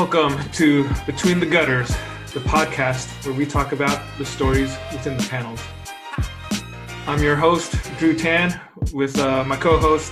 [0.00, 1.88] Welcome to Between the Gutters,
[2.32, 5.60] the podcast where we talk about the stories within the panels.
[7.06, 8.58] I'm your host, Drew Tan,
[8.94, 10.10] with uh, my co host,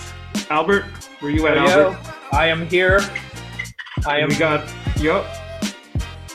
[0.51, 0.85] Albert.
[1.21, 2.15] Where you at, Yo, Albert?
[2.33, 3.01] I am here.
[4.07, 4.29] I am.
[4.29, 5.25] we got, yup,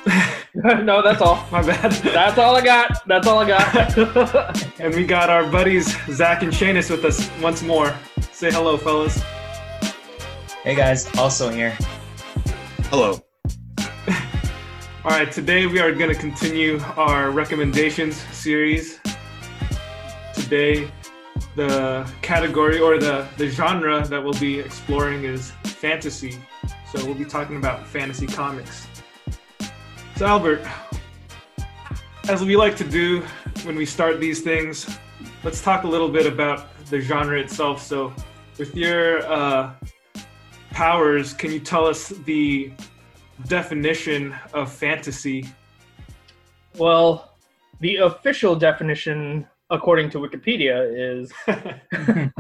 [0.55, 1.45] no, that's all.
[1.51, 1.91] my bad.
[1.91, 3.07] That's all I got.
[3.07, 4.79] That's all I got.
[4.79, 7.95] and we got our buddies, Zach and Seamus, with us once more.
[8.31, 9.21] Say hello, fellas.
[10.63, 11.77] Hey guys, also here.
[12.89, 13.22] Hello.
[15.05, 19.01] All right, today we are going to continue our recommendations series.
[20.33, 20.89] Today,
[21.57, 26.39] the category or the, the genre that we'll be exploring is fantasy.
[26.89, 28.87] So we'll be talking about fantasy comics.
[30.15, 30.65] So, Albert,
[32.29, 33.23] as we like to do
[33.65, 34.89] when we start these things,
[35.43, 37.81] let's talk a little bit about the genre itself.
[37.81, 38.13] So,
[38.57, 39.73] with your uh,
[40.71, 42.71] powers, can you tell us the
[43.47, 45.45] definition of fantasy.
[46.77, 47.33] well,
[47.79, 51.31] the official definition, according to Wikipedia, is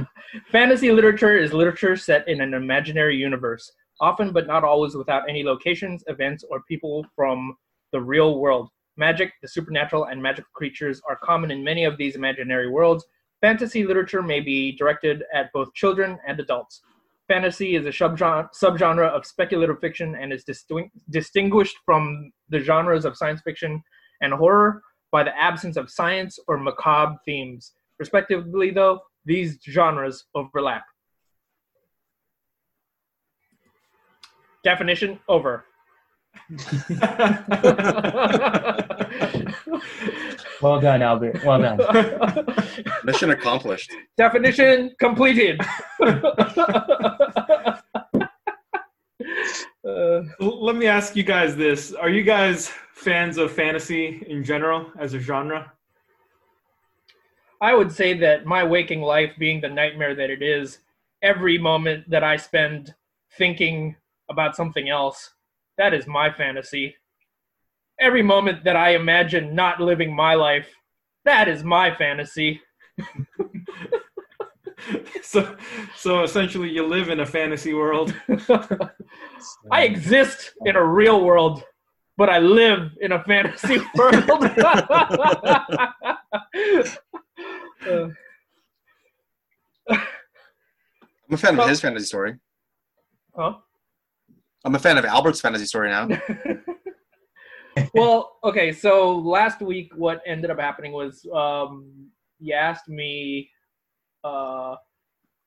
[0.51, 5.43] fantasy literature is literature set in an imaginary universe, often but not always without any
[5.43, 7.55] locations, events, or people from
[7.91, 8.69] the real world.
[8.95, 13.05] Magic, the supernatural, and magical creatures are common in many of these imaginary worlds.
[13.41, 16.81] Fantasy literature may be directed at both children and adults.
[17.27, 23.05] Fantasy is a subgenre, subgenre of speculative fiction and is distin- distinguished from the genres
[23.05, 23.81] of science fiction
[24.21, 27.73] and horror by the absence of science or macabre themes.
[27.99, 30.83] Respectively, though, these genres overlap.
[34.63, 35.65] Definition over.
[40.63, 41.43] Well done, Albert.
[41.43, 42.45] Well done.
[43.03, 43.91] Mission accomplished.
[44.17, 45.59] Definition completed.
[49.85, 51.93] Uh, Let me ask you guys this.
[51.93, 55.73] Are you guys fans of fantasy in general as a genre?
[57.59, 60.79] I would say that my waking life being the nightmare that it is,
[61.21, 62.95] every moment that I spend
[63.37, 63.97] thinking
[64.29, 65.31] about something else,
[65.77, 66.95] that is my fantasy.
[67.99, 70.67] Every moment that I imagine not living my life,
[71.25, 72.61] that is my fantasy.
[75.21, 75.55] so
[75.95, 78.13] so essentially you live in a fantasy world.
[79.71, 81.63] I exist in a real world,
[82.17, 84.23] but I live in a fantasy world.
[87.85, 88.07] Uh,
[89.89, 92.35] I'm a fan of his fantasy story.
[93.35, 93.55] huh?
[94.63, 96.07] I'm a fan of Albert's fantasy story now.
[97.93, 102.09] well, okay, so last week what ended up happening was um,
[102.39, 103.49] you asked me.
[104.23, 104.75] Uh,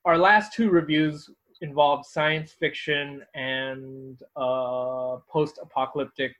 [0.04, 1.28] our last two reviews
[1.62, 6.32] involved science fiction and uh, post-apocalyptic,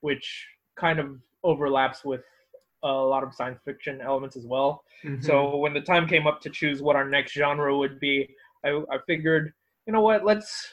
[0.00, 2.22] which kind of overlaps with
[2.82, 4.84] a lot of science fiction elements as well.
[5.04, 5.22] Mhm.
[5.22, 8.70] So when the time came up to choose what our next genre would be, I,
[8.90, 9.52] I figured,
[9.86, 10.72] you know what, let's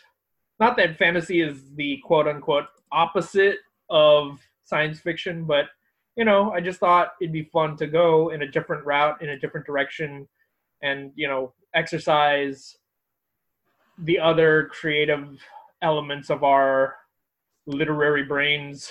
[0.60, 3.58] not that fantasy is the quote unquote opposite
[3.90, 5.66] of science fiction, but
[6.16, 9.30] you know, I just thought it'd be fun to go in a different route, in
[9.30, 10.28] a different direction,
[10.82, 12.78] and you know, exercise
[14.00, 15.40] the other creative
[15.82, 16.96] elements of our
[17.68, 18.90] literary brains,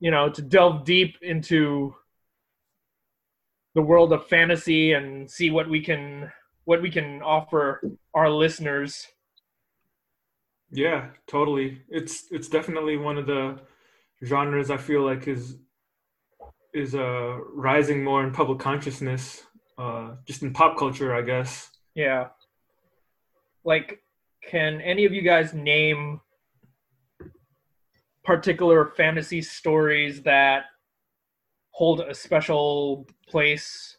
[0.00, 1.94] you know, to delve deep into
[3.74, 6.30] the world of fantasy and see what we can
[6.64, 7.80] what we can offer
[8.14, 9.06] our listeners.
[10.70, 11.82] Yeah, totally.
[11.88, 13.58] It's it's definitely one of the
[14.24, 15.56] genres I feel like is
[16.74, 19.42] is uh rising more in public consciousness
[19.78, 21.70] uh just in pop culture, I guess.
[21.94, 22.28] Yeah.
[23.64, 24.00] Like,
[24.48, 26.20] can any of you guys name
[28.24, 30.64] particular fantasy stories that
[31.70, 33.96] hold a special place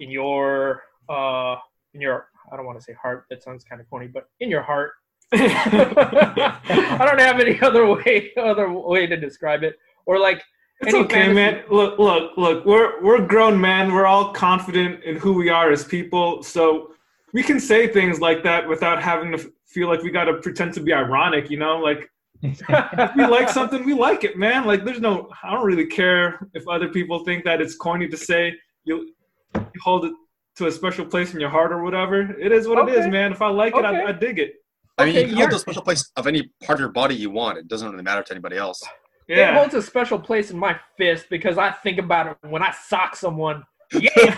[0.00, 1.56] in your uh
[1.94, 4.50] in your I don't want to say heart, that sounds kind of corny, but in
[4.50, 4.92] your heart.
[5.32, 9.78] I don't have any other way other way to describe it.
[10.06, 10.42] Or like
[10.80, 11.62] It's any okay, fantasy- man.
[11.70, 12.64] Look, look, look.
[12.64, 13.92] We're we're grown men.
[13.92, 16.42] We're all confident in who we are as people.
[16.42, 16.92] So
[17.32, 20.74] we can say things like that without having to feel like we got to pretend
[20.74, 21.50] to be ironic.
[21.50, 22.10] You know, like
[22.42, 22.60] if
[23.16, 24.64] we like something, we like it, man.
[24.66, 25.28] Like there's no.
[25.44, 28.54] I don't really care if other people think that it's corny to say
[28.84, 29.12] you,
[29.54, 30.12] you hold it
[30.56, 32.22] to a special place in your heart or whatever.
[32.38, 33.30] It is what it is, man.
[33.32, 34.02] If I like it, Okay.
[34.02, 34.54] I, I dig it.
[35.00, 36.90] I mean, Okay, you can you're- hold a special place of any part of your
[36.92, 37.58] body you want.
[37.58, 38.82] It doesn't really matter to anybody else.
[39.28, 39.36] Yeah.
[39.36, 39.54] It Yeah.
[39.58, 43.16] holds a special place in my fist because I think about it when I sock
[43.16, 43.64] someone.
[43.92, 44.34] Yeah.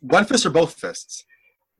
[0.00, 1.24] One fist or both fists?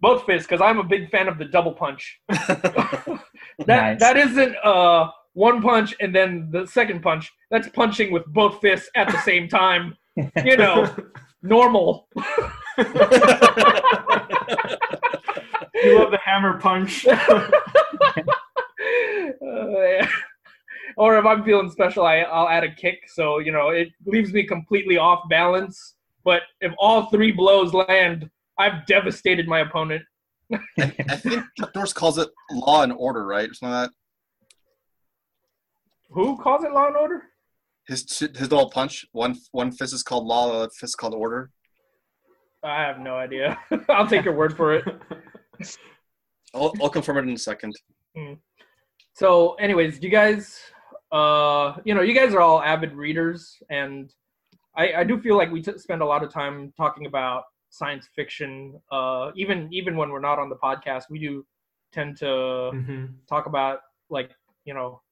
[0.02, 2.20] both fists because I'm a big fan of the double punch.
[2.28, 3.20] that
[3.66, 4.00] Nice.
[4.00, 7.30] that isn't uh one punch and then the second punch.
[7.50, 9.96] That's punching with both fists at the same time.
[10.44, 10.88] You know,
[11.42, 12.08] normal.
[15.82, 17.06] You love the hammer punch.
[17.06, 17.50] Uh,
[19.42, 20.08] yeah.
[20.96, 23.08] Or if I'm feeling special, I, I'll add a kick.
[23.08, 25.94] So, you know, it leaves me completely off balance.
[26.24, 28.28] But if all three blows land,
[28.58, 30.02] I've devastated my opponent.
[30.52, 33.48] I, I think Chuck Norris calls it law and order, right?
[33.48, 33.94] Or something like that.
[36.10, 37.22] Who calls it Law and Order?
[37.86, 39.06] His his little punch.
[39.12, 41.50] One one fist is called law, the other fist is called order.
[42.62, 43.58] I have no idea.
[43.88, 44.84] I'll take your word for it.
[46.54, 47.74] I'll, I'll confirm it in a second.
[49.14, 50.60] So, anyways, you guys,
[51.12, 54.12] uh, you know, you guys are all avid readers, and
[54.76, 58.08] I, I do feel like we t- spend a lot of time talking about science
[58.14, 58.80] fiction.
[58.90, 61.44] Uh, even even when we're not on the podcast, we do
[61.92, 62.26] tend to
[62.72, 63.14] Mhm.
[63.28, 64.30] talk about like
[64.64, 65.02] you know,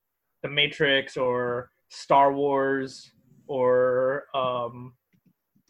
[0.43, 3.11] the Matrix or Star Wars
[3.47, 4.95] or um,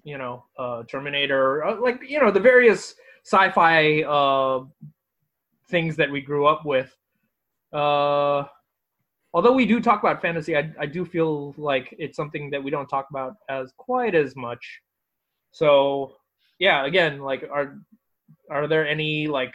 [0.04, 2.94] you know, uh, Terminator, uh, like you know, the various
[3.28, 4.64] sci-fi uh,
[5.69, 6.96] things that we grew up with.
[7.72, 8.44] Uh,
[9.34, 12.70] although we do talk about fantasy, I, I do feel like it's something that we
[12.70, 14.80] don't talk about as quite as much.
[15.50, 16.14] So,
[16.58, 17.78] yeah, again, like, are
[18.50, 19.54] are there any like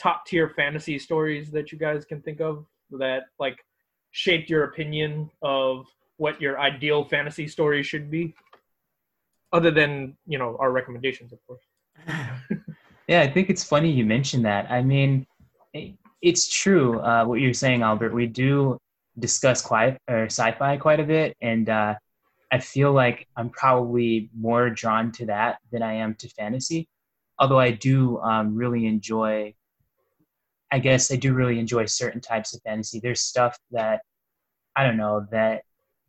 [0.00, 3.56] top tier fantasy stories that you guys can think of that like
[4.10, 5.86] shaped your opinion of
[6.16, 8.34] what your ideal fantasy story should be?
[9.52, 11.62] Other than you know our recommendations, of course.
[13.08, 14.70] Yeah, I think it's funny you mentioned that.
[14.70, 15.26] I mean,
[16.22, 18.14] it's true uh, what you're saying, Albert.
[18.14, 18.78] We do
[19.18, 21.94] discuss quiet or sci-fi quite a bit, and uh,
[22.52, 26.88] I feel like I'm probably more drawn to that than I am to fantasy.
[27.38, 29.54] Although I do um, really enjoy,
[30.70, 33.00] I guess I do really enjoy certain types of fantasy.
[33.00, 34.02] There's stuff that
[34.76, 35.62] I don't know that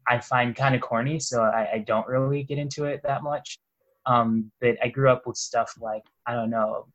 [0.08, 3.58] I find kind of corny, so I, I don't really get into it that much.
[4.06, 6.88] Um, but I grew up with stuff like I don't know,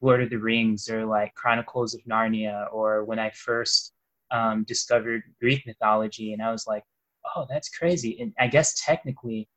[0.00, 3.92] Lord of the Rings or like Chronicles of Narnia, or when I first
[4.30, 6.84] um, discovered Greek mythology, and I was like,
[7.34, 8.18] oh, that's crazy.
[8.20, 9.48] And I guess technically,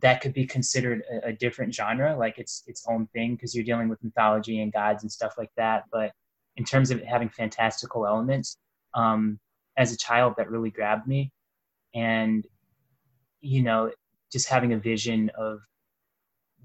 [0.00, 3.64] that could be considered a, a different genre, like it's its own thing, because you're
[3.64, 5.84] dealing with mythology and gods and stuff like that.
[5.92, 6.12] But
[6.56, 8.58] in terms of having fantastical elements,
[8.94, 9.38] um,
[9.76, 11.32] as a child, that really grabbed me,
[11.94, 12.46] and
[13.40, 13.90] you know,
[14.30, 15.60] just having a vision of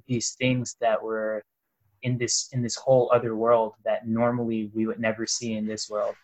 [0.07, 1.43] these things that were
[2.03, 5.89] in this in this whole other world that normally we would never see in this
[5.89, 6.15] world.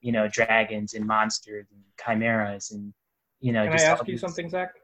[0.00, 2.92] You know dragons and monsters and chimeras and
[3.40, 4.74] you know Can I ask you these- something, Zach?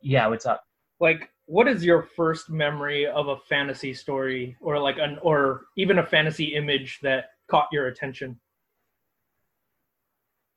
[0.00, 0.64] yeah what's up?
[1.00, 5.98] Like what is your first memory of a fantasy story or like an or even
[5.98, 8.38] a fantasy image that caught your attention?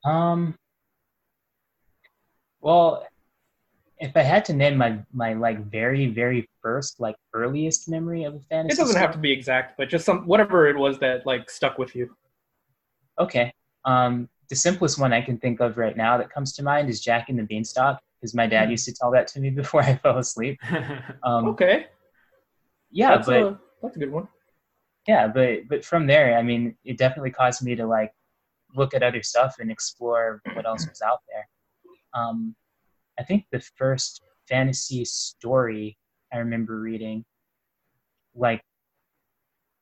[0.04, 0.56] Um
[2.60, 3.06] well
[4.00, 8.34] if i had to name my my like very very first like earliest memory of
[8.34, 10.98] a fantasy it doesn't story- have to be exact but just some whatever it was
[10.98, 12.14] that like stuck with you.
[13.18, 13.52] Okay
[13.84, 17.00] um the simplest one i can think of right now that comes to mind is
[17.00, 18.72] jack and the beanstalk because my dad Hmm.
[18.72, 20.58] used to tell that to me before i fell asleep.
[21.22, 21.86] Um okay.
[22.90, 24.28] yeah that's but a that's a good one.
[25.08, 28.12] Yeah but but from there i mean it definitely caused me to like
[28.74, 31.48] look at other stuff and explore what else was out there.
[32.20, 32.54] Um
[33.18, 35.96] i think the first fantasy story
[36.32, 37.24] i remember reading
[38.34, 38.62] like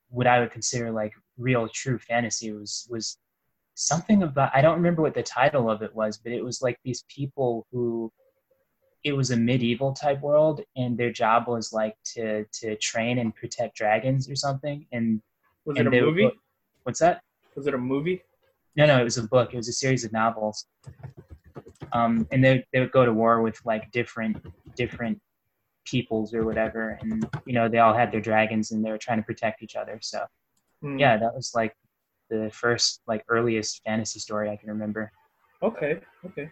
[0.08, 3.18] what i would consider like real true fantasy was was
[3.74, 6.78] something about i don't remember what the title of it was but it was like
[6.84, 8.12] these people who
[9.04, 13.34] it was a medieval type world and their job was like to to train and
[13.36, 15.20] protect dragons or something and
[15.64, 16.32] was and it a they would
[16.84, 17.22] what's that?
[17.54, 18.22] Was it a movie?
[18.76, 19.52] No no it was a book.
[19.52, 20.66] It was a series of novels
[21.94, 24.36] um and they they would go to war with like different
[24.76, 25.18] different
[25.86, 29.18] peoples or whatever and you know they all had their dragons and they were trying
[29.18, 30.20] to protect each other so
[30.82, 30.98] Hmm.
[30.98, 31.74] yeah that was like
[32.28, 35.10] the first like earliest fantasy story i can remember
[35.62, 36.50] okay okay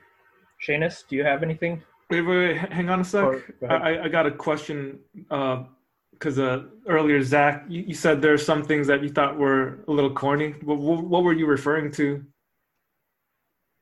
[0.67, 3.25] Seamus, do you have anything Wait, wait, wait, hang on a sec.
[3.25, 3.67] Or- go.
[3.69, 8.63] I, I got a question because uh, earlier, Zach, you, you said there are some
[8.63, 10.51] things that you thought were a little corny.
[10.63, 12.23] What, what, what were you referring to?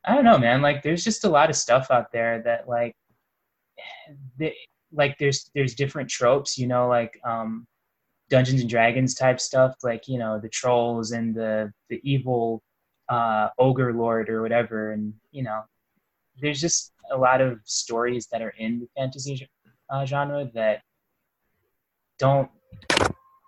[0.04, 0.62] I don't know, man.
[0.62, 2.94] Like, there's just a lot of stuff out there that, like,
[4.38, 4.54] they,
[4.92, 7.66] like there's there's different tropes, you know, like um,
[8.28, 12.62] Dungeons and Dragons type stuff, like you know the trolls and the the evil
[13.08, 15.62] uh, ogre lord or whatever, and you know,
[16.40, 19.48] there's just a lot of stories that are in the fantasy
[19.90, 20.82] uh, genre that
[22.18, 22.50] don't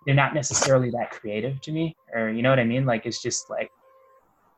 [0.05, 2.85] they're not necessarily that creative to me or you know what I mean?
[2.85, 3.69] Like it's just like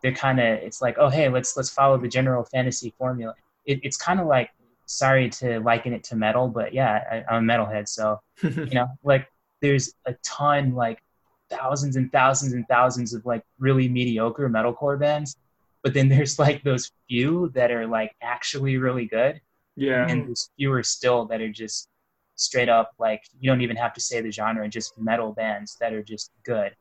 [0.02, 3.34] they're kind of it's like oh hey let's let's follow the general fantasy formula.
[3.66, 4.52] It, it's kind of like
[4.86, 8.88] sorry to liken it to metal, but yeah, I, I'm a metalhead, so you know
[9.04, 9.28] like
[9.62, 11.02] there's a ton like
[11.50, 15.38] thousands and thousands and thousands of like really mediocre metalcore bands,
[15.84, 19.42] but then there's like those few that are like actually really good,
[19.76, 20.08] yeah.
[20.08, 21.90] and there's fewer still that are just
[22.38, 25.94] straight up like you don't even have to say the genre, just metal bands that
[25.94, 26.76] are just good.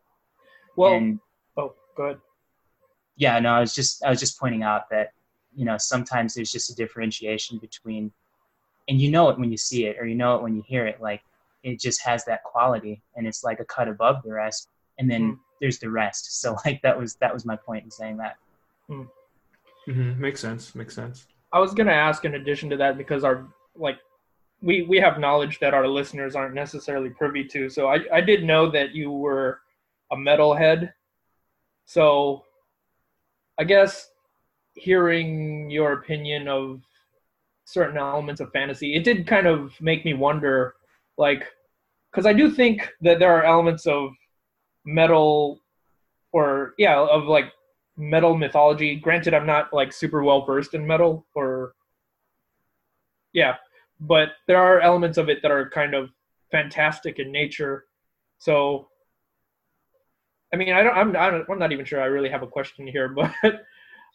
[0.77, 1.21] Well, and
[1.57, 2.19] oh, go ahead.
[3.17, 5.13] Yeah, no, I was just I was just pointing out that
[5.55, 8.13] you know sometimes there's just a differentiation between,
[8.89, 10.87] and you know it when you see it or you know it when you hear
[10.87, 11.01] it.
[11.01, 11.23] Like
[11.63, 14.69] it just has that quality, and it's like a cut above the rest.
[14.99, 15.39] And then Mm.
[15.61, 16.41] there's the rest.
[16.41, 18.37] So like that was that was my point in saying that.
[18.91, 20.21] Mm-hmm.
[20.21, 20.75] Makes sense.
[20.75, 21.27] Makes sense.
[21.53, 23.99] I was gonna ask in addition to that because our like
[24.61, 27.69] we we have knowledge that our listeners aren't necessarily privy to.
[27.69, 29.61] So I I did know that you were
[30.11, 30.93] a metalhead.
[31.85, 32.45] So
[33.59, 34.11] I guess
[34.75, 36.81] hearing your opinion of
[37.65, 40.75] certain elements of fantasy, it did kind of make me wonder,
[41.17, 41.45] like,
[42.11, 44.11] because I do think that there are elements of
[44.85, 45.61] metal,
[46.33, 47.53] or yeah, of like
[47.97, 48.97] metal mythology.
[48.97, 51.75] Granted, I'm not like super well versed in metal, or
[53.33, 53.57] yeah,
[54.01, 56.11] but there are elements of it that are kind of
[56.51, 57.87] fantastic in nature.
[58.39, 58.89] So,
[60.55, 62.47] I mean, I don't, I'm, I don't, I'm not even sure I really have a
[62.47, 63.33] question here, but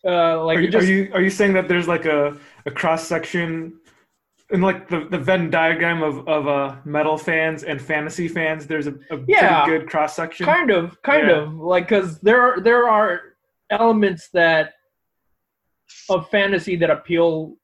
[0.07, 2.71] uh, like are, you, just, are you are you saying that there's like a, a
[2.71, 3.77] cross section
[4.49, 8.65] in like the, the Venn diagram of, of uh metal fans and fantasy fans?
[8.65, 9.65] There's a, a Yeah.
[9.65, 10.45] pretty good cross section.
[10.45, 11.41] kind of kind Yeah.
[11.41, 13.19] of like because there are there are
[13.69, 14.71] elements that
[16.09, 17.57] of fantasy that appeal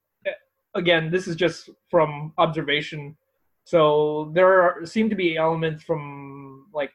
[0.75, 3.15] again this is just from observation
[3.63, 6.91] so there are, seem to be elements from like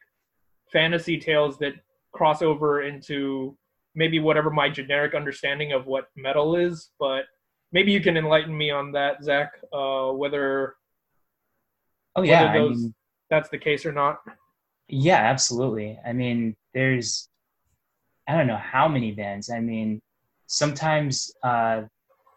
[0.72, 1.74] fantasy tales that
[2.12, 3.56] cross over into
[3.94, 7.24] maybe whatever my generic understanding of what metal is but
[7.72, 10.74] maybe you can enlighten me on that zach uh, whether
[12.16, 12.94] Oh yeah, whether I mean,
[13.30, 14.18] that's the case or not
[14.90, 15.98] yeah, absolutely.
[16.04, 17.28] I mean, there's
[18.28, 19.48] I don't know how many bands.
[19.50, 20.00] I mean,
[20.46, 21.82] sometimes uh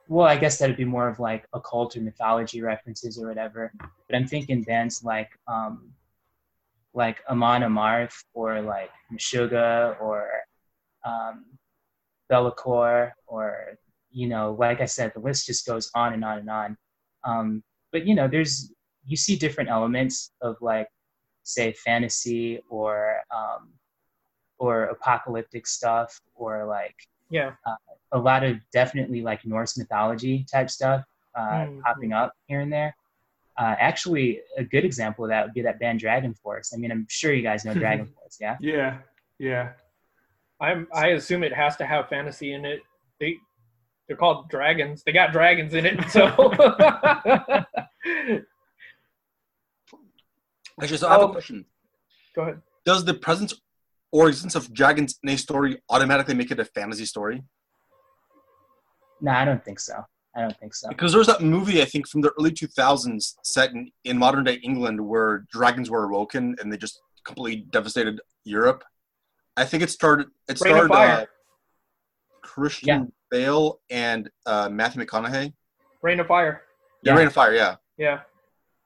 [0.07, 3.71] well, I guess that'd be more of like occult or mythology references or whatever.
[3.79, 5.91] But I'm thinking bands like um
[6.93, 10.29] like Amon Amarth or like Meshuggah or
[11.05, 11.45] um
[12.31, 13.77] Bellacore or
[14.11, 16.77] you know, like I said, the list just goes on and on and on.
[17.23, 18.71] Um, but you know, there's
[19.05, 20.87] you see different elements of like
[21.43, 23.69] say fantasy or um,
[24.59, 26.95] or apocalyptic stuff or like
[27.29, 27.51] yeah
[28.11, 31.03] a lot of definitely like Norse mythology type stuff
[31.35, 31.81] uh, Mhm.
[31.81, 32.95] popping up here and there.
[33.57, 36.73] Uh, actually, a good example of that would be that band Dragon Force.
[36.73, 38.57] I mean, I'm sure you guys know Dragon Force, yeah?
[38.59, 38.97] Yeah,
[39.39, 39.73] yeah.
[40.59, 42.81] I'm I assume it has to have fantasy in it.
[43.19, 43.37] They
[44.07, 45.03] they're called dragons.
[45.03, 46.27] They got dragons in it, so
[50.81, 51.27] Actually, so I have Oh.
[51.27, 51.65] a question.
[52.35, 52.61] go ahead.
[52.85, 53.53] Does the presence
[54.11, 57.43] or existence of dragons in a story automatically make it a fantasy story?
[59.21, 60.03] No, I don't think so.
[60.35, 60.89] I don't think so.
[60.89, 64.55] Because there's that movie I think from the early 2000s set in, in modern day
[64.63, 68.83] England where dragons were awoken and they just completely devastated Europe.
[69.55, 70.27] I think it started.
[70.47, 71.21] It Reign of started Fire.
[71.21, 71.25] uh,
[72.41, 75.53] Christian Bale and uh, Matthew McConaughey.
[76.01, 76.63] Reign of Fire.
[77.03, 77.17] Yeah, Yeah.
[77.19, 77.53] Reign of Fire.
[77.53, 78.21] Yeah, Yeah.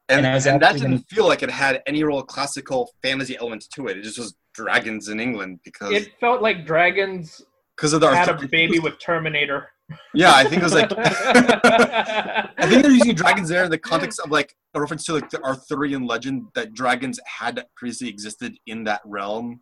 [0.09, 3.87] and, And and that didn't feel like it had any real classical fantasy elements to
[3.87, 3.97] it.
[3.97, 7.41] It just was dragons in England because It felt like dragons
[7.75, 9.69] because of the had a baby with Terminator.
[10.13, 14.19] Yeah, I think it was like I think they're using dragons there in the context
[14.19, 18.83] of like a reference to like the Arthurian legend that dragons had previously existed in
[18.85, 19.61] that realm.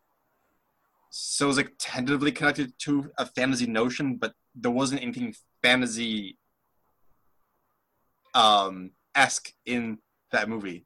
[1.12, 6.38] So it was like tentatively connected to a fantasy notion, but there wasn't anything fantasy
[8.34, 10.00] um esque in
[10.32, 10.86] that movie.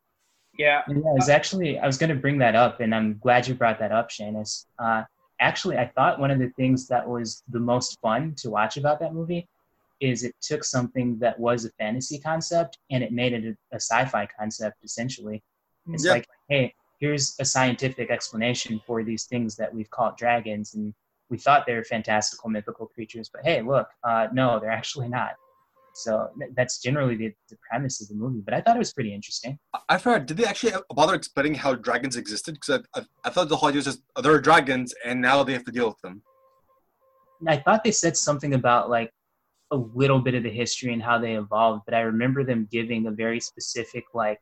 [0.58, 0.82] yeah.
[0.88, 3.56] Yeah, I was actually I was going to bring that up, and I'm glad you
[3.56, 4.66] brought that up, Seamus.
[4.78, 5.04] Uh,
[5.40, 9.00] actually, I thought one of the things that was the most fun to watch about
[9.00, 9.48] that movie
[10.00, 13.80] is it took something that was a fantasy concept and it made it a, a
[13.80, 14.78] sci-fi concept.
[14.84, 15.44] Essentially,
[15.88, 16.14] it's Yeah.
[16.14, 20.94] like, hey, here's a scientific explanation for these things that we've called dragons, and
[21.30, 25.32] we thought they were fantastical mythical creatures, but hey, look, uh, no, they're actually not.
[26.04, 28.42] So that's generally the, the premise of the movie.
[28.44, 29.60] But I thought it was pretty interesting.
[29.88, 30.26] I- forgot.
[30.26, 32.56] Did they actually bother explaining how dragons existed?
[32.56, 35.22] Because I, I, I thought the whole idea was just oh, there are dragons, and
[35.22, 36.22] now they have to deal with them.
[37.48, 39.12] I thought they said something about like
[39.72, 43.08] a little bit of the history and how they evolved, but I remember them giving
[43.08, 44.40] a very specific like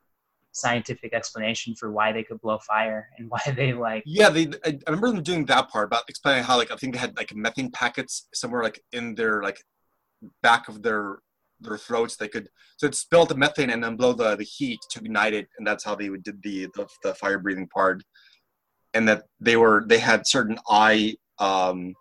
[0.52, 4.48] scientific explanation for why they could blow fire and why they like Yeah, they.
[4.66, 7.18] I I remember them doing that part about explaining how like I think they had
[7.18, 9.62] like methane packets somewhere like in their like
[10.42, 11.20] back of their
[11.60, 12.16] their throats.
[12.16, 15.34] They could so it spill the methane and then blow the the heat to ignite
[15.34, 18.04] it, and that's how they would did the the, the fire breathing part.
[18.94, 21.94] And that they were they had certain eye um,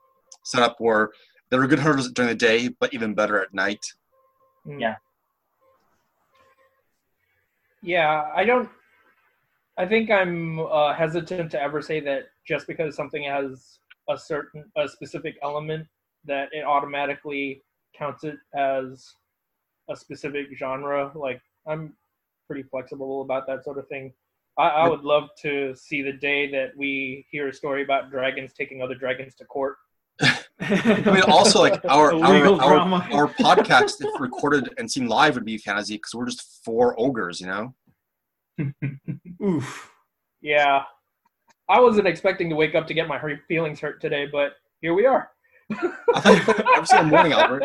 [0.45, 1.11] set up where
[1.51, 3.85] they were good hunters during the day, but even better at night.
[4.67, 4.81] Mm.
[4.81, 4.97] Yeah.
[7.83, 8.69] Yeah, I don't.
[9.79, 14.65] I think I'm uh, hesitant to ever say that just because something has a certain,
[14.77, 15.87] a specific element,
[16.25, 17.63] that it automatically
[17.97, 19.15] counts it as
[19.89, 21.13] a specific genre.
[21.15, 21.95] Like I'm
[22.47, 24.13] pretty flexible about that sort of thing.
[24.59, 28.53] I, I would love to see the day that we hear a story about dragons
[28.53, 29.77] taking other dragons to court.
[30.59, 32.79] I mean, also like our our, our,
[33.13, 37.41] our podcast, if recorded and seen live, would be fantasy because we're just four ogres,
[37.41, 37.75] you know.
[39.45, 39.93] Oof.
[40.41, 40.83] Yeah,
[41.69, 45.05] I wasn't expecting to wake up to get my feelings hurt today, but here we
[45.05, 45.31] are.
[46.15, 47.65] I thought you put it every single morning, Albert.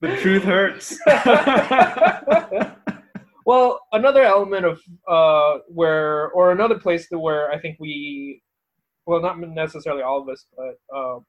[0.00, 0.98] The truth hurts.
[3.46, 8.42] well, another element of uh, where, or another place to where I think we,
[9.06, 11.24] well, not necessarily all of us, but um,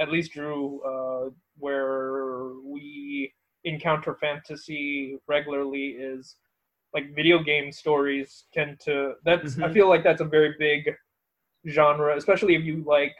[0.00, 3.32] at least Drew, uh, where we
[3.64, 6.36] encounter fantasy regularly is
[6.94, 9.14] like video game stories tend to.
[9.24, 9.72] That's I Mhm.
[9.72, 10.90] feel like that's a very big
[11.68, 13.14] genre, especially if you like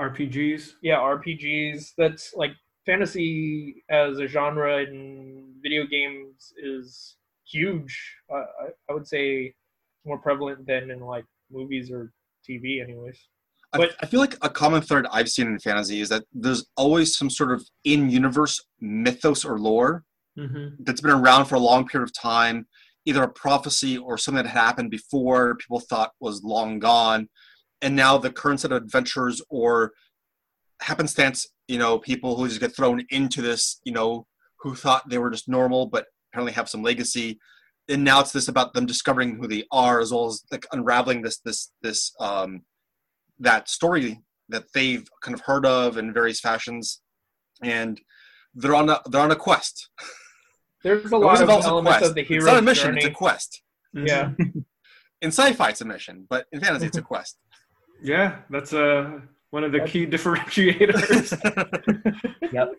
[0.00, 0.72] RPGs.
[0.82, 2.52] yeah rpgs that's like
[2.84, 7.96] fantasy as a genre in video games is huge
[8.32, 9.54] uh, I, I would say
[10.04, 12.12] more prevalent than in like movies or
[12.48, 13.18] tv anyways
[13.72, 16.66] I, But- I feel like a common thread I've seen in fantasy is that there's
[16.76, 20.04] always some sort of in-universe mythos or lore
[20.36, 20.82] Mm-hmm.
[20.82, 22.66] that's been around for a long period of time,
[23.04, 27.28] either a prophecy or something that had happened before people thought was long gone,
[27.84, 29.92] and now the current set of adventurers or
[30.80, 34.26] happenstance, you know, people who just get thrown into this, you know,
[34.60, 37.38] who thought they were just normal but apparently have some legacy,
[37.88, 41.20] and now it's this about them discovering who they are as well as like unraveling
[41.22, 42.62] this this this um
[43.38, 47.02] that story that they've kind of heard of in various fashions,
[47.62, 48.00] and
[48.54, 49.90] they're on a they're on a quest.
[50.82, 52.08] there's a It lot of involves a elements quest.
[52.10, 53.62] of the It's not a mission; journey it's a quest.
[53.92, 54.30] yeah
[55.20, 57.38] In sci-fi, it's a mission, but in fantasy, it's a quest.
[58.02, 61.32] Yeah, that's uh, one of the key differentiators.
[62.52, 62.72] Yep.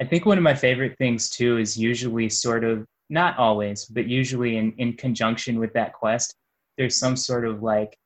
[0.00, 4.06] I think one of my favorite things too is usually sort of not always, but
[4.06, 6.36] usually in, in conjunction with that quest,
[6.76, 7.98] there's some sort of like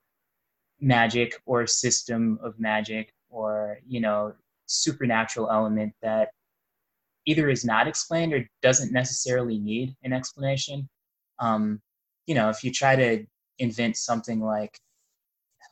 [0.81, 4.33] magic or system of magic or, you know,
[4.67, 6.31] supernatural element that
[7.27, 10.89] either is not explained or doesn't necessarily need an explanation.
[11.39, 11.81] Um,
[12.27, 13.27] you know, if you try to
[13.59, 14.79] invent something like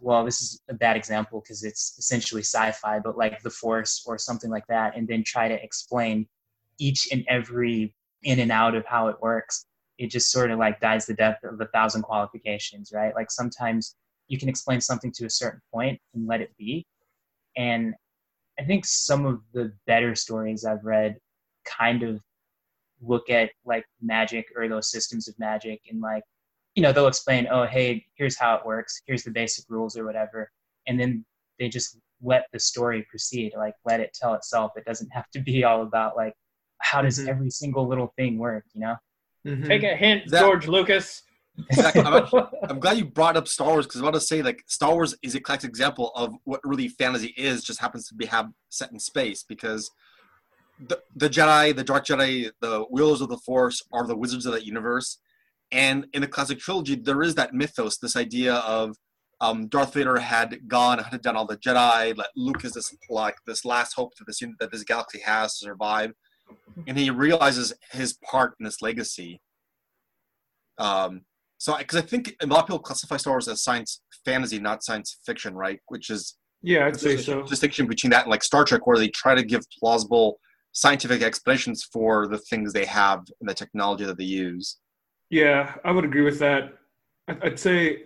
[0.01, 4.19] well, this is a bad example because it's essentially sci-fi, but like the Force or
[4.19, 6.27] something like that, and then try to explain
[6.79, 9.67] each and every in and out of how it works.
[9.99, 13.15] It just sort of like dies the death of a thousand qualifications, right?
[13.15, 13.97] Like sometimes
[14.29, 16.87] you can explain something to a certain point and let it be.
[17.57, 17.95] And
[18.59, 21.17] I think some of the better stories I've read
[21.65, 22.21] kind of
[23.03, 26.23] look at like magic or those systems of magic and like
[26.75, 30.05] you know they'll explain oh hey here's how it works here's the basic rules or
[30.05, 30.51] whatever
[30.87, 31.25] and then
[31.59, 35.41] they just let the story proceed like let it tell itself it doesn't have to
[35.41, 36.35] be all about like
[36.79, 37.29] how does Mhm.
[37.29, 38.97] every single little thing work you know
[39.47, 39.67] Mhm.
[39.67, 41.23] take a hint That- george lucas
[41.75, 42.25] Zach, I'm,
[42.71, 45.15] I'm glad you brought up Star Wars because I want to say like Star Wars
[45.23, 47.63] is a classic example of what really fantasy is.
[47.65, 49.91] Just happens to be have set in space because
[50.89, 54.53] the the Jedi, the Dark Jedi, the wielders of the Force are the wizards of
[54.53, 55.19] that universe.
[55.73, 58.97] And in the classic trilogy, there is that mythos, this idea of
[59.41, 62.17] um, Darth Vader had gone, hunted down all the Jedi.
[62.17, 65.67] Let Luke is this like this last hope that this that this galaxy has to
[65.67, 66.13] survive,
[66.87, 69.41] and he realizes his part in this legacy.
[70.79, 71.23] Um,
[71.59, 74.83] so, because I think a lot of people classify Star Wars as science fantasy, not
[74.83, 75.79] science fiction, right?
[75.89, 77.43] Which is Yeah, I'd say a so.
[77.43, 80.39] distinction between that and like Star Trek, where they try to give plausible
[80.73, 84.79] scientific explanations for the things they have and the technology that they use.
[85.31, 86.75] Yeah, I would agree with that.
[87.29, 88.03] I'd say,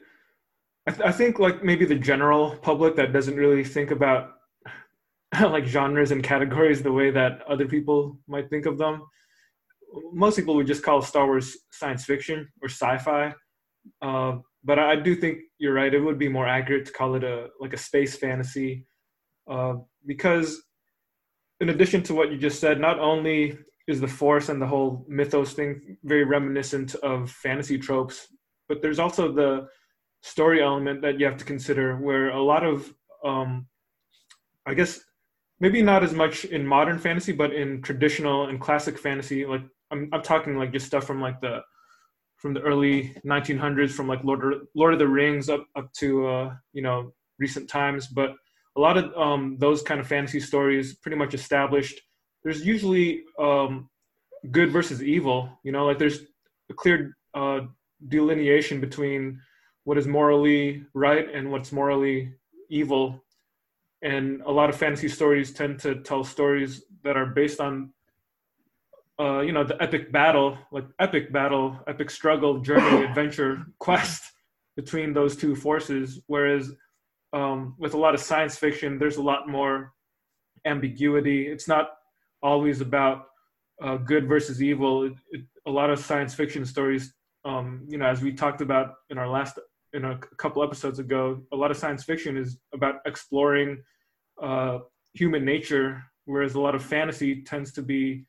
[0.87, 4.33] I, th- I think like maybe the general public that doesn't really think about
[5.41, 9.03] like genres and categories the way that other people might think of them.
[10.13, 13.35] Most people would just call Star Wars science fiction or sci-fi.
[14.03, 15.93] Uh, but I do think you're right.
[15.95, 18.87] It would be more accurate to call it a like a space fantasy,
[19.51, 19.75] uh,
[20.07, 20.63] because
[21.61, 25.05] in addition to what you just said, not only is the Force and the whole
[25.09, 28.29] mythos thing very reminiscent of fantasy tropes
[28.69, 29.69] but there's also the
[30.23, 32.93] story element that you have to consider, where a lot of,
[33.25, 33.67] um,
[34.67, 35.01] I guess,
[35.61, 40.09] maybe not as much in modern fantasy, but in traditional and classic fantasy, like I'm,
[40.13, 41.61] I'm talking like just stuff from like the
[42.37, 46.55] from the early 1900s, from like Lord Lord of the Rings up up to uh,
[46.73, 48.07] you know recent times.
[48.07, 48.31] But
[48.77, 52.01] a lot of um, those kind of fantasy stories pretty much established.
[52.45, 53.89] There's usually um,
[54.51, 55.59] good versus evil.
[55.63, 56.21] You know, like there's
[56.71, 57.61] a clear uh,
[58.09, 59.41] delineation between
[59.85, 62.33] what is morally right and what's morally
[62.69, 63.23] evil.
[64.03, 67.93] And a lot of fantasy stories tend to tell stories that are based on,
[69.19, 74.23] uh, you know, the epic battle, like epic battle, epic struggle, journey, adventure, quest
[74.77, 76.21] between those two forces.
[76.27, 76.73] Whereas
[77.33, 79.93] um, with a lot of science fiction, there's a lot more
[80.67, 81.47] ambiguity.
[81.47, 81.91] It's not
[82.45, 83.27] always about
[83.83, 85.05] uh, good versus evil.
[85.05, 87.13] It, it, a lot of science fiction stories,
[87.45, 89.59] um, you know, as we talked about in our last,
[89.95, 93.83] in a couple episodes ago, a lot of science fiction is about exploring
[94.41, 94.79] uh,
[95.15, 98.25] human nature, whereas a lot of fantasy tends to be.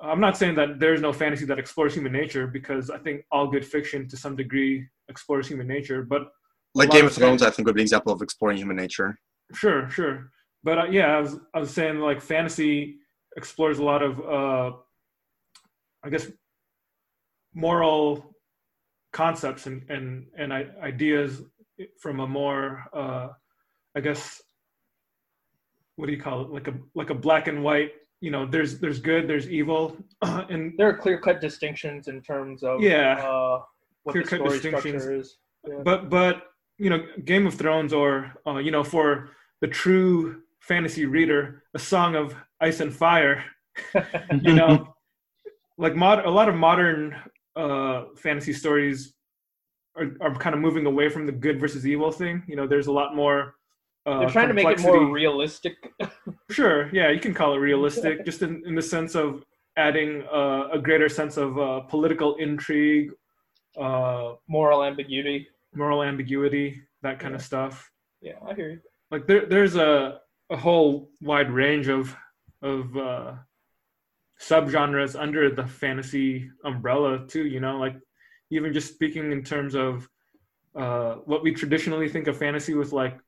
[0.00, 3.46] I'm not saying that there's no fantasy that explores human nature because I think all
[3.46, 6.32] good fiction to some degree explores human nature, but
[6.74, 9.18] like Game of Thrones, I think would be an example of exploring human nature.
[9.52, 10.30] Sure, sure,
[10.64, 12.98] but uh, yeah, I was I was saying like fantasy
[13.36, 14.76] explores a lot of uh,
[16.02, 16.26] I guess
[17.54, 18.34] moral
[19.12, 21.42] concepts and and and ideas
[22.00, 23.28] from a more uh,
[23.94, 24.42] I guess
[25.96, 28.78] what do you call it like a like a black and white you know there's
[28.78, 33.60] there's good there's evil and there are clear cut distinctions in terms of yeah uh,
[34.02, 35.36] what clear cut distinctions is.
[35.66, 35.80] Yeah.
[35.84, 41.04] but but you know game of thrones or uh, you know for the true fantasy
[41.06, 43.44] reader a song of ice and fire
[44.42, 44.94] you know
[45.78, 47.14] like mod- a lot of modern
[47.56, 49.14] uh, fantasy stories
[49.96, 52.86] are, are kind of moving away from the good versus evil thing you know there's
[52.86, 53.54] a lot more
[54.06, 55.76] uh, They're trying to make it more realistic.
[56.50, 59.42] Sure, yeah, you can call it realistic, just in, in the sense of
[59.78, 63.10] adding uh, a greater sense of uh, political intrigue,
[63.80, 65.48] uh, Moral ambiguity.
[65.74, 67.90] moral ambiguity, that kind of stuff.
[68.20, 68.80] Yeah, I hear you.
[69.10, 72.14] Like there, there's a, a whole wide range of
[72.62, 73.32] of uh,
[74.40, 77.46] subgenres under the fantasy umbrella too.
[77.46, 77.96] You know, like
[78.50, 80.08] even just speaking in terms of
[80.76, 83.18] uh, what we traditionally think of fantasy with like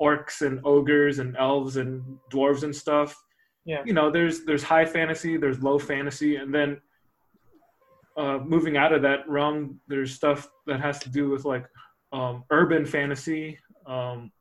[0.00, 2.02] orcs and ogres and elves and
[2.32, 3.16] dwarves and stuff.
[3.64, 3.82] Yeah.
[3.84, 6.80] You know, there's there's high fantasy, there's low fantasy, and then
[8.16, 11.66] uh, moving out of that realm, there's stuff that has to do with like
[12.12, 14.32] um, urban fantasy, um,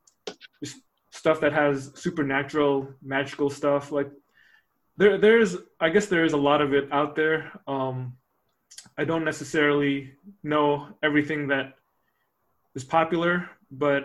[1.18, 3.92] stuff that has supernatural, magical stuff.
[3.92, 4.12] Like
[4.98, 7.52] there, there's I guess there is a lot of it out there.
[7.68, 8.18] Um,
[8.98, 11.74] I don't necessarily know everything that
[12.76, 14.04] is popular, but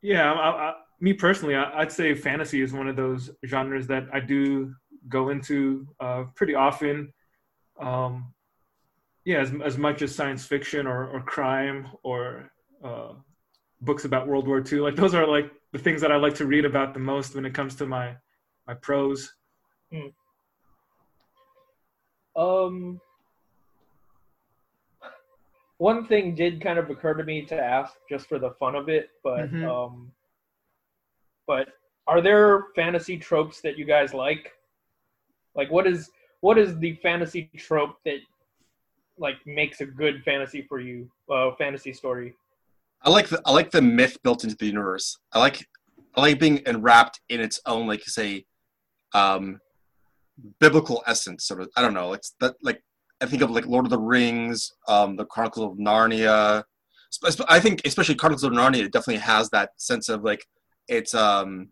[0.00, 4.06] yeah, I, I, me personally, I, I'd say fantasy is one of those genres that
[4.12, 4.74] I do
[5.08, 7.12] go into uh, pretty often.
[7.80, 8.32] Um,
[9.24, 12.50] yeah, as, as much as science fiction or, or crime or
[12.82, 13.12] uh,
[13.80, 14.80] books about World War II.
[14.80, 17.44] Like those are like the things that I like to read about the most when
[17.44, 18.16] it comes to my
[18.66, 19.32] my prose.
[22.36, 23.00] Um,
[25.78, 28.88] one thing did kind of occur to me to ask just for the fun of
[28.88, 29.64] it, but Mhm.
[29.64, 30.12] um,
[31.46, 31.68] but
[32.06, 34.52] are there fantasy tropes that you guys like?
[35.54, 36.10] Like, what is
[36.40, 38.20] what is the fantasy trope that
[39.18, 41.10] like makes a good fantasy for you?
[41.28, 42.34] Uh, fantasy story.
[43.02, 45.18] I like the I like the myth built into the universe.
[45.32, 45.66] I like
[46.16, 48.44] I like being enwrapped in its own like say
[49.14, 49.60] um
[50.60, 52.82] biblical essence sort of I don't know it's that like
[53.20, 56.64] I think of like Lord of the Rings, um the Chronicles of Narnia.
[57.48, 60.44] I think especially Chronicles of Narnia it definitely has that sense of like
[60.88, 61.70] it's um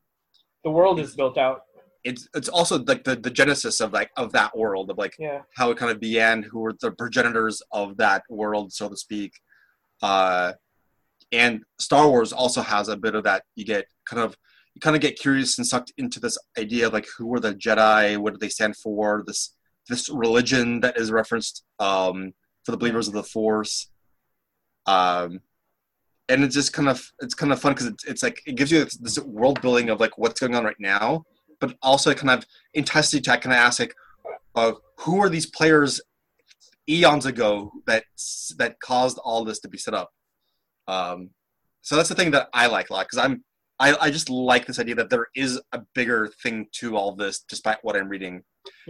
[0.64, 1.62] The world is built out.
[2.04, 5.40] it's it's also like the the genesis of like of that world of like Yeah.
[5.56, 9.32] how it kind of began, who were the progenitors of that world, so to speak.
[10.02, 10.52] Uh,
[11.32, 13.44] and Star Wars also has a bit of that.
[13.54, 14.36] You get kind of
[14.74, 17.54] you kind of get curious and sucked into this idea of like who were the
[17.54, 19.54] Jedi, what do they stand for, this
[19.88, 22.32] this religion that is referenced um,
[22.64, 23.90] for the believers of the Force.
[24.86, 25.40] Um,
[26.28, 28.70] and it's just kind of it's kind of fun because it's, it's like it gives
[28.70, 31.24] you this, this world building of like what's going on right now,
[31.60, 33.94] but also kind of entices you to kind of ask like
[34.54, 36.00] uh, who are these players
[36.88, 38.04] eons ago that
[38.58, 40.10] that caused all this to be set up.
[40.88, 41.30] Um,
[41.82, 43.44] so that's the thing that I like a lot because I'm
[43.78, 47.44] I, I just like this idea that there is a bigger thing to all this,
[47.48, 48.42] despite what I'm reading.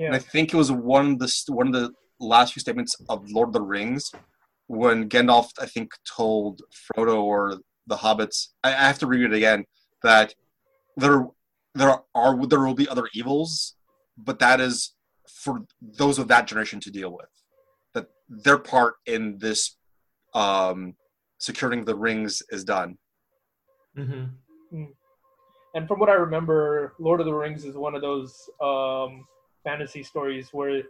[0.06, 3.28] And I think it was one of the one of the last few statements of
[3.30, 4.12] Lord of the Rings
[4.68, 9.32] when Gandalf, I think, told Frodo or the hobbits, I, I have to read it
[9.32, 9.64] again,
[10.02, 10.34] that
[10.96, 11.26] there
[11.74, 13.76] there are there will be other evils,
[14.16, 14.94] but that is
[15.28, 17.28] for those of that generation to deal with.
[17.94, 19.76] That their part in this
[20.34, 20.94] um,
[21.38, 22.96] securing the rings is done.
[23.96, 24.84] Mm-hmm.
[25.74, 29.26] And from what I remember, Lord of the Rings is one of those um,
[29.64, 30.82] fantasy stories where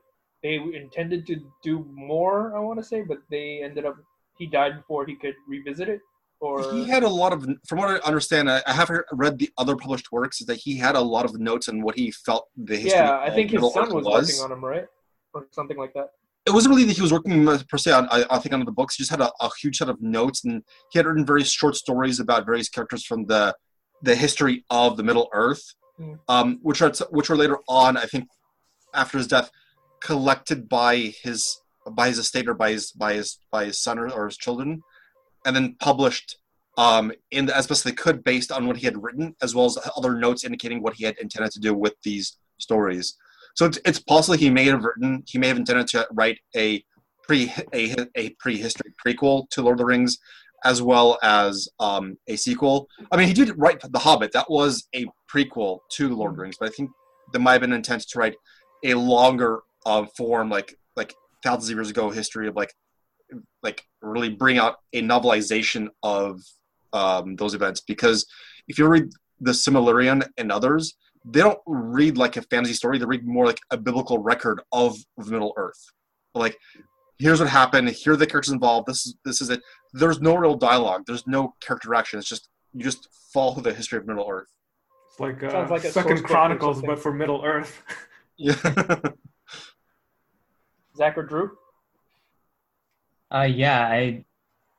[0.43, 2.57] they intended to do more.
[2.57, 3.97] I want to say, but they ended up
[4.39, 6.01] he died before he could revisit it.
[6.41, 9.51] Or He had a lot of, from what I understand, I, I haven't read the
[9.57, 12.49] other published works, is that he had a lot of notes on what he felt
[12.57, 14.85] the history yeah, I of think his son Earth was, working on him, right,
[15.33, 16.11] or something like that.
[16.47, 18.73] It wasn't really that he was working per se on I, I think on the
[18.73, 18.97] books.
[18.97, 21.77] He just had a, a huge set of notes, and he had written very short
[21.77, 23.55] stories about various characters from the
[24.03, 26.13] the history of the Middle Earth, Hmm.
[26.29, 28.29] um, which are which were later on, I think,
[28.93, 29.51] after his death,
[30.01, 31.59] collected by his
[31.91, 34.83] by his estate or by his by his by his son or, or his children,
[35.47, 36.37] and then published
[36.77, 39.65] um, in the, as best they could based on what he had written, as well
[39.65, 43.17] as other notes indicating what he had intended to do with these stories.
[43.57, 46.85] So it's, it's possible he may have written, he may have intended to write a
[47.23, 50.19] pre a, a prehistory prequel to Lord of the Rings,
[50.65, 52.89] as well as um, a sequel.
[53.11, 54.33] I mean, he did write The Hobbit.
[54.33, 56.91] That was a prequel to Lord of the Rings, but I think
[57.33, 58.37] there might have been intent to write
[58.85, 62.75] a longer uh, form, like like thousands of years ago history of like
[63.63, 66.41] like really bring out a novelization of
[66.93, 67.81] um, those events.
[67.81, 68.27] Because
[68.69, 70.95] if you read the Silmarillion and others,
[71.27, 72.99] they don't read like a fantasy story.
[72.99, 75.85] They read more like a biblical record of, of Middle Earth.
[76.35, 76.57] Like,
[77.19, 77.89] here's what happened.
[77.89, 78.87] Here are the characters involved.
[78.87, 79.61] This is this is it.
[79.93, 81.03] There's no real dialogue.
[81.07, 82.21] There's no character action.
[82.21, 84.49] It's just you just follow the history of Middle Earth.
[85.11, 87.83] It's like, uh, Sounds like a Second Chronicles, but for Middle Earth.
[88.39, 88.53] Yeah.
[90.95, 91.53] Zach or Drew?
[93.35, 94.27] Uh, yeah, I.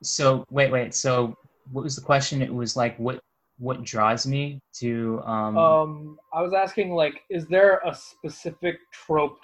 [0.04, 0.94] So wait, wait.
[0.94, 1.36] So
[1.72, 2.44] what was the question?
[2.44, 3.20] It was like what
[3.60, 5.58] what drives me to um.
[5.58, 9.40] Um, I was asking, like, is there a specific trope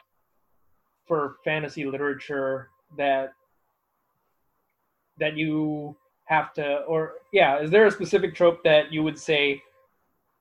[1.08, 3.34] for fantasy literature that
[5.19, 5.95] that you
[6.26, 9.62] have to, or yeah, is there a specific trope that you would say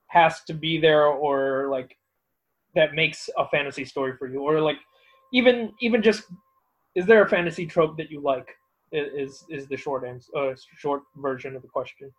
[0.07, 1.97] has to be there, or like
[2.75, 4.77] that makes a fantasy story for you, or like
[5.33, 6.23] even even just
[6.95, 8.47] is there a fantasy trope that you like?
[8.91, 12.11] Is is the short answer, uh, short version of the question?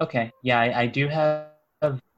[0.00, 1.48] Okay, yeah, I, I do have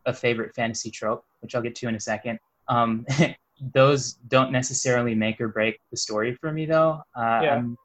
[0.05, 2.38] a favorite fantasy trope, which I'll get to in a second.
[2.68, 3.07] Um,
[3.75, 7.03] those don't necessarily make or break the story for me, though.
[7.16, 7.55] Uh, Yeah.
[7.57, 7.77] I'm,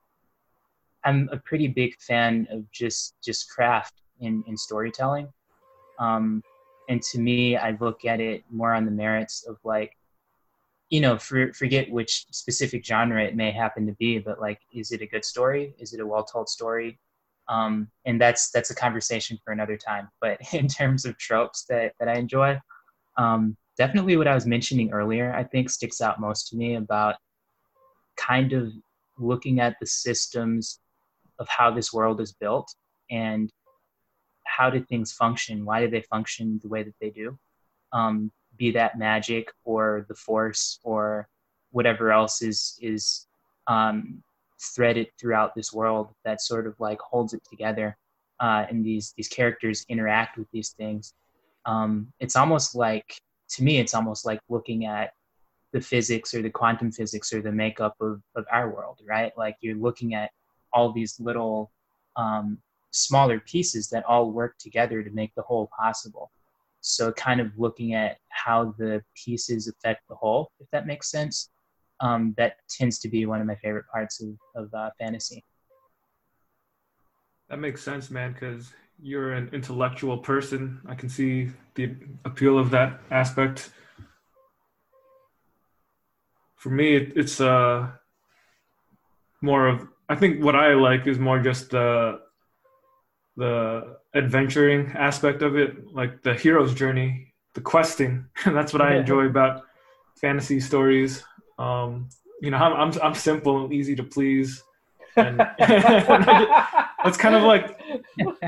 [1.03, 5.31] I'm a pretty big fan of just just craft in in storytelling,
[5.99, 6.43] um,
[6.89, 9.95] and to me, I look at it more on the merits of like,
[10.89, 14.91] you know, for, forget which specific genre it may happen to be, but like, is
[14.91, 15.75] it a good story?
[15.79, 16.99] Is it a well told story?
[17.49, 20.09] Um, and that's that's a conversation for another time.
[20.21, 22.59] But in terms of tropes that that I enjoy,
[23.17, 27.15] um, definitely what I was mentioning earlier, I think sticks out most to me about
[28.17, 28.73] kind of
[29.17, 30.79] looking at the systems
[31.39, 32.73] of how this world is built
[33.11, 33.51] and
[34.45, 35.65] how did things function?
[35.65, 37.37] Why did they function the way that they do?
[37.93, 41.27] Um, be that magic or the force or
[41.71, 43.27] whatever else is is
[43.67, 44.23] um,
[44.59, 47.97] threaded throughout this world that sort of like holds it together
[48.39, 51.13] uh, and these these characters interact with these things.
[51.65, 53.17] Um, it's almost like
[53.49, 55.11] to me it's almost like looking at
[55.73, 59.31] the physics or the quantum physics or the makeup of, of our world right?
[59.37, 60.31] Like you're looking at
[60.73, 61.71] all these little
[62.15, 62.57] um,
[62.91, 66.31] smaller pieces that all work together to make the whole possible.
[66.81, 71.49] So kind of looking at how the pieces affect the whole if that makes sense
[71.99, 75.43] um, that tends to be one of my favorite parts of, of uh, fantasy.
[77.49, 80.81] That makes sense, man, because you're an intellectual person.
[80.87, 83.71] I can see the appeal of that aspect.
[86.57, 87.87] For me, it, it's uh,
[89.41, 92.19] more of, I think what I like is more just the,
[93.37, 98.25] the adventuring aspect of it, like the hero's journey, the questing.
[98.45, 99.63] That's what I enjoy about
[100.19, 101.23] fantasy stories.
[101.57, 102.09] Um,
[102.41, 104.63] you know, I'm, I'm, I'm simple and easy to please.
[105.15, 107.79] And that's kind of like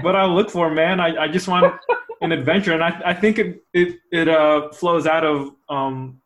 [0.01, 0.99] what I look for, man.
[0.99, 1.75] I, I just want
[2.21, 6.21] an adventure, and I, I think it it it uh, flows out of um,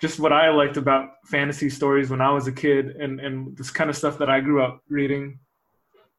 [0.00, 3.70] just what I liked about fantasy stories when I was a kid, and and this
[3.70, 5.38] kind of stuff that I grew up reading.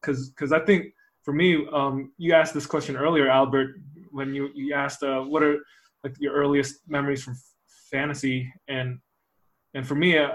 [0.00, 3.76] Because because I think for me, um, you asked this question earlier, Albert,
[4.12, 5.58] when you you asked uh, what are
[6.04, 7.36] like your earliest memories from
[7.90, 9.00] fantasy, and
[9.76, 10.30] and for me, uh,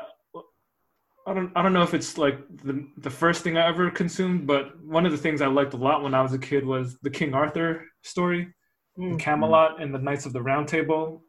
[1.27, 4.47] I don't I don't know if it's like the the first thing I ever consumed,
[4.47, 6.97] but one of the things I liked a lot when I was a kid was
[7.01, 8.53] the King Arthur story,
[8.99, 9.17] Mm.
[9.19, 11.23] Camelot, and the Knights of the Round Table.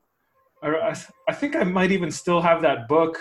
[0.62, 0.94] I, I,
[1.28, 3.18] I think I might even still have that book,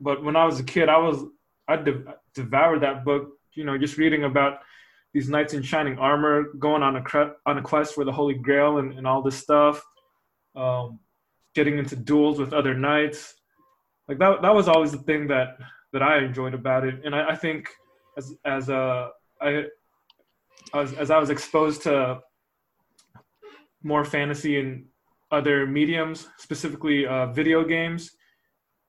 [0.00, 1.22] but when I was a kid, I was
[1.68, 3.30] I de- devoured that book.
[3.54, 4.58] You know, just reading about
[5.14, 8.34] these knights in shining armor going on a cre- on a quest for the Holy
[8.34, 9.84] Grail and, and all this stuff,
[10.56, 10.98] um,
[11.54, 13.35] getting into duels with other knights.
[14.08, 15.58] Like that that was always the thing that
[15.92, 17.68] that I enjoyed about it, and I, I think
[18.16, 19.08] as as uh,
[19.40, 19.64] I
[20.74, 22.20] as as I was exposed to
[23.82, 24.86] more fantasy and
[25.30, 28.12] other mediums, specifically uh, video games,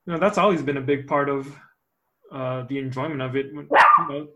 [0.06, 1.52] you know that's always been a big part of
[2.32, 3.46] uh, the enjoyment of it.
[3.46, 3.68] You
[4.08, 4.28] know,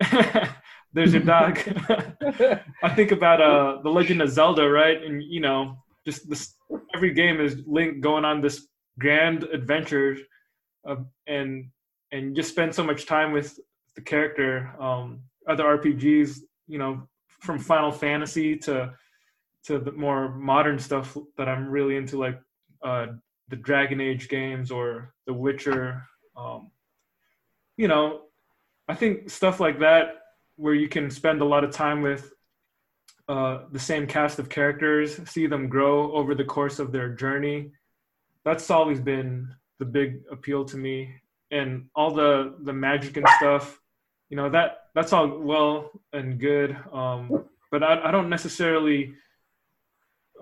[0.92, 1.58] there's your dog.
[2.82, 5.00] I think about uh, the Legend of Zelda, right?
[5.02, 6.54] And you know, just this
[6.94, 8.66] every game is Link going on this
[8.98, 10.20] grand adventures
[10.86, 11.70] uh, and
[12.12, 13.58] and just spend so much time with
[13.96, 14.72] the character.
[14.80, 17.08] Um, other RPGs, you know,
[17.40, 18.92] from Final Fantasy to
[19.64, 22.38] to the more modern stuff that I'm really into, like
[22.82, 23.06] uh,
[23.48, 26.06] the Dragon Age games or The Witcher.
[26.36, 26.70] Um,
[27.76, 28.22] you know,
[28.88, 30.16] I think stuff like that
[30.56, 32.32] where you can spend a lot of time with
[33.28, 37.70] uh, the same cast of characters, see them grow over the course of their journey.
[38.44, 41.14] That's always been the big appeal to me,
[41.50, 43.80] and all the the magic and stuff.
[44.28, 49.14] You know that that's all well and good, um, but I, I don't necessarily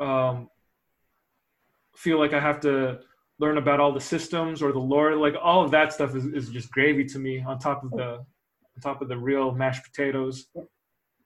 [0.01, 0.49] um,
[1.97, 3.01] feel like I have to
[3.39, 5.17] learn about all the systems or the lore.
[5.17, 8.25] Like all of that stuff is, is just gravy to me on top of the
[8.75, 10.47] on top of the real mashed potatoes.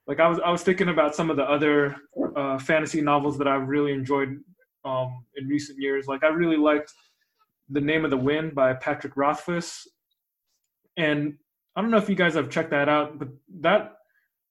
[0.06, 1.96] Like I was I was thinking about some of the other
[2.36, 4.40] uh, fantasy novels that I've really enjoyed
[4.86, 6.06] um, in recent years.
[6.06, 6.92] Like I really liked
[7.68, 9.86] The Name of the Wind by Patrick Rothfuss,
[10.96, 11.34] and
[11.74, 13.28] I don't know if you guys have checked that out, but
[13.60, 13.96] that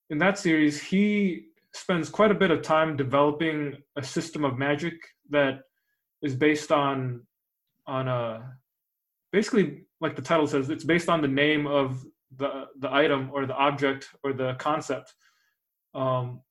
[0.10, 4.94] in that series he spends quite a bit of time developing a system of magic
[5.30, 5.62] that
[6.22, 7.22] is based on
[7.88, 8.58] on a
[9.32, 12.06] basically like the title says it's based on the name of
[12.38, 15.14] the the item or the object or the concept
[15.94, 16.42] um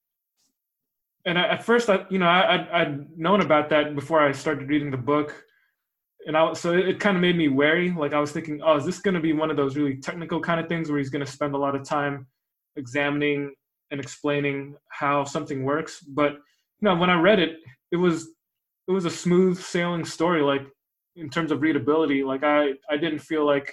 [1.26, 4.68] and I, at first i you know i I'd, known about that before i started
[4.68, 5.44] reading the book.
[6.26, 7.90] And i so it, it kind of made me wary.
[7.90, 10.40] Like i was thinking oh is this going to be one of those really technical
[10.40, 12.26] kind of things where he's going to spend a lot of time
[12.76, 13.54] examining
[13.90, 16.00] and explaining how something works?
[16.00, 17.58] But you know when i read it
[17.92, 18.28] it was
[18.88, 20.66] it was a smooth sailing story like
[21.16, 22.24] in terms of readability.
[22.24, 23.72] Like i i didn't feel like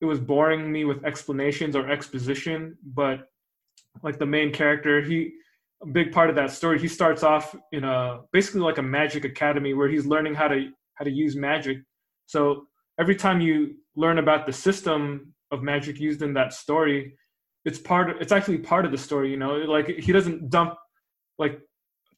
[0.00, 3.28] it was boring me with explanations or exposition but
[4.02, 5.32] like the main character he
[5.82, 6.78] a big part of that story.
[6.78, 10.70] He starts off in a basically like a magic academy where he's learning how to
[10.94, 11.78] how to use magic.
[12.26, 12.66] So
[12.98, 17.16] every time you learn about the system of magic used in that story
[17.66, 19.56] it's part of, it's actually part of the story you know?
[19.56, 20.74] Like he doesn't dump
[21.36, 21.60] like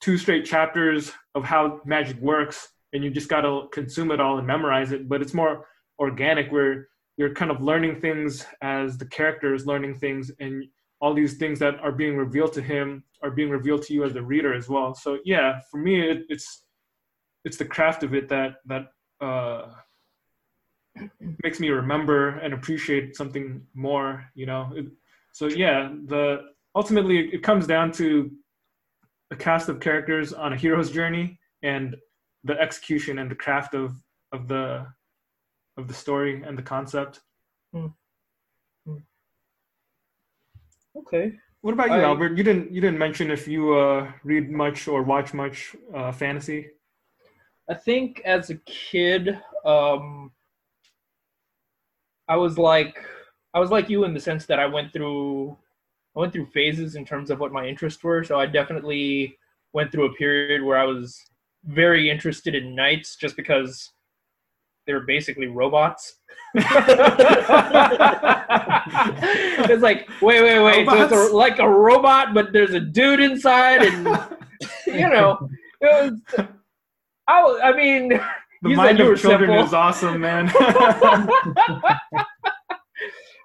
[0.00, 4.38] two straight chapters of how magic works and you just got to consume it all
[4.38, 5.66] and memorize it but it's more
[5.98, 10.64] organic where you're kind of learning things as the character is learning things and
[11.00, 14.12] all these things that are being revealed to him are being revealed to you as
[14.12, 14.94] the reader as well.
[14.94, 16.64] So yeah for me it, it's
[17.44, 18.86] it's the craft of it that that
[19.20, 19.66] uh
[21.44, 24.72] makes me remember and appreciate something more you know?
[24.74, 24.86] It,
[25.32, 26.42] so yeah the
[26.74, 28.30] ultimately it comes down to
[29.30, 31.96] a cast of characters on a hero's journey and
[32.44, 33.92] the execution and the craft of
[34.32, 34.86] of the
[35.76, 37.20] of the story and the concept
[40.98, 41.32] okay.
[41.60, 44.88] what about you I- albert you didn't you didn't mention if you uh read much
[44.88, 46.68] or watch much uh fantasy
[47.68, 50.32] I think as a kid, um,
[52.26, 52.96] I was like,
[53.52, 55.56] I was like you in the sense that I went through,
[56.16, 58.24] I went through phases in terms of what my interests were.
[58.24, 59.36] So I definitely
[59.74, 61.20] went through a period where I was
[61.64, 63.90] very interested in knights, just because
[64.88, 66.16] they were basically robots.
[66.54, 66.66] it's
[69.82, 70.88] like, wait, wait, wait.
[70.88, 74.06] So it's a, like a robot, but there's a dude inside, and
[74.86, 75.48] you know,
[75.82, 76.46] it was.
[77.28, 78.08] I, was- I mean,
[78.62, 79.66] the mind of children simple.
[79.66, 80.50] is awesome man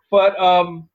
[0.09, 0.87] but um,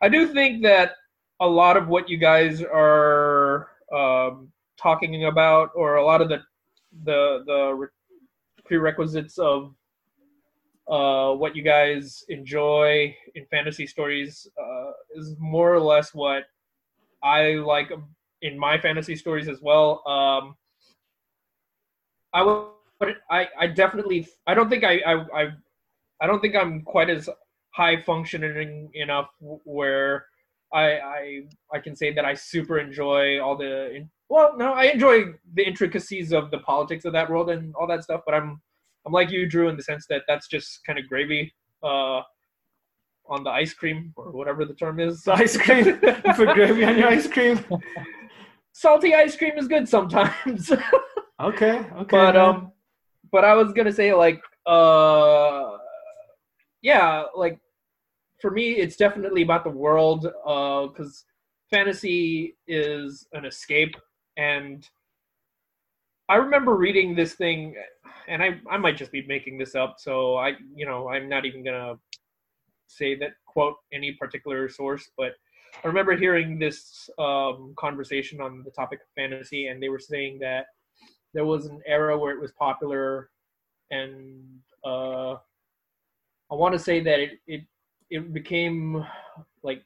[0.00, 0.92] I do think that
[1.40, 6.40] a lot of what you guys are um, talking about, or a lot of the
[7.04, 7.88] the the
[8.68, 9.74] prerequisites of
[10.88, 16.44] uh, what you guys enjoy in fantasy stories, uh, is more or less what
[17.22, 17.90] I like
[18.42, 20.02] in my fantasy stories as well.
[20.06, 20.54] Um,
[22.32, 25.48] I would, I, I definitely, I don't think I, I, I
[26.20, 27.28] I don't think I'm quite as
[27.70, 29.28] high functioning enough
[29.64, 30.26] where
[30.72, 31.42] I I
[31.72, 35.24] I can say that I super enjoy all the well no I enjoy
[35.54, 38.60] the intricacies of the politics of that world and all that stuff but I'm
[39.06, 41.52] I'm like you Drew in the sense that that's just kind of gravy
[41.82, 42.22] uh
[43.30, 45.84] on the ice cream or whatever the term is ice cream.
[46.02, 47.62] You put gravy on your ice cream.
[48.72, 50.70] salty ice cream is good sometimes
[51.40, 51.78] Okay.
[51.78, 52.04] Okay.
[52.10, 52.36] but man.
[52.36, 52.72] um
[53.30, 55.76] but i was gonna say like uh
[56.82, 57.58] yeah like
[58.40, 61.24] for me it's definitely about the world uh because
[61.70, 63.96] fantasy is an escape
[64.38, 64.88] and
[66.28, 67.74] i remember reading this thing
[68.28, 71.44] and i i might just be making this up so i you know i'm not
[71.44, 71.94] even gonna
[72.86, 75.32] say that quote any particular source but
[75.84, 80.38] i remember hearing this um conversation on the topic of fantasy and they were saying
[80.38, 80.66] that
[81.34, 83.28] there was an era where it was popular
[83.90, 84.42] and
[84.86, 85.32] uh
[86.50, 87.62] i want to say that it it
[88.10, 89.04] it became
[89.62, 89.82] like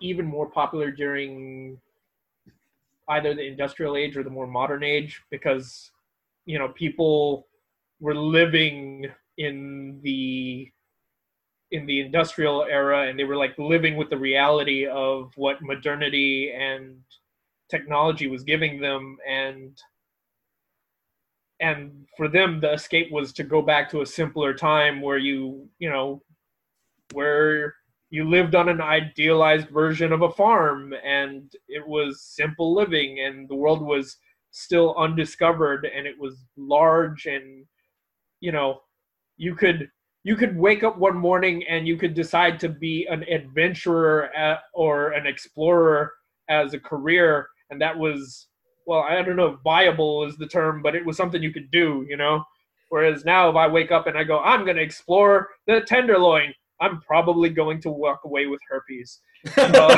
[0.00, 1.80] even more popular during
[3.08, 5.90] either the industrial age or the more modern age because
[6.44, 7.46] you know people
[8.00, 9.06] were living
[9.38, 10.70] in the
[11.72, 16.52] in the industrial era and they were like living with the reality of what modernity
[16.52, 16.96] and
[17.70, 19.80] technology was giving them and
[21.60, 25.68] and for them the escape was to go back to a simpler time where you
[25.78, 26.22] you know
[27.12, 27.75] where
[28.10, 33.48] you lived on an idealized version of a farm and it was simple living and
[33.48, 34.16] the world was
[34.50, 37.66] still undiscovered and it was large and
[38.40, 38.80] you know
[39.36, 39.90] you could
[40.24, 44.60] you could wake up one morning and you could decide to be an adventurer at,
[44.74, 46.12] or an explorer
[46.48, 48.46] as a career and that was
[48.86, 51.70] well i don't know if viable is the term but it was something you could
[51.70, 52.42] do you know?
[52.88, 56.54] Whereas now if i wake up and i go i'm going to explore the tenderloin
[56.80, 59.20] i'm probably going to walk away with herpes
[59.58, 59.96] Uh,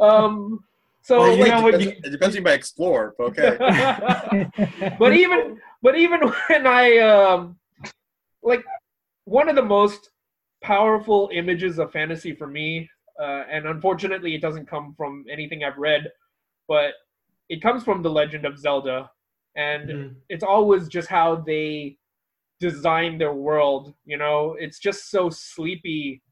[0.00, 0.60] um
[1.02, 1.80] so Well, you like, know what?
[1.80, 3.56] You, it depends on by explore, but okay.
[4.98, 7.58] but even but even when I um
[8.42, 8.62] like
[9.24, 10.10] one of the most
[10.62, 12.90] powerful images of fantasy for me,
[13.20, 16.10] uh, and unfortunately it doesn't come from anything I've read,
[16.66, 16.92] but
[17.48, 19.10] it comes from the Legend of Zelda,
[19.56, 20.14] and Mhm.
[20.28, 21.96] it's always just how they
[22.60, 23.94] design their world.
[24.04, 26.22] You know, it's just so sleepy,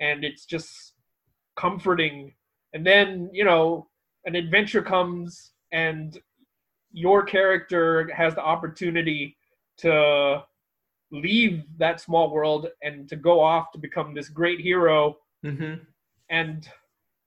[0.00, 0.94] and it's just
[1.56, 2.34] comforting.
[2.72, 3.88] And then you know,
[4.24, 6.18] an adventure comes, and
[6.92, 9.36] your character has the opportunity
[9.78, 10.42] to
[11.12, 15.86] leave that small world and to go off to become this great hero Mhm.
[16.30, 16.68] and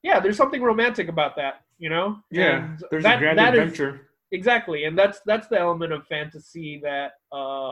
[0.03, 2.57] yeah there's something romantic about that you know Yeah.
[2.66, 4.10] And There's that- a grand that is- adventure.
[4.32, 7.72] exactly and that's that's the element of fantasy that uh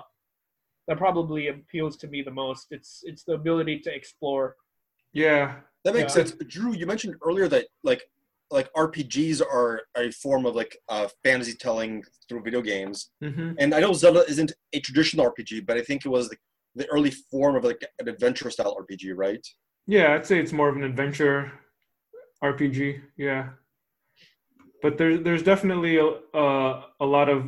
[0.88, 4.56] that probably appeals to me the most it's it's the ability to explore
[5.14, 5.56] yeah.
[5.84, 6.26] That makes Yeah.
[6.26, 6.32] sense.
[6.48, 8.04] Drew, you mentioned earlier that like
[8.52, 13.74] like RPGs are a form of like uh, fantasy telling through video games, hmm and
[13.74, 16.40] I know Zelda isn't a traditional RPG, but I think it was like
[16.76, 19.46] the early form of like an adventure style RPG, right?
[19.88, 21.52] Yeah, I'd say it's more of an adventure
[22.44, 23.02] RPG.
[23.18, 23.50] Yeah,
[24.82, 27.40] but there's there's definitely a a, a lot of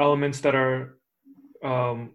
[0.00, 0.98] elements that are,
[1.62, 2.14] um,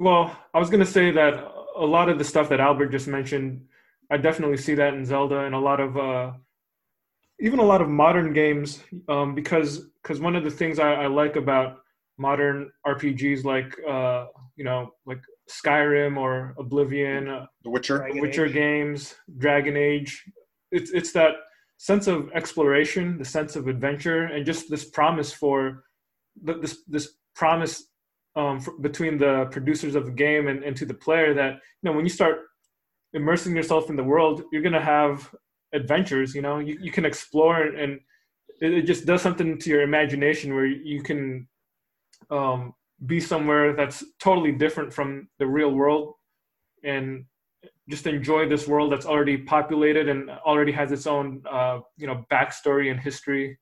[0.00, 1.34] well, I was gonna say that
[1.76, 3.66] a lot of the stuff that Albert just mentioned,
[4.10, 6.32] I definitely see that in Zelda and a lot of uh,
[7.38, 11.06] even a lot of modern games, um, because because one of the things I, I
[11.06, 11.82] like about
[12.16, 14.26] modern RPGs like uh,
[14.56, 15.20] you know like
[15.50, 17.28] Skyrim or Oblivion.
[17.28, 17.98] Uh, The Witcher.
[17.98, 18.52] Dragon Witcher Age.
[18.54, 20.24] games, Dragon Age.
[20.72, 21.34] It's it's that
[21.76, 25.84] sense of exploration, the sense of adventure, and just this promise for
[26.46, 27.89] th- this this promise
[28.36, 31.92] um, between the producers of the game and, and to the player that you know
[31.92, 32.40] when you start
[33.12, 35.34] immersing yourself in the world, you're gonna have
[35.72, 36.34] adventures.
[36.34, 38.00] You know, you, you can explore and, and
[38.60, 41.48] it, it just does something to your imagination where you can
[42.30, 42.74] um,
[43.06, 46.14] be somewhere that's totally different from the real world
[46.84, 47.24] and
[47.88, 52.24] just enjoy this world that's already populated and already has its own uh, you know
[52.30, 53.58] backstory and history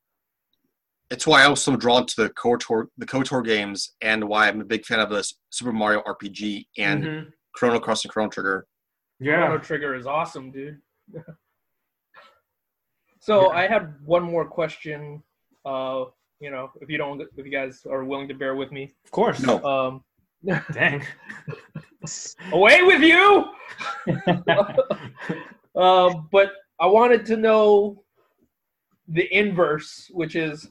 [1.11, 4.61] It's why I was so drawn to the KOTOR the KOTOR games, and why I'm
[4.61, 7.32] a big fan of this Super Mario RPG and Mhm.
[7.54, 8.66] Chrono Cross and Chrono Trigger.
[9.18, 9.46] Yeah.
[9.46, 10.80] Chrono Trigger is awesome, dude.
[13.20, 15.22] so I had one more question.
[15.64, 16.04] Uh,
[16.40, 19.11] you know, if you don't, if you guys are willing to bear with me, of
[19.11, 19.62] course No.
[19.64, 20.04] um,
[20.72, 21.02] dang
[22.52, 23.50] away with you.
[25.74, 28.04] uh, but I wanted to know
[29.09, 30.70] the inverse, which is,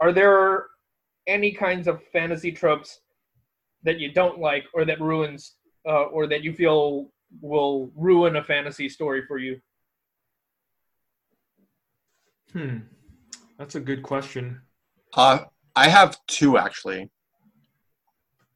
[0.00, 0.66] are there
[1.26, 3.00] any kinds of fantasy tropes
[3.82, 5.54] that you don't like or that ruins
[5.88, 9.60] uh, or that you feel will ruin a fantasy story for you?
[12.52, 12.78] Hmm.
[13.58, 14.60] That's a good question.
[15.14, 15.40] Uh,
[15.74, 17.10] I have two actually.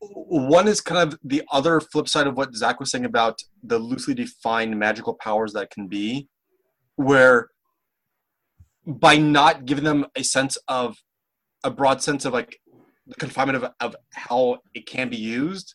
[0.01, 3.79] One is kind of the other flip side of what Zach was saying about the
[3.79, 6.29] loosely defined magical powers that can be,
[6.97, 7.51] where
[8.87, 10.97] by not giving them a sense of
[11.65, 12.61] a broad sense of like
[13.07, 15.75] the confinement of, of how it can be used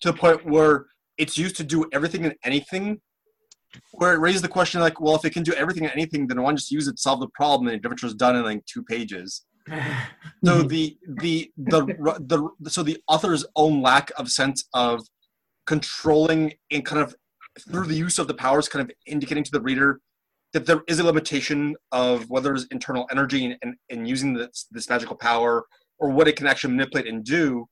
[0.00, 3.00] to the point where it's used to do everything and anything
[3.92, 6.40] where it raises the question like well if it can do everything and anything then
[6.40, 7.68] why just use it to solve the problem?
[7.68, 9.44] And the adventure is done in like two pages.
[10.44, 11.80] So the, the the
[12.62, 15.02] the so the author's own lack of sense of
[15.66, 17.14] controlling and kind of
[17.68, 20.00] through the use of the powers kind of indicating to the reader
[20.52, 24.88] that there is a limitation of whether it's internal energy and, and, using this, this
[24.88, 25.66] magical power
[25.98, 27.66] or what it can actually manipulate and do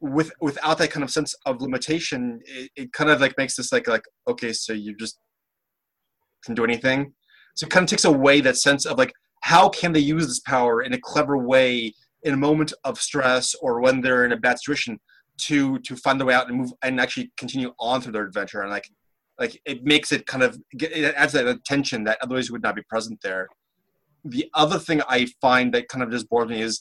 [0.00, 3.70] with without that kind of sense of limitation it, it kind of like makes this
[3.70, 5.16] like like okay so you just
[6.44, 7.12] can do anything.
[7.54, 10.40] So it kind of takes away that sense of like how can they use this
[10.40, 11.92] power in a clever way
[12.22, 14.98] in a moment of stress or when they're in a bad situation
[15.38, 18.60] to to find their way out and move and actually continue on through their adventure
[18.60, 18.88] and like
[19.42, 22.82] like it makes it kind of it adds that tension that otherwise would not be
[22.88, 23.48] present there.
[24.24, 26.74] The other thing i find that kind of just bores me is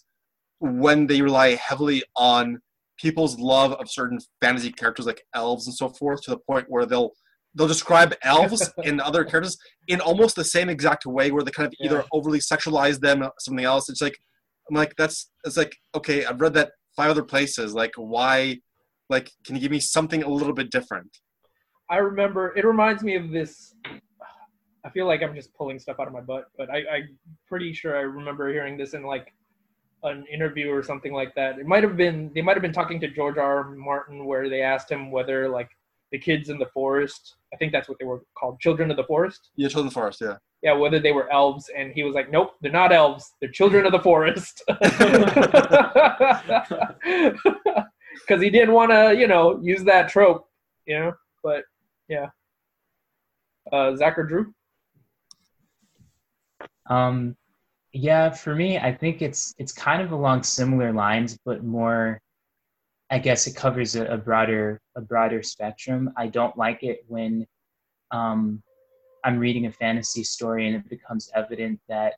[0.59, 2.59] when they rely heavily on
[3.03, 6.85] people's love of certain fantasy characters like elves and so forth to the point where
[6.85, 7.11] they'll
[7.55, 9.57] they'll describe elves and other characters
[9.87, 12.17] in almost the same exact way where they kind of either Yeah.
[12.17, 13.89] overly sexualize them or something else.
[13.89, 14.17] It's like
[14.69, 17.73] i'm like that's it's like okay i've read that five other places.
[17.73, 18.59] Like why
[19.09, 21.11] like can you give me something a little bit different
[21.91, 23.75] I remember it reminds me of this.
[24.85, 27.17] I feel like I'm just pulling stuff out of my butt, but I, I'm
[27.47, 29.33] pretty sure I remember hearing this in like
[30.03, 31.59] an interview or something like that.
[31.59, 33.57] It might have been they might have been talking to George R.
[33.57, 33.63] R.
[33.75, 35.69] Martin where they asked him whether like
[36.13, 37.35] the kids in the forest.
[37.53, 39.49] I think that's what they were called, children of the forest.
[39.57, 42.31] yeah children of the forest yeah Yeah, whether they were elves, and he was like,
[42.31, 43.33] "Nope, they're not elves.
[43.39, 44.63] They're children of the forest."
[48.27, 50.47] Because he didn't want to, you know, use that trope,
[50.85, 51.13] you know.
[51.43, 51.63] But
[52.11, 52.27] yeah,
[53.71, 54.53] uh, Zach or Drew?
[56.89, 57.37] Um,
[57.93, 62.19] yeah, for me, I think it's it's kind of along similar lines, but more.
[63.09, 66.11] I guess it covers a, a broader a broader spectrum.
[66.17, 67.45] I don't like it when
[68.11, 68.61] um,
[69.23, 72.13] I'm reading a fantasy story and it becomes evident that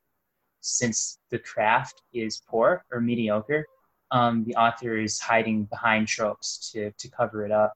[0.62, 3.66] since the craft is poor or mediocre,
[4.12, 7.74] um, the author is hiding behind tropes to to cover it up.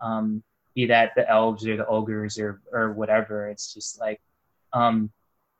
[0.00, 0.42] Um,
[0.78, 3.48] be that the elves or the ogres or or whatever.
[3.48, 4.20] It's just like
[4.72, 5.10] um,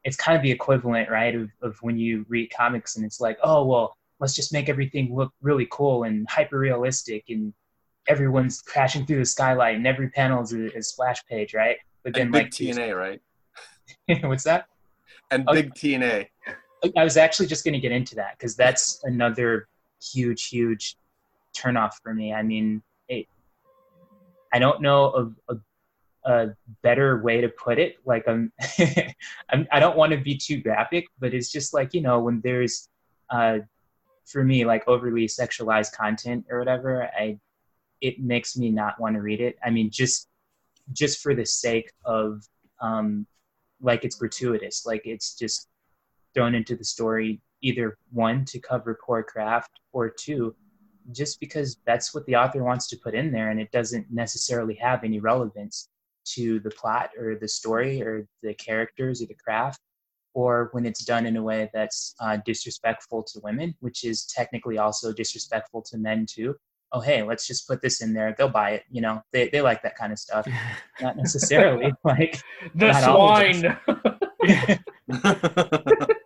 [0.05, 3.39] it's kind of the equivalent, right, of, of when you read comics and it's like,
[3.43, 7.53] oh well, let's just make everything look really cool and hyper realistic and
[8.09, 11.77] everyone's crashing through the skylight and every panel is a, a splash page, right?
[12.05, 13.21] But then and big like tna right
[14.23, 14.67] what's that?
[15.31, 15.63] and Okay.
[15.63, 16.27] big tna
[16.97, 19.69] I was actually just going to get into that because that's another
[20.01, 20.97] huge, huge
[21.57, 22.33] turnoff for me.
[22.33, 22.83] I mean,
[24.53, 25.57] I don't know of a,
[26.25, 27.97] a better way to put it.
[28.05, 28.53] Like I'm,
[29.51, 32.41] I'm I don't want to be too graphic, but it's just like you know when
[32.43, 32.89] there's,
[33.31, 33.59] uh,
[34.27, 37.39] for me like overly sexualized content or whatever, I,
[38.01, 39.57] it makes me not want to read it.
[39.65, 40.29] I mean, just,
[40.93, 42.47] just for the sake of,
[42.81, 43.27] um,
[43.81, 45.69] like it's gratuitous, like it's just
[46.35, 50.55] thrown into the story either one to cover poor craft or two
[51.13, 54.75] just because that's what the author wants to put in there and it doesn't necessarily
[54.75, 55.89] have any relevance
[56.25, 59.81] to the plot or the story or the characters or the craft
[60.35, 64.79] or when it's done in a way that's uh, disrespectful to women which is technically
[64.79, 66.55] also disrespectful to men too.
[66.93, 68.35] Oh hey let's just put this in there.
[68.37, 69.23] They'll buy it you know?
[69.33, 70.47] They, they like that kind of stuff.
[71.01, 72.41] Not necessarily like
[72.75, 73.79] The swine.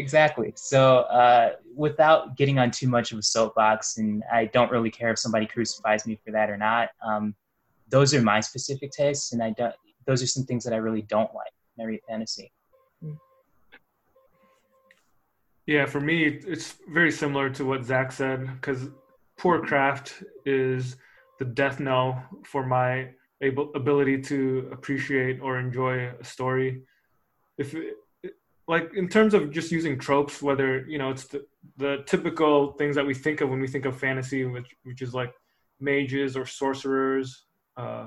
[0.00, 0.50] Exactly.
[0.56, 5.10] So, uh, without getting on too much of a soapbox, and I don't really care
[5.10, 6.88] if somebody crucifies me for that or not.
[7.04, 7.34] Um,
[7.90, 9.74] those are my specific tastes, and I don't.
[10.06, 12.50] Those are some things that I really don't like I read fantasy.
[15.66, 18.88] Yeah, for me, it's very similar to what Zach said because
[19.36, 20.96] poor craft is
[21.38, 23.10] the death knell for my
[23.42, 26.84] able, ability to appreciate or enjoy a story.
[27.58, 27.74] If
[28.70, 31.44] like in terms of just using tropes, whether you know it's the,
[31.76, 35.12] the typical things that we think of when we think of fantasy, which which is
[35.12, 35.32] like
[35.80, 37.46] mages or sorcerers,
[37.76, 38.06] uh,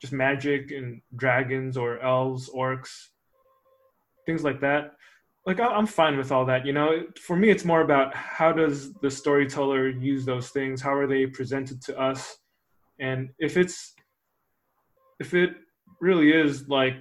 [0.00, 2.92] just magic and dragons or elves, orcs,
[4.26, 4.92] things like that
[5.46, 6.64] like I'm fine with all that.
[6.64, 10.80] You know, for me, it's more about how does the storyteller use those things?
[10.80, 12.38] How are they presented to us?
[12.98, 13.94] And if it's
[15.20, 15.50] if it
[16.00, 16.94] really is like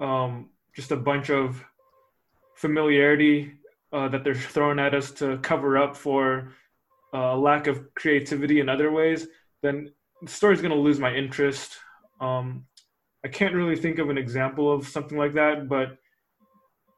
[0.00, 1.62] um, just a bunch of
[2.58, 3.52] familiarity
[3.92, 6.52] uh, that they're throwing at us to cover up for
[7.14, 9.28] uh, lack of creativity in other ways,
[9.62, 9.90] then
[10.22, 11.76] the story's going to lose my interest.
[12.20, 12.66] Um,
[13.24, 15.96] I can't really think of an example of something like that, but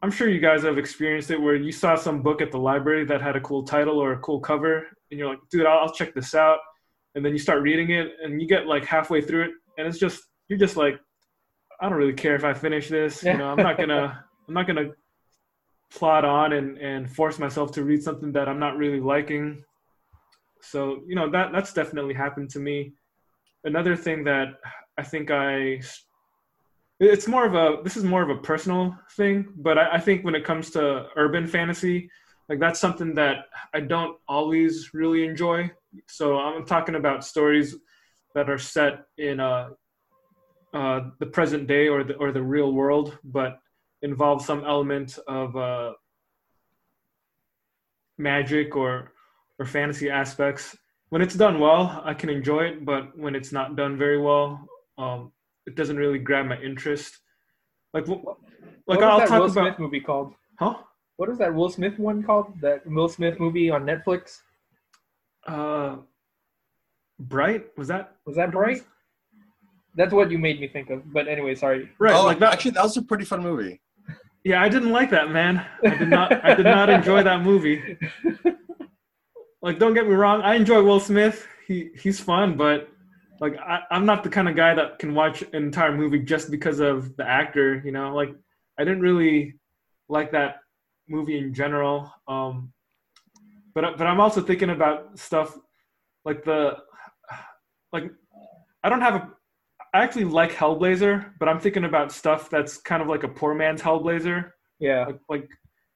[0.02, 3.04] I'm sure you guys have experienced it where you saw some book at the library
[3.04, 5.92] that had a cool title or a cool cover, and you're like, dude, I'll, I'll
[5.92, 6.58] check this out.
[7.14, 9.98] And then you start reading it, and you get like halfway through it, and it's
[9.98, 10.98] just, you're just like,
[11.80, 13.22] I don't really care if I finish this.
[13.22, 14.90] You know, I'm not gonna, I'm not gonna
[15.92, 19.64] plot on and, and force myself to read something that I'm not really liking.
[20.62, 22.92] So, you know, that that's definitely happened to me.
[23.64, 24.48] Another thing that
[24.98, 25.80] I think I
[27.00, 30.24] it's more of a this is more of a personal thing, but I, I think
[30.24, 32.10] when it comes to urban fantasy,
[32.48, 35.70] like that's something that I don't always really enjoy.
[36.08, 37.74] So I'm talking about stories
[38.34, 39.70] that are set in uh,
[40.74, 43.58] uh, the present day or the or the real world, but
[44.02, 45.92] involve some element of uh,
[48.18, 49.12] magic or
[49.58, 50.76] or fantasy aspects.
[51.10, 54.66] When it's done well, I can enjoy it, but when it's not done very well,
[54.96, 55.32] um,
[55.66, 57.18] it doesn't really grab my interest.
[57.92, 58.22] Like, like
[58.86, 60.34] what I'll was that talk Will about, Smith movie called?
[60.58, 60.76] huh?
[61.16, 62.58] What is that Will Smith one called?
[62.62, 64.38] That Will Smith movie on Netflix?
[65.46, 65.96] Uh,
[67.18, 68.16] Bright was that?
[68.24, 68.82] Was that Bright?
[69.96, 71.12] That's what you made me think of.
[71.12, 71.90] But anyway, sorry.
[71.98, 72.52] Right, oh, like that.
[72.52, 73.80] actually, that was a pretty fun movie.
[74.44, 75.66] Yeah, I didn't like that, man.
[75.84, 76.44] I did not.
[76.44, 77.98] I did not enjoy that movie.
[79.62, 80.40] Like, don't get me wrong.
[80.42, 81.46] I enjoy Will Smith.
[81.66, 82.88] He he's fun, but
[83.40, 86.50] like, I, I'm not the kind of guy that can watch an entire movie just
[86.50, 87.82] because of the actor.
[87.84, 88.34] You know, like,
[88.78, 89.56] I didn't really
[90.08, 90.56] like that
[91.08, 92.10] movie in general.
[92.26, 92.72] Um,
[93.74, 95.56] but but I'm also thinking about stuff
[96.24, 96.78] like the
[97.92, 98.10] like.
[98.82, 99.30] I don't have a.
[99.92, 103.54] I actually like Hellblazer, but I'm thinking about stuff that's kind of like a poor
[103.54, 105.06] man's Hellblazer Yeah.
[105.06, 105.48] like, like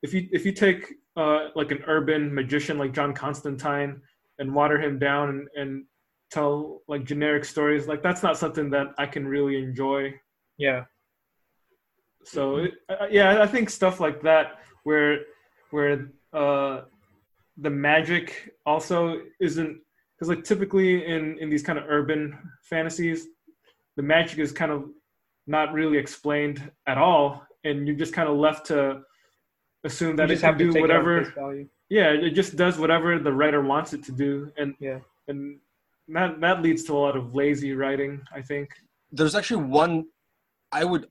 [0.03, 4.01] if you if you take uh, like an urban magician like John Constantine
[4.38, 5.84] and water him down and, and
[6.30, 10.12] tell like generic stories, like that's not something that I can really enjoy.
[10.59, 10.84] Yeah.
[12.24, 15.20] So it, uh, yeah, I think stuff like that where
[15.70, 16.82] where uh,
[17.59, 19.80] the magic also isn't
[20.14, 23.28] because like typically in in these kind of urban fantasies,
[23.97, 24.84] the magic is kind of
[25.47, 29.03] not really explained at all, and you're just kind of left to
[29.84, 31.24] assume You that it just can have do take whatever.
[31.36, 31.68] value.
[31.90, 35.01] Yeah, it just does whatever the writer wants it to do, and Yeah.
[35.28, 35.61] and
[36.09, 38.22] that that leads to a lot of lazy writing.
[38.34, 38.70] I think.
[39.12, 40.07] There's actually one
[40.72, 41.09] I would.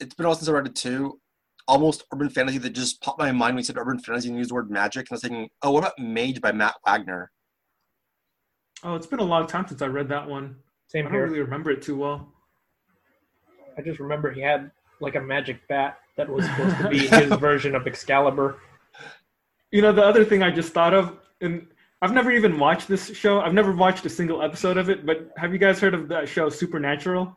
[0.00, 1.20] It's been a while since I read it too.
[1.68, 4.50] Almost urban fantasy that just popped my mind when you said urban fantasy and used
[4.50, 5.02] the word magic.
[5.02, 7.30] And I was thinking, oh, what about Mage by Matt Wagner?
[8.82, 10.56] Oh, it's been a long time since I read that one.
[10.94, 11.26] I don't here.
[11.26, 12.32] really remember it too well.
[13.76, 14.70] I just remember he had
[15.00, 18.58] like a magic bat that was supposed to be his version of Excalibur.
[19.70, 21.66] You know, the other thing I just thought of, and
[22.00, 23.40] I've never even watched this show.
[23.40, 25.04] I've never watched a single episode of it.
[25.04, 27.36] But have you guys heard of that show Supernatural?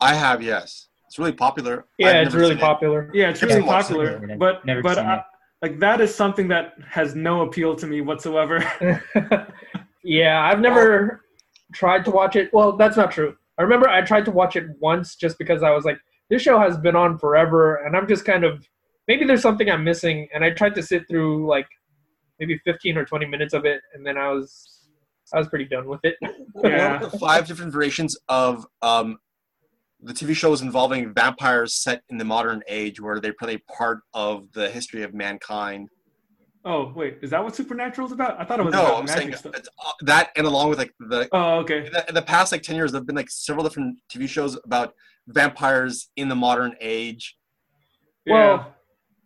[0.00, 0.88] I have, yes.
[1.06, 1.86] It's really popular.
[1.98, 2.60] Yeah, I've it's really seen it.
[2.60, 3.10] popular.
[3.14, 4.28] Yeah, it's really haven't watched it popular.
[4.28, 4.38] yet.
[4.38, 5.22] But Never but seen I,
[5.62, 8.58] like that is something that has no appeal to me whatsoever.
[10.02, 11.22] yeah, I've never
[11.72, 12.52] tried to watch it.
[12.52, 13.36] Well, that's not true.
[13.58, 15.98] I remember I tried to watch it once just because I was like,
[16.28, 18.66] this show has been on forever, and I'm just kind of
[19.08, 20.28] maybe there's something I'm missing.
[20.34, 21.68] And I tried to sit through like
[22.38, 24.76] maybe 15 or 20 minutes of it, and then I was
[25.32, 26.16] I was pretty done with it.
[26.64, 26.94] Yeah.
[26.94, 29.18] One of the five different versions of um,
[30.00, 34.50] the TV shows involving vampires set in the modern age, where they play part of
[34.52, 35.90] the history of mankind.
[36.66, 38.38] Oh wait, is that what Supernatural is about?
[38.38, 39.52] I thought it was No, about I'm magic saying stuff.
[39.56, 41.86] it's, uh, that, and along with like the Oh, okay.
[41.86, 44.28] in the, in the past like 10 years there have been like several different tv
[44.28, 44.92] shows about
[45.28, 47.36] vampires in the modern age
[48.26, 48.74] Well,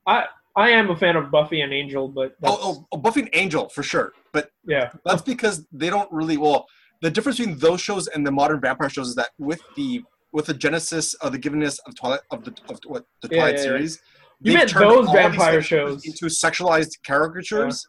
[0.06, 0.26] I
[0.56, 3.30] I am a fan of Buffy and Angel, but that's, oh, oh, oh buffy and
[3.32, 6.66] angel for sure but yeah, that's because they don't really well
[7.02, 10.46] the difference between those shows and the modern vampire shows is that with the with
[10.46, 13.64] the genesis of the givenness of twilight of the of what the twilight yeah, yeah.
[13.66, 14.00] series
[14.40, 16.04] You meant those vampire shows.
[16.06, 17.86] into sexualized caricatures.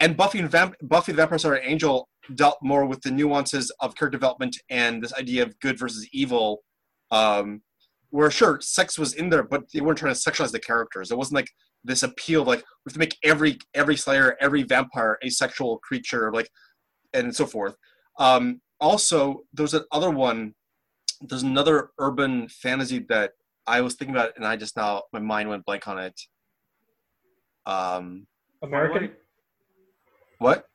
[0.00, 3.94] And buffy and Vamp- buffy the vampire slayer angel dealt more with the nuances of
[3.96, 6.60] character development and this idea of good versus evil
[7.10, 7.62] um,
[8.10, 11.10] where sure sex was in there but they weren't trying to sexualize the characters.
[11.10, 11.50] It wasn't like
[11.84, 15.78] this appeal of like we have to make every every slayer every vampire a sexual
[15.78, 16.48] creature like
[17.12, 17.74] and so forth.
[18.18, 20.54] Um, also there's another one
[21.20, 23.32] there's another urban fantasy that
[23.68, 26.18] I was thinking about it, and I just now my mind went blank on it.
[27.66, 28.26] Um,
[28.62, 29.10] American
[30.38, 30.66] what?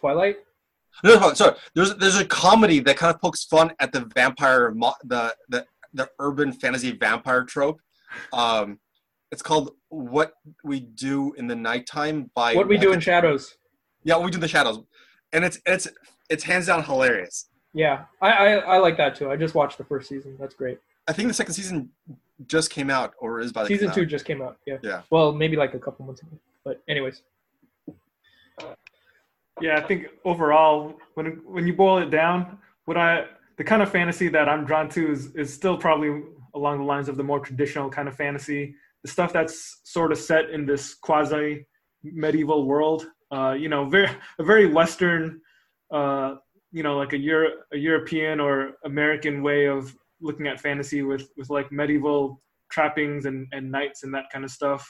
[0.00, 0.36] Twilight.
[1.04, 1.56] No, no, sorry.
[1.74, 5.66] There's there's a comedy that kind of pokes fun at the vampire, mo- the the
[5.92, 7.80] the urban fantasy vampire trope.
[8.32, 8.78] Um,
[9.30, 10.32] it's called "What
[10.64, 13.54] We Do in the Nighttime" by What we do in shadows.
[14.04, 14.80] yeah, What we do in the shadows,
[15.32, 15.88] and it's it's
[16.30, 17.48] it's hands down hilarious.
[17.74, 19.30] Yeah, I, I I like that too.
[19.30, 20.36] I just watched the first season.
[20.40, 20.78] That's great.
[21.08, 21.90] I think the second season
[22.46, 24.08] just came out, or is by the Season two out.
[24.08, 24.58] just came out.
[24.66, 24.78] Yeah.
[24.82, 25.02] Yeah.
[25.10, 26.38] Well, maybe like a couple months ago.
[26.64, 27.22] But anyways,
[29.60, 33.26] Yeah, I think overall, when when you boil it down, what I
[33.56, 36.22] the kind of fantasy that I'm drawn to is is still probably
[36.54, 40.18] along the lines of the more traditional kind of fantasy, the stuff that's sort of
[40.18, 41.66] set in this quasi
[42.02, 43.06] medieval world.
[43.30, 45.40] Uh, you know, very a very Western,
[45.90, 46.34] uh,
[46.72, 51.28] you know, like a Euro, a European or American way of looking at fantasy with
[51.36, 54.86] with like medieval trappings and and knights and that kind of stuff.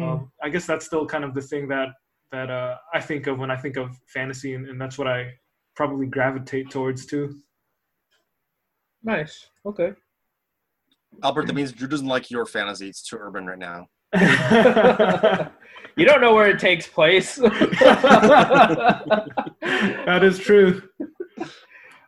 [0.00, 1.88] Um, I guess that's still kind of the thing that
[2.32, 5.32] that uh, I think of when I think of fantasy, and, and that's what I
[5.76, 7.32] probably gravitate towards too.
[9.02, 9.46] nice.
[9.64, 9.92] Okay.
[11.22, 12.88] Albert, that means Drew doesn't like your fantasy.
[12.88, 13.86] It's too urban right now.
[15.96, 17.36] you don't know where it takes place.
[17.36, 17.50] that
[20.22, 20.82] is true.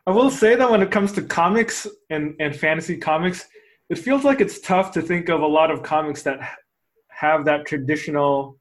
[0.07, 3.45] I will say that when it comes to comics and, and fantasy comics,
[3.89, 6.39] it feels like it's tough to think of a lot of comics that
[7.09, 8.57] have that traditional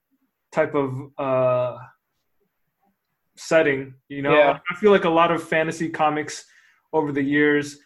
[0.50, 1.78] type of uh,
[3.36, 3.94] setting.
[4.08, 4.58] You know, Yeah.
[4.70, 6.44] I feel like a lot of fantasy comics
[6.92, 7.78] over the years,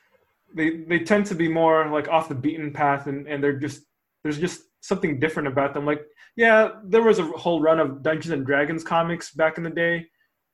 [0.54, 3.82] they they tend to be more like off the beaten path, and and they're just
[4.22, 5.84] there's just something different about them.
[5.84, 6.02] Like,
[6.34, 10.06] yeah, there was a whole run of Dungeons and Dragons comics back in the day.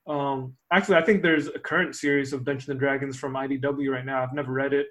[0.07, 4.05] Um, actually, I think there's a current series of Dungeons and Dragons from IDW right
[4.05, 4.23] now.
[4.23, 4.87] I've never read it.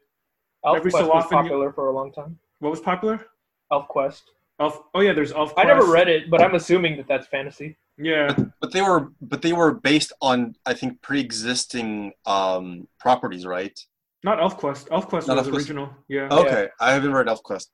[0.67, 2.39] Every ElfQuest so was often you- popular for a long time.
[2.59, 3.25] What was popular?
[3.73, 4.23] ElfQuest.
[4.59, 4.83] Elf.
[4.95, 5.53] Oh yeah, there's Elf.
[5.59, 7.77] I never read it, but I'm assuming that that's fantasy.
[7.99, 13.79] Yeah, But they were but they were based on I think pre-existing um, properties, right?
[14.25, 14.89] not Elf Quest.
[14.91, 15.55] Elf Quest Not was ElfQuest.
[15.57, 15.91] Original.
[16.09, 17.67] Yeah, Okay, I haven't read ElfQuest.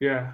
[0.00, 0.32] yeah.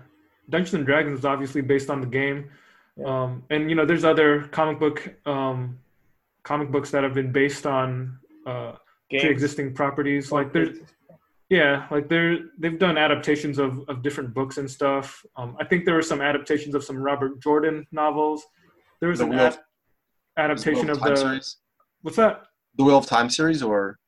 [0.50, 2.50] Dungeons and Dragons is obviously based on the game,
[2.96, 3.07] Yeah.
[3.24, 5.78] um, and you know there's other comic book um,
[6.45, 8.72] comic books that have been based on uh,
[9.11, 10.32] pre-existing properties.
[10.32, 10.78] Like there's
[11.49, 15.24] Yeah, like they're they've done adaptations of, of different books and stuff.
[15.36, 18.43] Um, I think there were some adaptations of some Robert Jordan novels.
[19.01, 19.61] There was The an Wheel of- ad-
[20.38, 21.57] adaptation Wheel of the series?
[22.03, 22.43] what's that?
[22.76, 23.99] The Wheel of Time series, or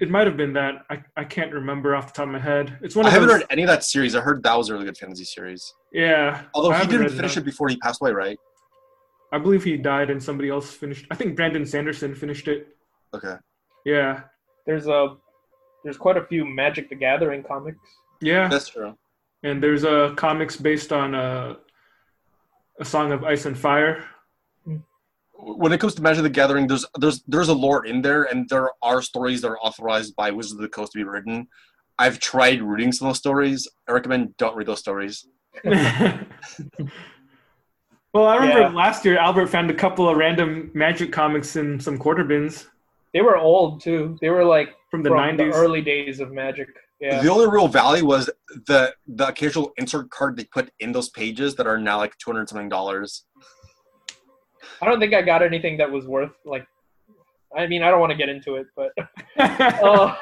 [0.00, 0.84] It might have been that.
[0.90, 2.76] I, I can't remember off the top of my head.
[2.82, 3.38] It's one I haven't those.
[3.40, 4.16] read any of that series.
[4.16, 5.72] I heard that was a really good fantasy series.
[5.92, 7.42] Yeah, Although I he didn't finish none.
[7.42, 8.36] it before he passed away, right?
[9.32, 11.06] I believe he died and somebody else finished.
[11.10, 12.76] I think Brandon Sanderson finished it.
[13.14, 13.34] Okay.
[13.84, 14.22] Yeah,
[14.66, 15.16] There's a
[15.84, 17.78] there's quite a few Magic the Gathering comics.
[18.20, 18.48] yeah.
[18.48, 18.96] That's true.
[19.42, 21.56] And there's a comics based on a
[22.80, 24.04] a song of ice and fire.
[25.40, 28.48] When it comes to Magic the Gathering, there's there's there's a lore in there, and
[28.48, 31.46] there are stories that are authorized by Wizards of the Coast to be written.
[31.98, 33.68] I've tried reading some of those stories.
[33.88, 35.26] I recommend don't read those stories.
[38.14, 38.68] well, I remember Yeah.
[38.68, 42.68] last year Albert found a couple of random magic comics in some quarter bins
[43.14, 44.16] They were old too.
[44.20, 45.52] They were like from the 90s.
[45.54, 46.68] early days of Magic.
[47.00, 47.22] Yeah.
[47.22, 48.28] The only real value was
[48.66, 52.30] the the occasional insert card they put in those pages that are now like two
[52.32, 53.24] hundred something dollars.
[54.82, 56.66] I don't think I got anything that was worth like.
[57.56, 58.90] I mean, I don't want to get into it, but
[59.38, 60.14] uh,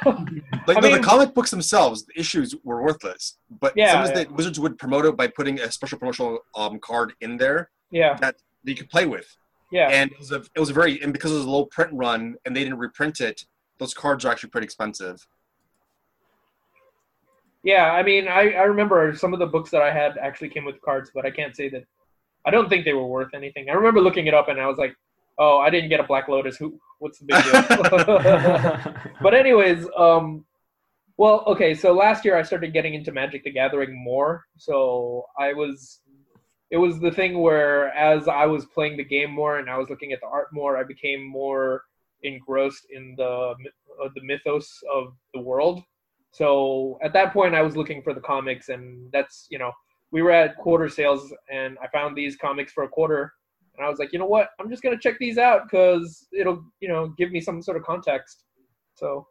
[0.69, 3.39] Like I no, mean- the comic books themselves, the issues were worthless.
[3.61, 4.25] But Yeah, sometimes yeah.
[4.25, 8.17] the Wizards would promote it by putting a special promotional um, card in there yeah,
[8.21, 9.37] that you could play with.
[9.73, 11.67] yeah, And it was a it was a very and because it was a low
[11.67, 13.45] print run and they didn't reprint it,
[13.79, 15.27] those cards are actually pretty expensive.
[17.63, 17.91] yeah.
[17.93, 20.81] I mean, I, I remember some of the books that I had actually came with
[20.83, 21.85] cards, but I can't say that.
[22.47, 23.69] I don't think they were worth anything.
[23.69, 24.95] I remember looking it up and I was like,
[25.37, 26.57] "Oh, I didn't get a Black Lotus.
[26.57, 26.79] Who?
[27.01, 30.45] What's the big deal?" but anyways, um,
[31.17, 31.75] well, okay.
[31.75, 34.45] So last year I started getting into Magic the Gathering more.
[34.59, 36.01] So I was,
[36.71, 39.89] it was the thing where as I was playing the game more and I was
[39.89, 41.83] looking at the art more, I became more
[42.23, 43.55] engrossed in the
[44.03, 45.83] uh, the mythos of the world.
[46.33, 49.71] So at that point, I was looking for the comics, and that's you know
[50.11, 53.33] we were at quarter sales, and I found these comics for a quarter,
[53.77, 56.65] and I was like, you know what, I'm just gonna check these out because it'll
[56.81, 58.45] you know give me some sort of context.
[58.95, 59.27] So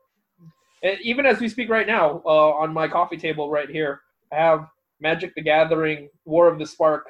[1.04, 4.68] even as we speak right now, uh, on my coffee table right here, I have
[5.02, 7.06] Magic the Gathering: War of the Spark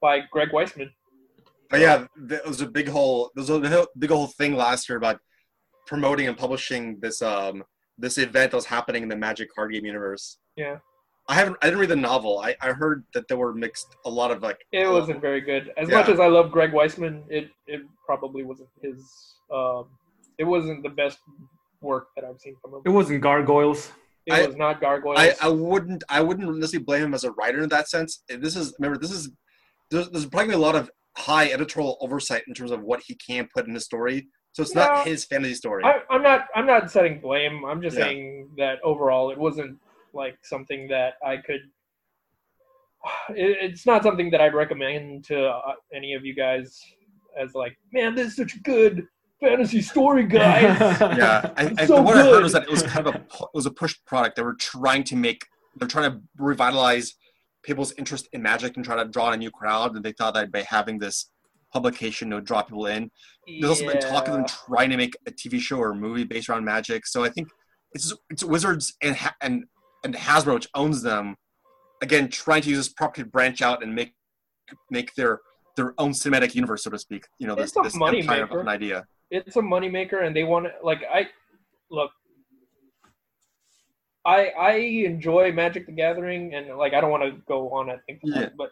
[0.00, 0.90] by Greg Weisman.
[1.70, 4.96] But yeah, there was a big whole there was a big whole thing last year
[4.98, 5.20] about
[5.86, 7.64] promoting and publishing this um
[7.98, 10.38] this event that was happening in the Magic card game universe.
[10.56, 10.78] Yeah.
[11.30, 11.58] I haven't.
[11.60, 12.38] I didn't read the novel.
[12.38, 14.64] I, I heard that there were mixed a lot of like.
[14.72, 15.70] It wasn't very good.
[15.76, 15.96] As Yeah.
[15.96, 19.04] much as I love Greg Weisman, it it probably wasn't his.
[19.52, 19.88] Um,
[20.38, 21.18] it wasn't the best
[21.82, 22.80] work that I've seen from him.
[22.86, 23.92] It wasn't gargoyles.
[24.24, 25.18] It I- was not Gargoyles.
[25.18, 26.02] I, I wouldn't.
[26.08, 28.22] I wouldn't necessarily blame him as a writer in that sense.
[28.30, 28.98] This is remember.
[28.98, 29.28] This is
[29.90, 33.48] there's, there's probably a lot of high editorial oversight in terms of what he can
[33.54, 34.28] put in his story.
[34.52, 34.86] So it's Yeah.
[34.86, 35.84] not his fantasy story.
[35.84, 36.46] I, I'm not.
[36.54, 37.64] I'm not setting blame.
[37.64, 38.04] I'm just Yeah.
[38.04, 39.78] saying that overall, it wasn't
[40.12, 41.60] like something that I could.
[43.30, 46.80] It, it's not something that I'd recommend to uh, any of you guys
[47.38, 49.06] as like, man, this is such a good
[49.40, 50.78] fantasy story, guys.
[51.00, 52.42] yeah, I, I, so what I heard good.
[52.42, 54.36] was that it was kind of a pu- it was a pushed product.
[54.36, 55.44] They were trying to make
[55.76, 57.14] they're trying to revitalize
[57.68, 59.94] people's interest in magic and try to draw in a new crowd.
[59.94, 61.30] And they thought that by having this
[61.72, 63.10] publication would draw people in.
[63.46, 66.24] There's also been talk of them trying to make a TV show or a movie
[66.24, 67.06] based around magic.
[67.06, 67.48] So I think
[67.92, 69.64] it's it's Wizards and Ha- and
[70.04, 71.36] and Hasbro, which owns them,
[72.02, 74.12] again trying to use this property to branch out and make
[74.90, 75.40] make their
[75.76, 77.24] their own cinematic universe, so to speak.
[77.38, 78.60] You know, this It's a this money maker.
[78.60, 79.04] an idea.
[79.30, 81.20] it's a moneymaker and they want to like i
[81.90, 82.10] look
[84.36, 84.72] i i
[85.12, 88.48] enjoy magic the gathering and like i don't want to go on i think Yeah.
[88.62, 88.70] but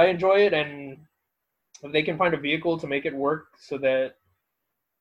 [0.00, 0.72] i enjoy it and
[1.86, 4.08] if they can find a vehicle to make it work so that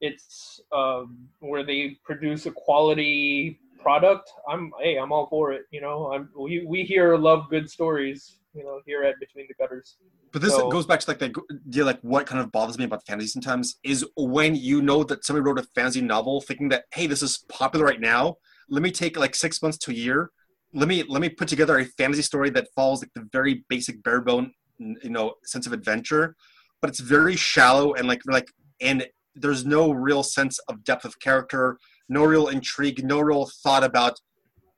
[0.01, 1.05] it's um,
[1.39, 6.23] where they produce a quality product i'm hey i'm all for it you know i'm
[6.45, 8.19] we, we here love good stories
[8.53, 9.87] you know here at between the gutters
[10.33, 11.31] But this So- goes back to like the
[11.69, 15.23] idea, like what kind of bothers me about fantasy sometimes is when you know that
[15.25, 18.23] somebody wrote a fantasy novel, thinking that hey, this is popular right now.
[18.69, 20.31] Let me take like six months to a year.
[20.73, 24.03] Let me let me put together a fantasy story that follows like the very basic
[24.03, 26.35] bare bone, you know, sense of adventure,
[26.81, 28.47] but it's very shallow and like like
[28.81, 31.77] and there's no real sense of depth of character,
[32.09, 34.19] no real intrigue, no real thought about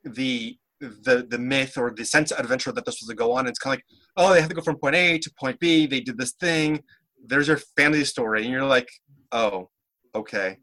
[0.03, 3.47] the the the myth or the sense of adventure that this was to go on.
[3.47, 3.85] It's kind of like
[4.17, 5.85] oh, they have to go from point A to point B.
[5.85, 6.83] They did this thing.
[7.25, 8.89] There's your fantasy story, and you're like,
[9.31, 9.69] oh,
[10.13, 10.57] okay.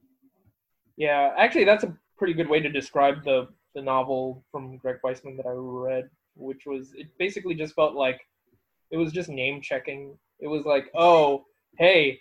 [0.96, 5.36] Yeah, actually, that's a pretty good way to describe the the novel from Greg Weisman
[5.36, 8.20] that I read, which was it basically just felt like
[8.90, 10.16] it was just name checking.
[10.40, 11.44] It was like, oh,
[11.78, 12.20] hey,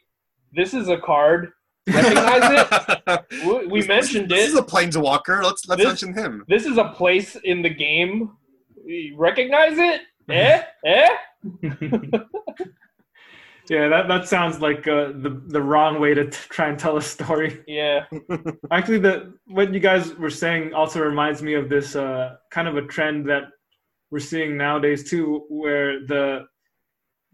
[0.54, 1.52] this is a card.
[1.88, 2.66] Recognize
[3.08, 3.20] it?
[3.46, 4.42] We- We This- mentioned this, it.
[4.42, 5.44] This is a planeswalker.
[5.44, 6.44] Let's let's This- mention him.
[6.48, 8.32] This is a place in the game.
[8.86, 10.02] You Recognize it?
[10.30, 10.64] Eh?
[10.86, 11.10] Eh?
[13.70, 16.98] Yeah, that, that sounds like uh, the the wrong way to t- try and tell
[16.98, 17.64] a story.
[17.68, 18.06] Yeah.
[18.72, 22.76] Actually, the what you guys were saying also reminds me of this uh, kind of
[22.76, 23.44] a trend that
[24.12, 26.46] we're seeing nowadays too, where the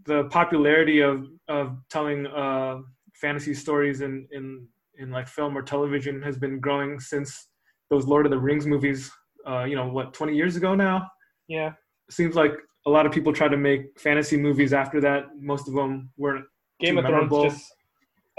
[0.06, 2.78] the popularity of of telling uh,
[3.16, 4.68] fantasy stories in in
[5.00, 7.48] in like film or television has been growing since
[7.90, 9.10] those Lord of the Rings movies.
[9.48, 11.08] Uh, you know, what twenty years ago now.
[11.48, 11.72] Yeah.
[12.12, 12.54] Seems like
[12.86, 15.28] a lot of people try to make fantasy movies after that.
[15.40, 16.46] Most of them weren't
[16.80, 17.74] Game Too of Thrones just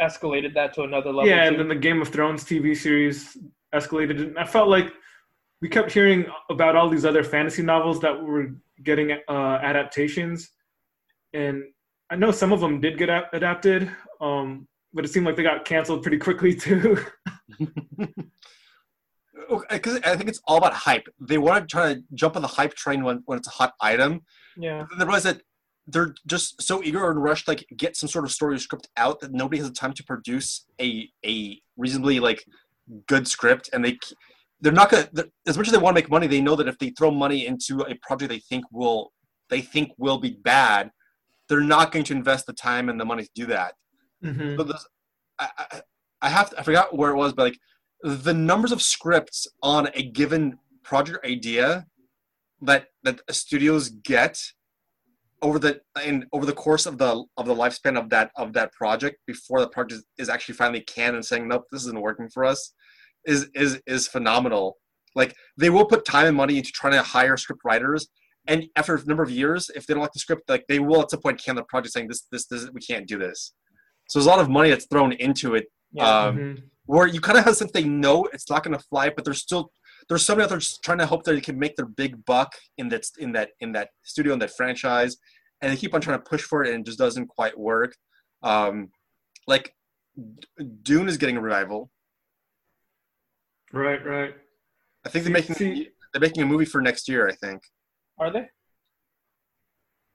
[0.00, 1.28] escalated that to another level.
[1.28, 1.48] yeah, too.
[1.48, 3.36] and then the Game of Thrones TV series
[3.74, 4.20] escalated.
[4.22, 4.92] And I felt like
[5.60, 8.48] we kept hearing about all these other fantasy novels that were
[8.82, 10.50] getting uh, adaptations,
[11.34, 11.62] and
[12.10, 15.42] I know some of them did get a- adapted, um, but it seemed like they
[15.42, 16.98] got canceled pretty quickly too.
[19.70, 21.06] Because I think it's all about hype.
[21.20, 23.72] They want to try to jump on the hype train when, when it's a hot
[23.80, 24.22] item.
[24.56, 24.84] yeah.
[24.88, 25.42] Then they realize that
[25.86, 29.20] they're just so eager and rushed, like get some sort of story or script out
[29.20, 32.44] that nobody has the time to produce a a reasonably like
[33.06, 33.98] good script, and they
[34.60, 35.08] they're not gonna
[35.48, 36.26] as much as they want to make money.
[36.26, 39.12] They know that if they throw money into a project they think will
[39.48, 40.90] they think will be bad,
[41.48, 43.74] they're not going to invest the time and the money to do that.
[44.24, 44.56] Mhm.
[44.56, 44.72] So
[45.40, 45.82] I, I,
[46.22, 47.58] I have to, I forgot where it was, but like
[48.02, 51.86] the numbers of scripts on a given project idea
[52.62, 54.38] that that studios get
[55.42, 58.72] over the in over the course of the of the lifespan of that of that
[58.72, 62.44] project before the project is actually finally canned and saying nope this isn't working for
[62.44, 62.74] us
[63.26, 64.76] is is is phenomenal
[65.14, 68.08] like they will put time and money into trying to hire script writers
[68.48, 71.02] and after a number of years if they don't like the script like they will
[71.02, 73.52] at some point can the project saying this this, this we can't do this
[74.08, 76.08] so there's a lot of money that's thrown into it Yeah.
[76.26, 76.62] um, Mhm.
[76.90, 79.24] Where you kind of have a sense they know it's not going to fly, but
[79.24, 79.70] there's still
[80.08, 82.52] there's somebody out there just trying to hope that they can make their big buck
[82.78, 85.16] in that in that in that studio in that franchise,
[85.60, 87.94] and they keep on trying to push for it, and it just doesn't quite work.
[88.42, 88.88] Um,
[89.46, 89.72] like
[90.82, 91.92] Dune is getting a revival.
[93.72, 94.34] Right, right.
[95.06, 97.28] I think they're making see- they're making a movie for next year.
[97.28, 97.62] I think.
[98.18, 98.48] Are they?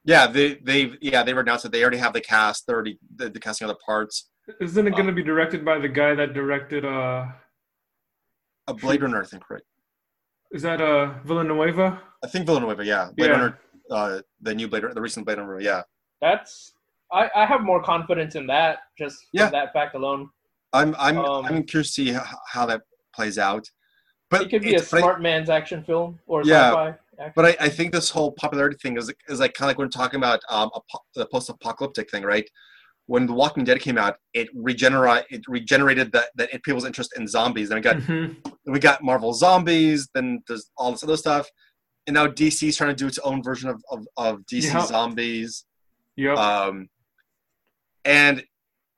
[0.04, 2.68] Yeah, they they yeah they've announced that they already have the cast.
[2.68, 4.30] They're already the, the casting other parts.
[4.62, 6.86] Isn't it going to be directed by the guy that directed?
[6.86, 7.26] Uh,
[8.68, 9.62] A Blade Runner, I think, right?
[10.52, 12.02] Is that uh Villanueva?
[12.24, 13.10] I think Villanueva, yeah.
[13.18, 13.32] Blade Yeah.
[13.34, 13.60] Runner,
[13.92, 15.82] uh, the new Blade, Runner- the recent Blade Runner, yeah.
[16.22, 16.74] That's
[17.12, 19.50] I, I have more confidence in that just for Yeah.
[19.50, 20.30] that fact alone.
[20.74, 22.82] I'm I'm Um, I'm curious to see how, how that
[23.14, 23.70] plays out.
[24.30, 26.70] But It could be a it's- but I- smart man's action film or Yeah.
[26.70, 26.88] sci-fi.
[27.20, 27.34] Action.
[27.36, 29.88] But I, I think this whole popularity thing is, is like kind of like when
[29.88, 32.48] we're talking about um, apo- the post-apocalyptic thing, right?
[33.08, 37.14] When The Walking Dead came out, it regenerate it regenerated that that it, people's interest
[37.18, 37.70] in zombies.
[37.70, 38.36] Then we got Mhm.
[38.66, 40.10] we got Marvel zombies.
[40.14, 41.48] Then there's all this other stuff,
[42.08, 44.86] and now DC's trying to do its own version of of, of DC Yeah.
[44.86, 45.66] zombies.
[46.16, 46.38] Yep.
[46.38, 46.90] Um,
[48.04, 48.44] and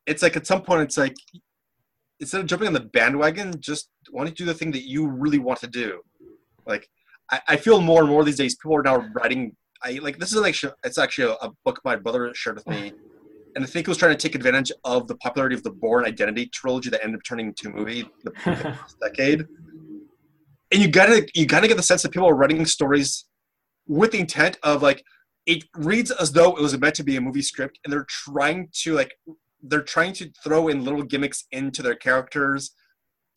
[0.06, 1.16] it's like at some point, it's like
[2.20, 5.08] instead of jumping on the bandwagon, just why don't you do the thing that you
[5.08, 6.02] really want to do?
[6.66, 6.90] Like,
[7.30, 9.56] I, I feel more and more these days, people are now writing.
[9.84, 10.56] I like this is like
[10.86, 12.94] it's actually a, a book my brother shared with me,
[13.58, 16.06] and I think he was trying to take advantage of the popularity of the Bourne
[16.06, 19.48] Identity trilogy that ended up turning into a movie the, the decade.
[20.72, 23.26] And you gotta you gotta get the sense that people are writing stories
[23.88, 25.04] with the intent of like
[25.48, 28.70] it reads as though it was meant to be a movie script and they're trying
[28.84, 29.12] to like
[29.64, 32.76] they're trying to throw in little gimmicks into their characters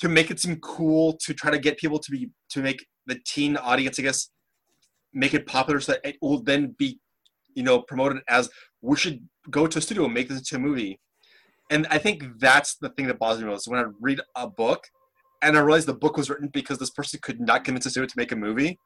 [0.00, 3.18] to make it seem cool to try to get people to be to make the
[3.24, 4.30] teen audience i guess
[5.14, 6.98] make it popular so that it will then be
[7.54, 8.50] you know promoted as
[8.82, 11.00] we should go to a studio and make this into a movie
[11.70, 14.84] and i think that's the thing that bothers me most when i read a book
[15.42, 18.06] and i realize the book was written because this person could not convince a studio
[18.06, 18.78] to make a movie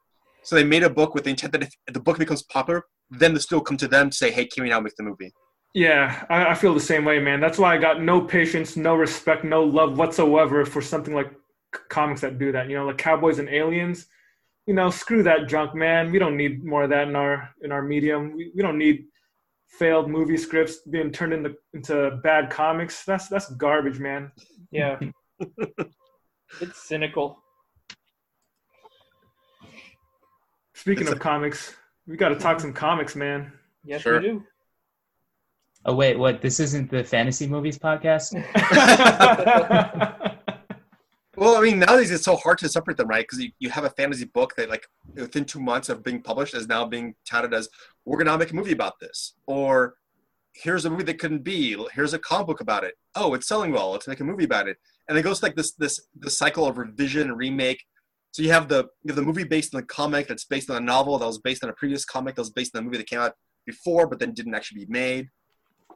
[0.43, 3.33] so they made a book with the intent that if the book becomes popular then
[3.33, 5.31] the studio come to them to say hey can we now make the movie
[5.75, 7.41] Yeah, I, I feel the same way, man.
[7.41, 11.29] That's why I got no patience, no respect, no love whatsoever for something like
[11.89, 12.69] comics that do that.
[12.69, 14.07] You know, like Cowboys and Aliens.
[14.67, 16.13] You know, screw that junk, man.
[16.13, 18.37] We don't need more of that in our in our medium.
[18.37, 19.07] We, we don't need
[19.77, 23.03] failed movie scripts being turned into into bad comics.
[23.05, 24.31] That's that's garbage, man.
[24.71, 24.99] Yeah.
[26.61, 27.39] it's cynical.
[30.73, 31.75] Speaking It's of comics,
[32.07, 33.51] we got to talk some comics, man.
[33.83, 34.19] Yes, Sure.
[34.21, 34.43] we do.
[35.85, 36.41] Oh wait, what?
[36.41, 38.33] This isn't the fantasy movies podcast.
[41.37, 43.23] Well, I mean, nowadays it's so hard to separate them, right?
[43.23, 46.53] Because you, you have a fantasy book that, like, within two months of being published,
[46.53, 47.67] is now being touted as,
[48.05, 49.33] we're going to make a movie about this.
[49.45, 49.95] Or,
[50.55, 51.75] here's a movie that couldn't be.
[51.93, 52.95] Here's a comic book about it.
[53.15, 53.91] Oh, it's selling well.
[53.91, 54.77] Let's make a movie about it.
[55.07, 57.83] And it goes like this this this cycle of revision and remake.
[58.31, 60.77] So you have the you have the movie based on the comic that's based on
[60.77, 62.97] a novel that was based on a previous comic that was based on a movie
[62.97, 63.33] that came out
[63.65, 65.27] before, but then didn't actually be made.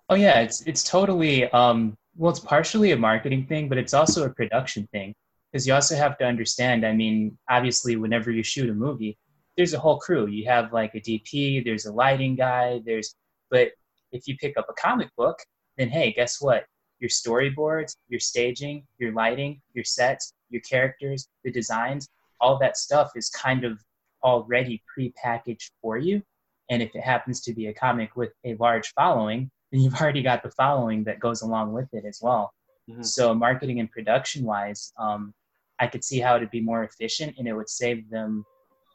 [0.10, 4.26] Oh yeah, it's it's totally um well it's partially a marketing thing, but it's also
[4.26, 5.16] a production thing.
[5.52, 9.18] Because you also have to understand, I mean, obviously whenever you shoot a movie,
[9.58, 10.28] there's a whole crew.
[10.28, 13.16] You have like a DP, there's a lighting guy, there's
[13.50, 13.72] but
[14.12, 15.40] if you pick up a comic book,
[15.78, 16.66] then hey, guess what?
[17.00, 22.08] Your storyboards, your staging, your lighting, your sets, your characters, the designs,
[22.40, 23.80] all that stuff is kind of
[24.24, 26.22] already pre-packaged for you.
[26.70, 30.22] And if it happens to be a comic with a large following, then you've already
[30.22, 32.54] got the following that goes along with it as well.
[32.90, 33.06] Mhm.
[33.06, 35.34] So marketing and production wise, um,
[35.80, 38.46] I could see how it'd be more efficient and it would save them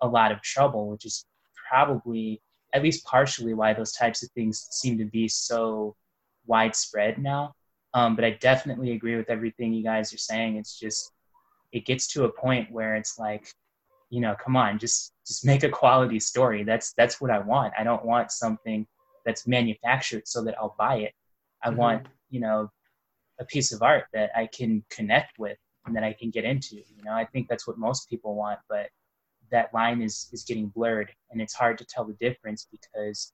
[0.03, 1.25] a lot of trouble, which is
[1.69, 2.41] probably
[2.75, 5.97] at least partially why those types of things seem to be so
[6.47, 7.55] widespread now.
[7.95, 10.57] Um, but I definitely agree with everything you guys are saying.
[10.57, 11.13] It's just
[11.73, 13.49] it gets to a point where it's like,
[14.11, 16.65] you know, come on, just just make a quality story.
[16.65, 17.73] That's that's what I want.
[17.79, 18.87] I don't want something
[19.25, 21.15] that's manufactured so that I'll buy it.
[21.63, 21.77] I Mhm.
[21.77, 22.71] want, you know,
[23.41, 26.77] a piece of art that I can connect with and that I can get into.
[26.77, 28.89] You know, I think that's what most people want, but
[29.51, 33.33] that line is is getting blurred and it's hard to tell the difference because,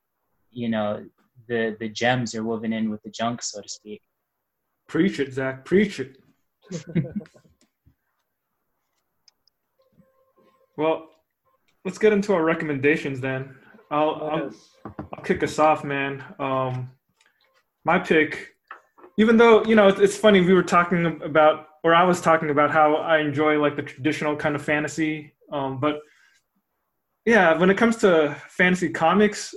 [0.51, 1.05] you know,
[1.49, 4.03] the the gems are woven in with the junk, so to speak.
[4.89, 5.65] Preach it, Zach.
[5.65, 6.17] Preach it.
[10.77, 11.09] well,
[11.85, 13.55] let's get into our recommendations then.
[13.91, 14.51] I'll, I'll,
[15.15, 16.23] I'll kick us off, man.
[16.39, 16.91] Um,
[17.85, 18.55] my pick,
[19.17, 22.51] even though you know it's, it's funny, we were talking about, or I was talking
[22.51, 26.01] about how I enjoy like the traditional kind of fantasy, um, but
[27.25, 29.55] yeah, when it comes to fantasy comics,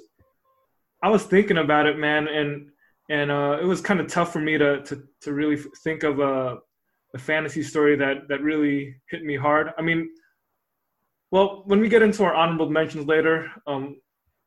[1.02, 2.70] I was thinking about it, man, and
[3.10, 6.20] and uh, it was kind of tough for me to to to really think of
[6.20, 6.58] a
[7.14, 9.72] a fantasy story that that really hit me hard.
[9.78, 10.10] I mean,
[11.32, 13.98] well, when we get into our honorable mentions later, um,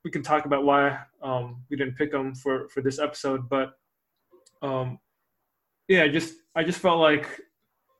[0.04, 3.48] we can talk about why um, we didn't pick them for for this episode.
[3.48, 3.72] But
[4.62, 4.98] um,
[5.88, 7.26] yeah, just I just felt like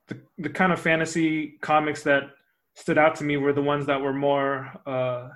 [0.09, 2.24] the the kind of fantasy comics that
[2.74, 5.28] stood out to me were the ones that were more uh,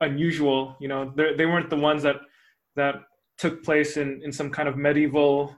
[0.00, 0.76] unusual.
[0.80, 2.16] You know, they weren't the ones that
[2.76, 2.96] that
[3.36, 5.54] took place in in some kind of medieval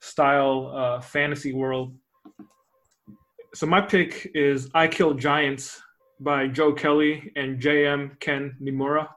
[0.00, 1.96] style uh, fantasy world.
[3.54, 5.80] So my pick is I Kill Giants
[6.20, 8.16] by Joe Kelly and J.M.
[8.20, 9.08] Ken Niimura.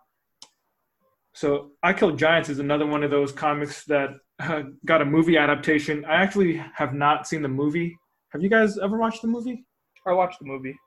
[1.33, 4.09] So I Kill Giants is another one of those comics that
[4.39, 6.05] uh, got a movie adaptation.
[6.05, 7.97] I actually have not seen the movie.
[8.29, 9.65] Have you guys ever watched the movie?
[10.05, 10.77] I watched the movie.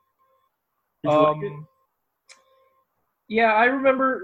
[1.03, 1.27] You like?
[1.27, 1.67] Um,
[3.27, 4.23] yeah, I remember.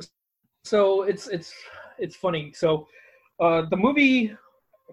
[0.63, 1.53] So it's it's
[1.97, 2.51] it's funny.
[2.53, 2.87] So
[3.39, 4.35] uh, the movie,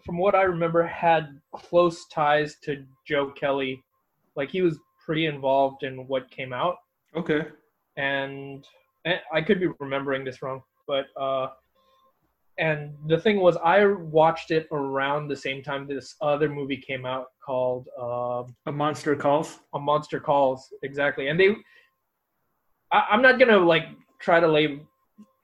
[0.04, 3.82] from what I remember, had close ties to Joe Kelly.
[4.36, 6.76] Like he was pretty involved in what came out,
[7.14, 7.42] Okay.
[7.96, 8.66] and,
[9.04, 11.48] and I could be remembering this wrong, but uh,
[12.58, 17.04] and the thing was, I watched it around the same time this other movie came
[17.04, 17.88] out called.
[18.00, 19.60] um A Monster Calls.
[19.74, 21.54] a monster calls exactly and they
[22.92, 23.86] I, i'm not gonna like
[24.20, 24.80] try to lay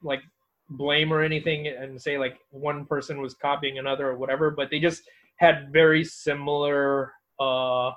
[0.02, 0.22] like
[0.70, 4.78] blame or anything and say like one person was copying another or whatever but they
[4.78, 5.02] just
[5.36, 7.90] had very similar uh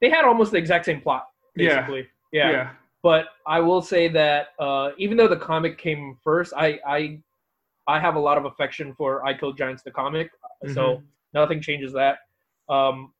[0.00, 1.24] they had almost the exact same plot
[1.54, 1.76] Yeah.
[1.76, 2.50] basically yeah,
[3.02, 7.20] but i will say that uh even though the comic came first i i
[7.86, 10.30] i have a lot of affection for i killed giants the comic
[10.66, 11.02] so Mhm.
[11.34, 12.18] nothing changes that.
[12.68, 13.12] Um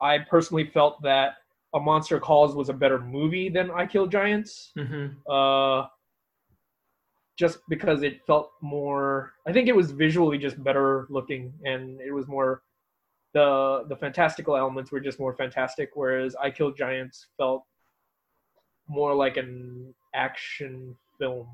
[0.00, 1.36] i personally felt that
[1.74, 4.72] a monster calls was a better movie than i kill giants.
[4.76, 5.86] Hmm uh
[7.36, 12.12] just because it felt more i think it was visually just better looking and it
[12.12, 12.62] was more
[13.34, 17.64] the the fantastical elements were just more fantastic whereas i kill giants felt
[18.88, 21.46] more like an action film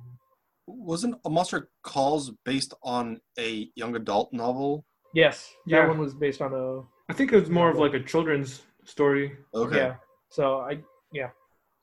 [0.67, 4.85] Wasn't A Monster Calls based on a young adult novel?
[5.15, 5.81] yes Yeah.
[5.83, 8.63] that one was based on a I think it was more of like a children's
[8.85, 9.37] story.
[9.55, 9.77] Okay.
[9.77, 9.95] yeah
[10.31, 10.79] so i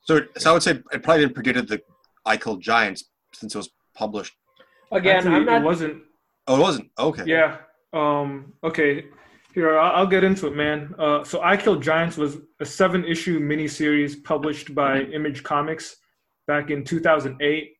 [0.04, 1.80] So, so I would say it probably didn't predate the
[2.26, 4.34] I Killed Giants since it was published.
[4.90, 6.02] again Actually, i'm not It wasn't.
[6.48, 6.90] Oh, it wasn't.
[6.98, 7.22] Okay.
[7.26, 7.58] Yeah.
[7.92, 8.52] Um.
[8.64, 9.06] Okay.
[9.54, 10.94] Here, I'll, I'll get into it, man.
[10.98, 15.96] Uh, so, I Kill Giants was a seven-issue miniseries published by Image Comics
[16.48, 17.70] back in 2008,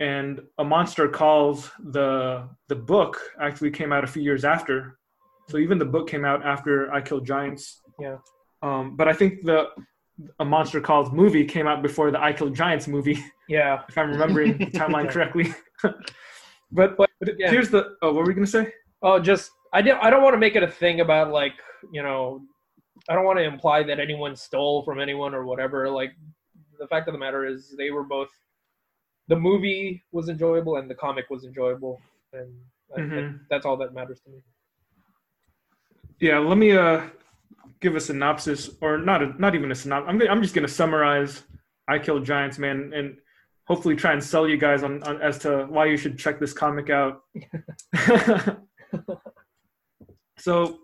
[0.00, 4.98] and A Monster Calls the the book actually came out a few years after.
[5.48, 7.80] So even the book came out after I killed Giants.
[7.98, 8.16] Yeah.
[8.62, 9.66] Um, but I think the
[10.38, 14.10] A Monster Calls movie came out before the I killed Giants movie, yeah if I'm
[14.10, 15.54] remembering the timeline correctly.
[15.82, 17.08] but, But, but
[17.38, 17.50] yeah.
[17.50, 17.96] here's the.
[18.02, 18.72] Oh, what were we gonna say?
[19.02, 19.94] Oh, just I did.
[19.94, 21.54] I don't want to make it a thing about like
[21.92, 22.42] you know,
[23.08, 25.88] I don't want to imply that anyone stole from anyone or whatever.
[25.88, 26.12] Like
[26.78, 28.28] the fact of the matter is, they were both.
[29.32, 32.02] The movie was enjoyable and the comic was enjoyable,
[32.34, 32.50] and
[32.94, 33.40] I- Mhm.
[33.48, 34.42] that's all that matters to me.
[36.20, 37.08] Yeah, let me uh
[37.80, 40.06] give a synopsis, or not a, not even a synopsis.
[40.10, 41.44] I'm gonna, I'm just gonna summarize
[41.88, 43.16] I Kill Giants, man, and
[43.64, 46.52] hopefully try and sell you guys on, on as to why you should check this
[46.52, 47.22] comic out.
[50.36, 50.78] so,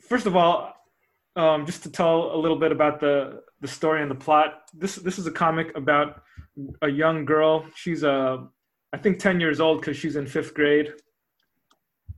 [0.00, 0.74] first of all,
[1.36, 4.68] um, just to tell a little bit about the the story and the plot.
[4.74, 6.22] This this is a comic about
[6.82, 7.66] a young girl.
[7.74, 8.46] She's a,
[8.92, 10.92] I think 10 years old because she's in fifth grade.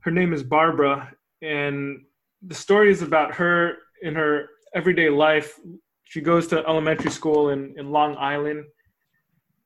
[0.01, 2.03] Her name is Barbara, and
[2.41, 5.59] the story is about her in her everyday life.
[6.03, 8.63] She goes to elementary school in, in Long Island,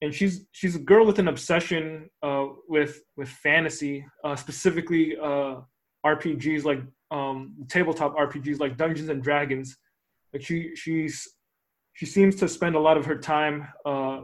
[0.01, 5.57] and she's she's a girl with an obsession uh, with with fantasy, uh, specifically uh,
[6.05, 9.77] RPGs like um, tabletop RPGs like Dungeons and Dragons.
[10.33, 11.27] Like she she's
[11.93, 14.21] she seems to spend a lot of her time uh,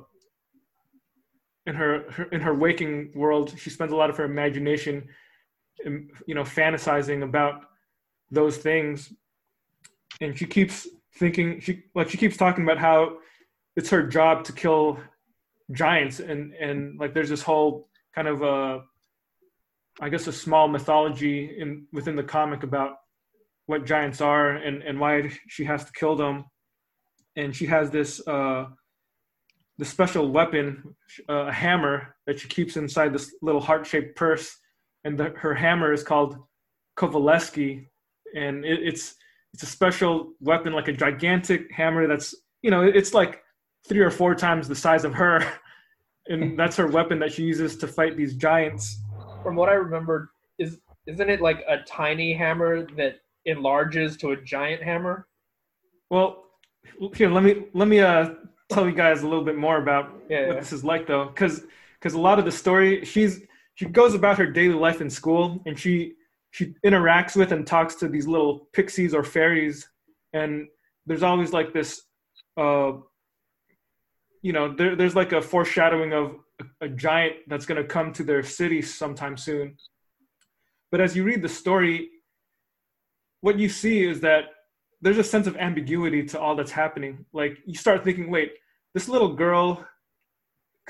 [1.70, 3.54] in her, her in her waking world.
[3.58, 5.08] She spends a lot of her imagination,
[5.86, 7.56] you know, fantasizing about
[8.32, 9.14] those things
[10.22, 13.18] and she keeps thinking she like she keeps talking about how
[13.76, 15.00] it's her job to kill
[15.72, 18.80] giants and and like there's this whole kind of uh
[20.02, 22.98] i guess a small mythology in within the comic about
[23.66, 26.46] what giants are and and why she has to kill them
[27.36, 28.66] and she has this uh
[29.80, 30.95] the special weapon
[31.27, 34.56] uh, a hammer that she keeps inside this little heart-shaped purse
[35.03, 36.38] and the, her hammer is called
[36.97, 37.88] Coveleski
[38.35, 39.15] and it, it's
[39.53, 43.41] it's a special weapon, like a gigantic hammer that's you know it's like
[43.88, 45.45] three or four times the size of her,
[46.27, 49.01] and that's her weapon that she uses to fight these giants.
[49.43, 54.41] From what I remember, is isn't it like a tiny hammer that enlarges to a
[54.41, 55.27] giant hammer?
[56.10, 56.43] Well,
[57.15, 58.31] here let me let me uh
[58.70, 60.60] tell you guys a little bit more about Yeah, what yeah.
[60.60, 61.64] this is like though, because
[62.00, 63.41] because a lot of the story she's
[63.76, 66.14] she goes about her daily life in school and she
[66.52, 69.88] she interacts with and talks to these little pixies or fairies
[70.34, 70.68] and
[71.06, 72.04] there's always like this
[72.58, 72.91] uh
[74.41, 78.12] you know there, there's like a foreshadowing of a, a giant that's going to come
[78.14, 79.76] to their city sometime soon
[80.91, 82.10] but as you read the story
[83.41, 84.44] what you see is that
[85.01, 88.51] there's a sense of ambiguity to all that's happening like you start thinking wait
[88.93, 89.85] this little girl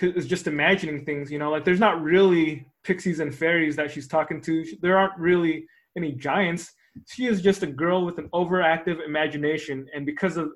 [0.02, 4.07] is just imagining things, you know, like there's not really pixies and fairies that she's
[4.07, 4.65] talking to.
[4.81, 5.65] There aren't really
[5.98, 6.72] any giants.
[7.07, 9.88] She is just a girl with an overactive imagination.
[9.94, 10.52] And because of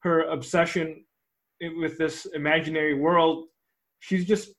[0.00, 1.04] her obsession
[1.60, 3.46] with this imaginary world,
[4.00, 4.50] she's just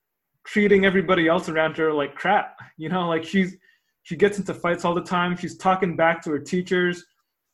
[0.46, 2.58] treating everybody else around her like crap.
[2.78, 3.56] You know, like she's
[4.04, 5.36] she gets into fights all the time.
[5.36, 7.04] She's talking back to her teachers.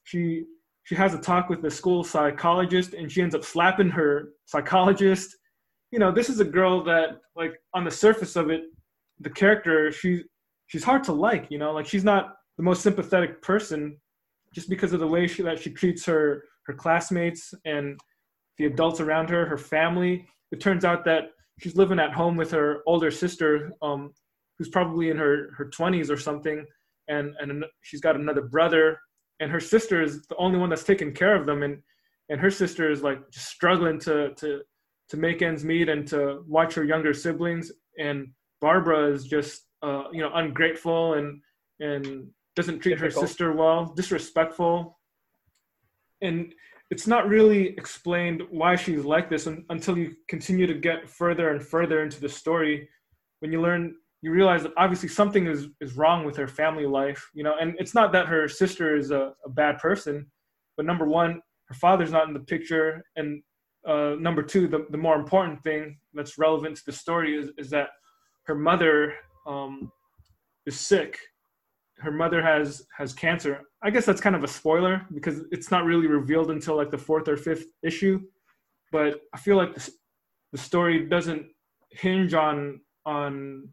[0.03, 0.45] She
[0.83, 5.35] she has a talk with the school psychologist and she ends up slapping her psychologist.
[5.91, 8.63] You know, this is a girl that like on the surface of it,
[9.19, 10.23] the character, she
[10.67, 13.97] she's hard to like, you know, like she's not the most sympathetic person
[14.53, 17.99] just because of the way she, that she treats her her classmates and
[18.57, 20.27] the adults around her, her family.
[20.51, 24.13] It turns out that she's living at home with her older sister, um,
[24.57, 26.65] who's probably in her her 20s or something,
[27.07, 28.99] and and she's got another brother,
[29.41, 31.81] and her sister is the only one that's taking care of them, and
[32.29, 34.61] and her sister is like just struggling to to
[35.09, 38.27] to make ends meet and to watch her younger siblings, and
[38.61, 41.41] Barbara is just uh, you know ungrateful and
[41.79, 43.21] and doesn't treat Difficult.
[43.23, 44.99] her sister well, disrespectful,
[46.21, 46.53] and
[46.91, 51.65] it's not really explained why she's like this until you continue to get further and
[51.65, 52.87] further into the story.
[53.39, 57.29] When you learn, you realize that obviously something is, is wrong with her family life,
[57.33, 60.27] you know, and it's not that her sister is a, a bad person,
[60.77, 63.03] but number one, her father's not in the picture.
[63.15, 63.41] And
[63.87, 67.69] uh, number two, the, the more important thing that's relevant to the story is, is
[67.71, 67.89] that
[68.43, 69.15] her mother
[69.47, 69.91] um,
[70.65, 71.17] is sick
[72.01, 73.61] her mother has has cancer.
[73.83, 76.97] I guess that's kind of a spoiler because it's not really revealed until like the
[76.97, 78.19] fourth or fifth issue.
[78.91, 79.89] But I feel like the,
[80.51, 81.45] the story doesn't
[81.91, 83.69] hinge on on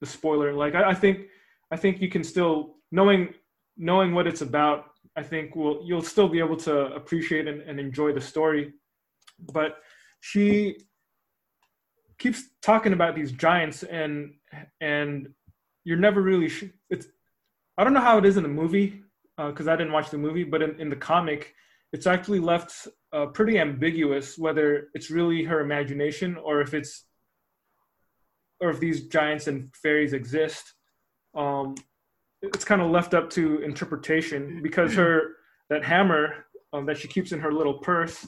[0.00, 0.52] the spoiler.
[0.52, 1.26] Like I, I think
[1.70, 3.34] I think you can still knowing
[3.76, 4.86] knowing what it's about.
[5.16, 8.74] I think will you'll still be able to appreciate and, and enjoy the story.
[9.52, 9.78] But
[10.20, 10.78] she
[12.18, 14.34] keeps talking about these giants and
[14.80, 15.28] and
[15.84, 17.06] you're never really sh- it's
[17.76, 19.02] I don't know how it is in the movie
[19.36, 21.54] because uh, I didn't watch the movie, but in, in the comic,
[21.92, 27.04] it's actually left uh, pretty ambiguous whether it's really her imagination or if it's
[28.60, 30.74] or if these giants and fairies exist.
[31.34, 31.74] Um,
[32.42, 35.36] it's kind of left up to interpretation because her
[35.70, 38.26] that hammer um, that she keeps in her little purse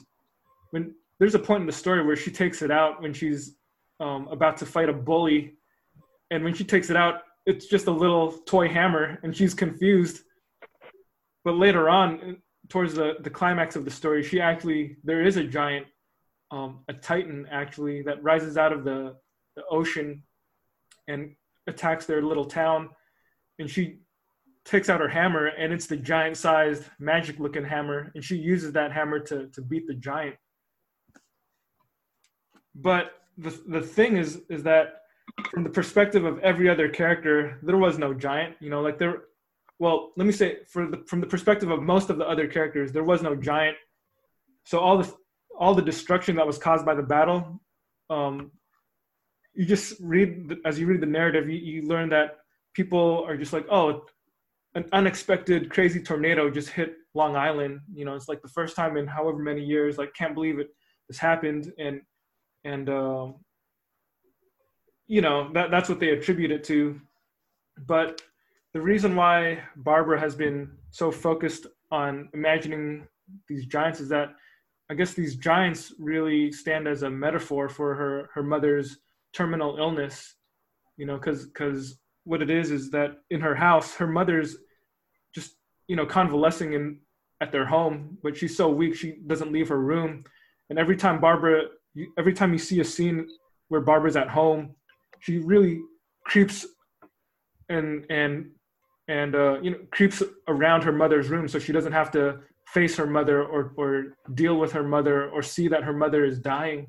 [0.71, 3.55] when there's a point in the story where she takes it out when she's
[3.99, 5.53] um, about to fight a bully
[6.29, 10.23] and when she takes it out it's just a little toy hammer and she's confused
[11.43, 12.37] but later on
[12.69, 15.85] towards the, the climax of the story she actually there is a giant
[16.51, 19.15] um, a titan actually that rises out of the,
[19.55, 20.23] the ocean
[21.07, 21.35] and
[21.67, 22.89] attacks their little town
[23.59, 23.99] and she
[24.63, 28.71] takes out her hammer and it's the giant sized magic looking hammer and she uses
[28.73, 30.35] that hammer to, to beat the giant
[32.75, 35.01] but the, the thing is is that
[35.49, 38.55] from the perspective of every other character, there was no giant.
[38.59, 39.23] You know, like there.
[39.79, 42.91] Well, let me say, for the, from the perspective of most of the other characters,
[42.91, 43.77] there was no giant.
[44.65, 45.13] So all the
[45.57, 47.61] all the destruction that was caused by the battle,
[48.09, 48.51] um,
[49.53, 52.37] you just read as you read the narrative, you, you learn that
[52.73, 54.03] people are just like, oh,
[54.75, 57.81] an unexpected crazy tornado just hit Long Island.
[57.93, 59.97] You know, it's like the first time in however many years.
[59.97, 60.69] Like, can't believe it.
[61.09, 62.01] This happened, and
[62.63, 63.35] and um,
[65.11, 66.97] you know that that's what they attribute it to
[67.85, 68.21] but
[68.73, 73.05] the reason why barbara has been so focused on imagining
[73.49, 74.29] these giants is that
[74.89, 78.99] i guess these giants really stand as a metaphor for her her mother's
[79.33, 80.35] terminal illness
[80.97, 84.57] you know because because what it is is that in her house her mother's
[85.33, 85.55] just
[85.87, 86.99] you know convalescing in
[87.41, 90.23] at their home but she's so weak she doesn't leave her room.
[90.69, 91.63] And every time barbara
[92.17, 93.27] every time you see a scene
[93.67, 94.75] where barbara's at home
[95.19, 95.81] she really
[96.25, 96.65] creeps
[97.67, 98.51] and and
[99.07, 102.95] and uh, you know creeps around her mother's room so she doesn't have to face
[102.95, 106.87] her mother or or deal with her mother or see that her mother is dying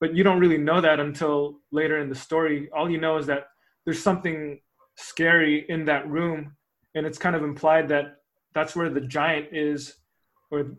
[0.00, 3.26] but you don't really know that until later in the story all you know is
[3.26, 3.46] that
[3.84, 4.60] there's something
[4.96, 6.56] scary in that room
[6.94, 8.16] and it's kind of implied that
[8.54, 9.94] that's where the giant is
[10.50, 10.76] or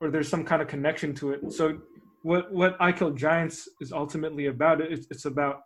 [0.00, 1.78] or there's some kind of connection to it so
[2.22, 4.80] what what I Kill Giants is ultimately about.
[4.80, 5.62] It's, it's about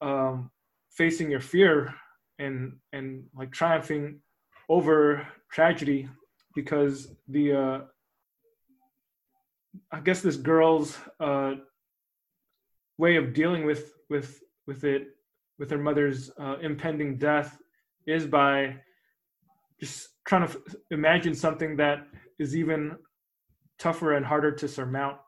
[0.00, 0.50] um,
[0.90, 1.94] facing your fear
[2.38, 4.20] and and like triumphing
[4.68, 6.08] over tragedy
[6.54, 7.80] because the uh,
[9.90, 11.54] I guess this girl's uh,
[13.02, 15.02] way of dealing with with with it
[15.58, 17.58] with her mother's uh, impending death
[18.06, 18.76] is by
[19.80, 21.98] just trying to f- imagine something that
[22.38, 22.96] is even
[23.78, 25.18] tougher and harder to surmount.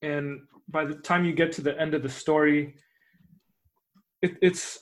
[0.00, 2.74] And by the time you get to the end of the story,
[4.22, 4.78] it, it's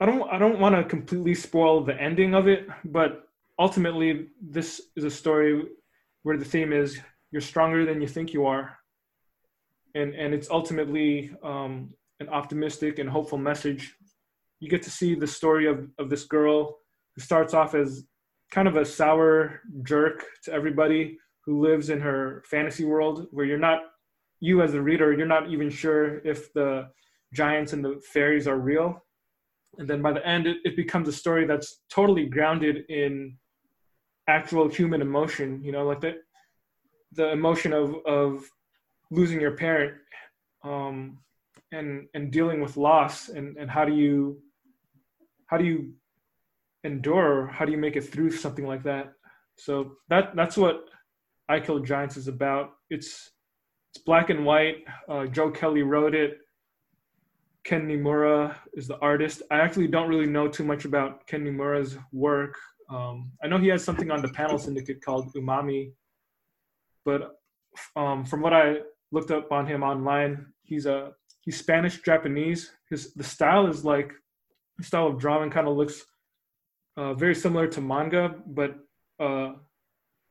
[0.00, 3.10] I don't I don't want to completely spoil the ending of it, but
[3.58, 5.64] ultimately this is a story
[6.22, 7.00] where the theme is
[7.32, 8.77] you're stronger than you think you are,
[9.98, 13.94] and and it's ultimately um, an optimistic and hopeful message.
[14.60, 16.78] You get to see the story of of this girl
[17.14, 18.04] who starts off as
[18.50, 23.58] kind of a sour jerk to everybody who lives in her fantasy world where you're
[23.58, 23.80] not
[24.40, 26.88] you as a reader you're not even sure if the
[27.34, 29.04] giants and the fairies are real
[29.78, 33.36] and then by the end it, it becomes a story that's totally grounded in
[34.28, 36.14] actual human emotion you know like the
[37.12, 38.48] the emotion of of
[39.10, 39.94] losing your parent
[40.64, 41.18] um
[41.72, 44.40] and and dealing with loss and and how do you
[45.46, 45.92] how do you
[46.84, 49.12] endure how do you make it through something like that?
[49.56, 50.84] So that that's what
[51.48, 52.72] i kill giants is about.
[52.90, 53.30] It's
[53.90, 54.84] it's black and white.
[55.08, 56.38] Uh, joe kelly wrote it.
[57.64, 59.42] Ken niimura is the artist.
[59.50, 62.56] I actually don't really know too much about ken niimura's work.
[62.90, 65.92] Um, i know he has something on the panel syndicate called umami
[67.04, 67.34] but
[67.96, 68.76] um, from what i
[69.12, 74.12] looked up on him online he's a he's spanish japanese his the style is like
[74.78, 76.04] the style of drawing kind of looks
[76.98, 78.76] uh, very similar to manga, but
[79.20, 79.52] uh,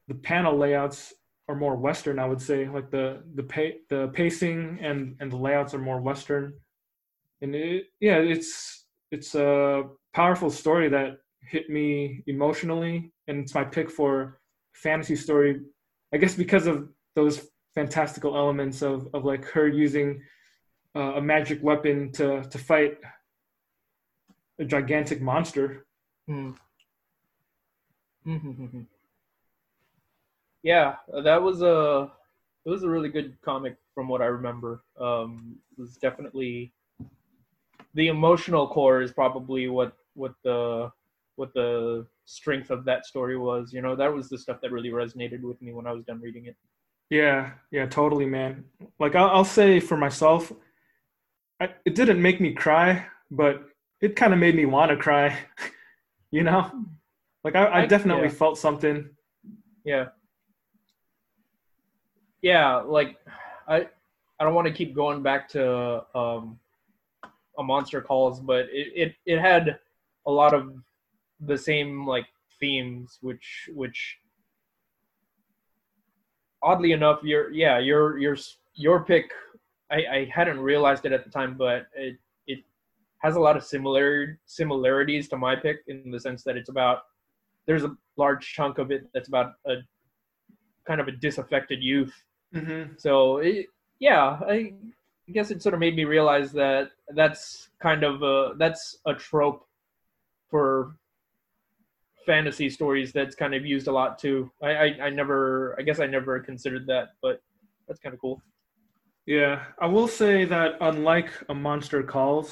[0.09, 1.13] the panel layouts
[1.47, 2.19] are more Western.
[2.19, 6.01] I would say, like the the pa- the pacing and and the layouts are more
[6.01, 6.53] Western.
[7.41, 13.63] And it, yeah, it's it's a powerful story that hit me emotionally, and it's my
[13.63, 14.41] pick for
[14.73, 15.61] fantasy story.
[16.13, 17.47] I guess because of those
[17.79, 20.09] fantastical elements of of like her using
[20.99, 22.93] uh, a magic weapon to to fight
[24.63, 25.65] a gigantic monster
[26.29, 26.57] Mm.
[30.63, 32.11] yeah, that was a
[32.65, 34.83] it was a really good comic from what I remember.
[34.99, 36.73] Um, it was definitely
[37.93, 40.91] the emotional core is probably what what the
[41.37, 43.71] what the strength of that story was.
[43.71, 46.19] You know, that was the stuff that really resonated with me when I was done
[46.19, 46.57] reading it.
[47.09, 48.65] Yeah, yeah, totally, man.
[48.99, 50.51] Like I'll, I'll say for myself,
[51.59, 53.63] I, it didn't make me cry, but
[54.01, 55.38] it kind of made me want to cry.
[56.31, 56.69] you know,
[57.43, 58.34] like I, I definitely yeah.
[58.34, 59.09] felt something.
[59.85, 60.07] Yeah.
[62.41, 63.17] Yeah, like
[63.67, 63.88] I
[64.39, 66.59] I don't want to keep going back to um
[67.57, 69.79] a monster calls, but it, it, it had
[70.27, 70.73] a lot of
[71.39, 72.25] the same like
[72.59, 74.17] themes which which
[76.63, 78.38] oddly enough your yeah your your
[78.75, 79.31] your pick
[79.91, 82.17] I, I hadn't realized it at the time but it
[82.47, 82.59] it
[83.19, 87.03] has a lot of similar similarities to my pick in the sense that it's about
[87.65, 89.75] there's a large chunk of it that's about a
[90.85, 92.13] kind of a disaffected youth
[92.55, 92.93] Mm-hmm.
[92.97, 93.65] so it,
[93.99, 94.71] yeah I
[95.34, 99.67] guess it sort of made me realize that that's kind of a that's a trope
[100.49, 100.95] for
[102.31, 105.39] fantasy stories that's kind of used a lot too I, I i never
[105.79, 107.35] i guess i never considered that but
[107.87, 108.37] that's kind of cool
[109.39, 109.55] Yeah,
[109.85, 112.47] I will say that unlike a monster calls,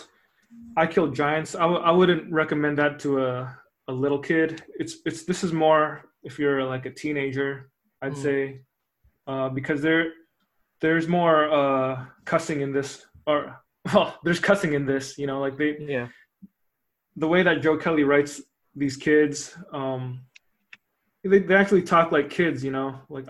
[0.82, 1.52] I kill giants.
[1.56, 3.32] I w- I wouldn't recommend that to a,
[3.88, 4.50] a little kid.
[4.82, 5.84] It's it's this is more
[6.30, 7.50] if you're like a teenager,
[8.04, 8.24] I'd Mm.
[8.28, 8.40] say,
[9.32, 10.04] uh, because there
[10.84, 11.94] there's more uh,
[12.32, 12.90] cussing in this,
[13.30, 13.40] or
[13.94, 15.06] well, there's cussing in this.
[15.22, 16.08] You know, like they yeah
[17.24, 18.34] the way that Joe Kelly writes
[18.76, 20.22] these kids, um,
[21.24, 23.00] they, they actually talk like kids, you know.
[23.10, 23.28] Like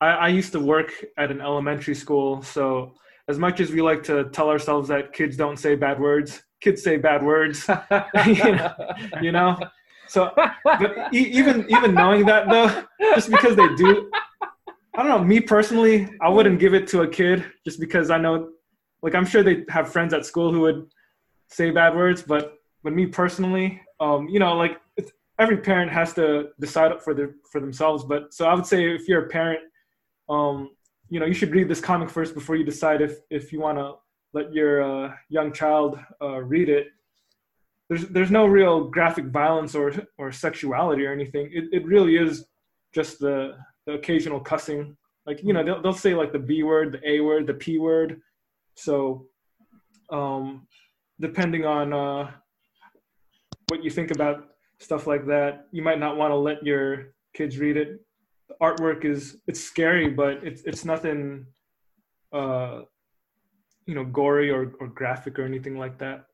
[0.00, 2.94] I, I used to work at an elementary school, so
[3.28, 6.82] as much as we like to tell ourselves that kids don't say bad words, kids
[6.82, 7.68] say bad words,
[9.22, 9.58] you know.
[10.08, 10.32] So,
[10.64, 12.84] but e- even even knowing that though,
[13.14, 14.10] just because they do,
[14.96, 15.24] I don't know.
[15.24, 18.50] Me personally, I wouldn't give it to a kid just because I know,
[19.02, 20.90] like I'm sure they have friends at school who would
[21.48, 24.80] say bad words, but but me personally, um, you know, like
[25.38, 28.04] every parent has to decide for their for themselves.
[28.04, 29.60] But so I would say if you're a parent,
[30.28, 30.70] um,
[31.08, 33.78] you know, you should read this comic first before you decide if if you want
[33.78, 33.94] to
[34.32, 36.88] let your uh, young child uh, read it.
[37.88, 41.50] There's there's no real graphic violence or or sexuality or anything.
[41.52, 42.46] It it really is
[42.94, 43.56] just the
[43.86, 44.96] the occasional cussing.
[45.26, 47.78] Like you know they'll they'll say like the B word, the A word, the P
[47.78, 48.20] word.
[48.74, 49.26] So,
[50.10, 50.66] um,
[51.20, 52.30] depending on uh,
[53.68, 57.58] what you think about stuff like that, you might not want to let your kids
[57.58, 58.00] read it.
[58.48, 61.46] The artwork is it's scary, but it's it's nothing,
[62.32, 62.82] uh,
[63.86, 66.26] you know, gory or, or graphic or anything like that.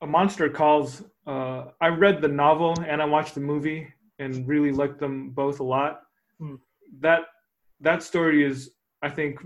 [0.00, 1.02] A Monster Calls.
[1.26, 3.88] Uh, I read the novel and I watched the movie
[4.18, 6.00] and really liked them both a lot.
[6.38, 6.56] Hmm.
[7.00, 7.22] that
[7.80, 8.70] that story is
[9.02, 9.38] I think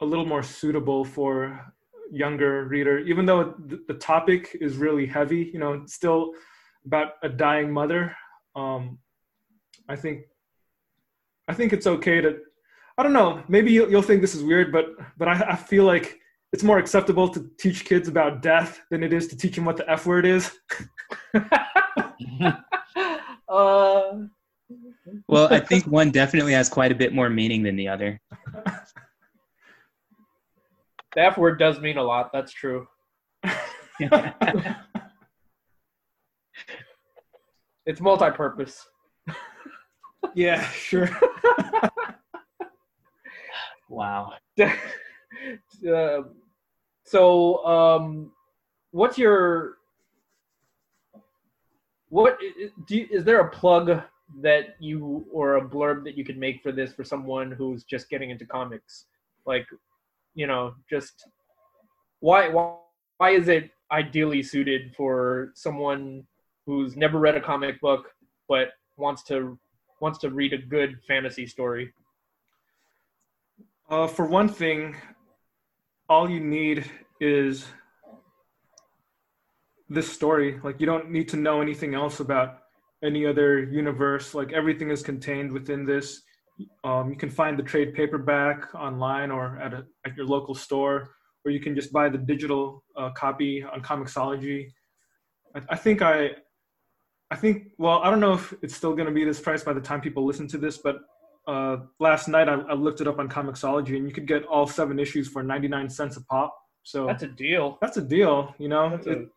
[0.00, 1.72] a little more suitable for
[2.12, 3.54] younger reader, even though
[3.88, 5.50] the topic is really heavy.
[5.52, 6.32] You know, still
[6.86, 8.14] about a dying mother.
[8.54, 8.98] Um,
[9.88, 10.26] I think
[11.48, 12.38] I think it's okay to.
[12.98, 13.42] I don't know.
[13.48, 14.86] Maybe you'll, you'll think this is weird, but
[15.16, 16.18] but I, I feel like
[16.52, 19.78] it's more acceptable to teach kids about death than it is to teach them what
[19.78, 20.50] the F word is.
[23.48, 24.12] uh,
[25.26, 28.20] well, I think one definitely has quite a bit more meaning than the other.
[31.14, 32.30] The F word does mean a lot.
[32.32, 32.86] That's true.
[37.86, 38.86] it's multi-purpose.
[40.34, 41.10] yeah, sure.
[43.88, 44.32] wow.
[44.62, 46.22] uh,
[47.04, 48.32] so, um,
[48.92, 49.76] what's your
[52.12, 52.38] what
[52.86, 54.02] do you, is there a plug
[54.42, 58.10] that you or a blurb that you could make for this for someone who's just
[58.10, 59.06] getting into comics?
[59.46, 59.66] Like,
[60.34, 61.28] you know, just
[62.20, 62.76] why why
[63.18, 66.24] why is it ideally suited for someone
[66.66, 68.06] who's never read a comic book
[68.48, 69.58] but wants to
[70.00, 71.92] wants to read a good fantasy story?
[73.88, 74.96] Uh, for one thing,
[76.08, 76.90] all you need
[77.20, 77.66] is
[79.88, 80.58] this story.
[80.64, 82.58] Like you don't need to know anything else about
[83.04, 84.34] any other universe.
[84.34, 86.22] Like everything is contained within this.
[86.84, 91.10] Um, you can find the trade paperback online or at, a, at your local store,
[91.44, 94.68] or you can just buy the digital uh, copy on Comixology.
[95.54, 96.30] I, I think I,
[97.30, 99.72] I think well, I don't know if it's still going to be this price by
[99.72, 100.98] the time people listen to this, but
[101.46, 104.66] uh, last night I, I, looked it up on Comixology, and you could get all
[104.66, 106.56] seven issues for 99 cents a pop.
[106.84, 107.78] So that's a deal.
[107.80, 108.90] That's a deal, you know.
[108.90, 109.30] That's an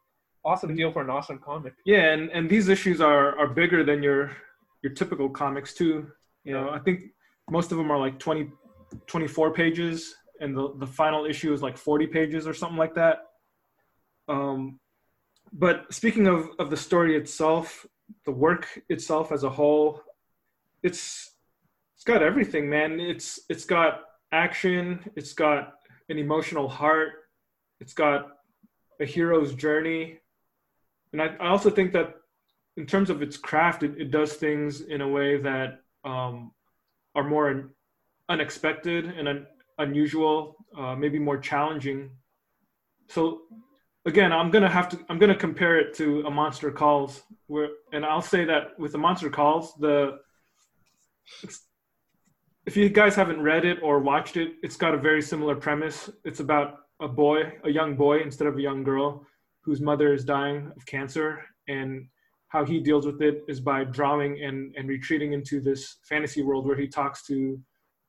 [0.43, 1.73] awesome deal for an awesome comic.
[1.85, 4.31] Yeah, and, and these issues are are bigger than your
[4.83, 6.11] your typical comics too.
[6.45, 7.11] You know, I think
[7.49, 8.49] most of them are like 20,
[9.07, 13.17] 24 pages, and the, the final issue is like 40 pages or something like that.
[14.27, 14.79] Um,
[15.51, 17.85] but speaking of, of the story itself,
[18.25, 20.01] the work itself as a whole,
[20.83, 21.31] it's
[21.95, 22.99] it's got everything, man.
[22.99, 24.01] It's it's got
[24.31, 25.73] action, it's got
[26.09, 27.09] an emotional heart,
[27.79, 28.27] it's got
[28.99, 30.19] a hero's journey,
[31.13, 32.15] and I, I also think that
[32.77, 36.51] in terms of its craft, it, it does things in a way that um,
[37.15, 37.71] are more
[38.29, 39.47] unexpected and un-
[39.79, 42.09] unusual, uh, maybe more challenging.
[43.09, 43.41] So
[44.05, 48.05] again, I'm gonna have to I'm gonna compare it to a Monster Calls, where and
[48.05, 50.19] I'll say that with the Monster Calls, the
[52.65, 56.09] if you guys haven't read it or watched it, it's got a very similar premise.
[56.23, 59.25] It's about a boy, a young boy instead of a young girl,
[59.61, 62.07] whose mother is dying of cancer, and
[62.55, 66.65] how he deals with it is by drawing and, and retreating into this fantasy world
[66.65, 67.59] where he talks to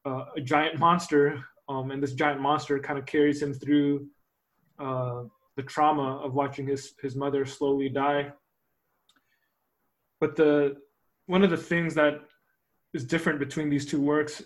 [0.05, 4.07] uh, a giant monster, um, and this giant monster kind of carries him through
[4.79, 5.25] uh,
[5.57, 8.33] the trauma of watching his his mother slowly die.
[10.21, 10.77] But the
[11.27, 12.21] one of the things that
[12.95, 14.45] is different between these two works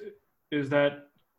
[0.51, 0.93] is that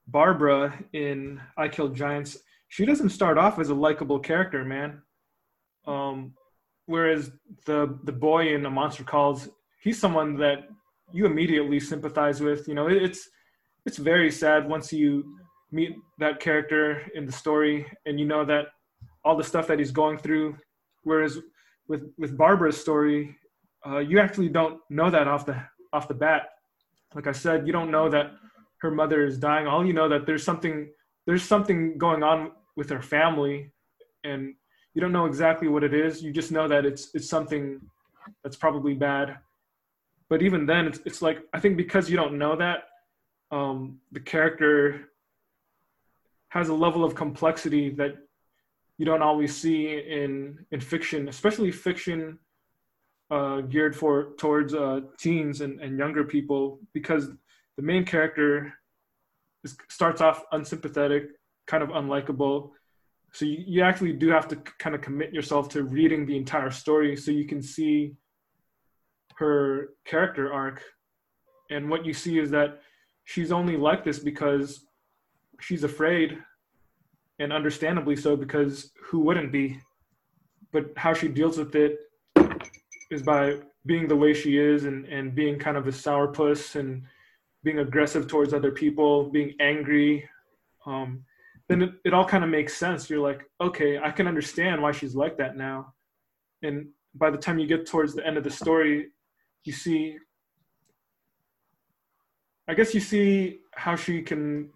[0.05, 5.01] Barbara in I Killed Giants, she doesn't start off as a likable character, man.
[5.88, 6.35] Um,
[6.85, 7.31] whereas
[7.65, 9.49] the the boy in the Monster Calls,
[9.81, 10.67] he's someone that
[11.11, 12.67] you immediately sympathize with.
[12.67, 13.29] You know, it's
[13.85, 15.37] it's very sad once you
[15.71, 18.67] meet that character in the story and you know that
[19.23, 20.57] all the stuff that he's going through.
[21.03, 21.39] Whereas
[21.87, 23.35] with with Barbara's story,
[23.85, 25.61] uh, you actually don't know that off the
[25.93, 26.49] off the bat.
[27.15, 28.31] Like I said, you don't know that
[28.81, 29.67] her mother is dying.
[29.67, 30.91] All you know that there's something
[31.25, 33.71] there's something going on with her family,
[34.23, 34.55] and
[34.93, 36.22] you don't know exactly what it is.
[36.22, 37.81] You just know that it's it's something
[38.43, 39.38] that's probably bad.
[40.30, 42.84] But even then, it's it's like I think because you don't know that,
[43.51, 45.09] um, the character
[46.49, 48.18] has a level of complexity that
[48.97, 52.38] you don't always see in in fiction, especially fiction
[53.30, 57.30] uh, geared for towards uh, teens and, and younger people, because
[57.77, 58.73] the main character
[59.63, 61.30] is, starts off unsympathetic,
[61.65, 62.72] kind of unlikable.
[63.33, 66.71] So you, you actually do have to kind of commit yourself to reading the entire
[66.71, 68.13] story so you can see
[69.35, 70.83] her character arc.
[71.69, 72.81] And what you see is that
[73.23, 74.85] she's only like this because
[75.59, 76.37] she's afraid
[77.39, 79.79] and understandably so because who wouldn't be
[80.71, 81.99] but how she deals with it
[83.09, 87.03] is by being the way she is and, and being kind of a sourpuss and
[87.63, 90.27] being aggressive towards other people being angry
[90.85, 91.23] um,
[91.72, 94.91] then it, it all kind of makes sense you're like okay i can understand why
[94.91, 95.93] she's like that now
[96.64, 99.07] and by the time you get towards the end of the story
[99.64, 100.18] you see
[102.72, 104.69] I guess you see how she can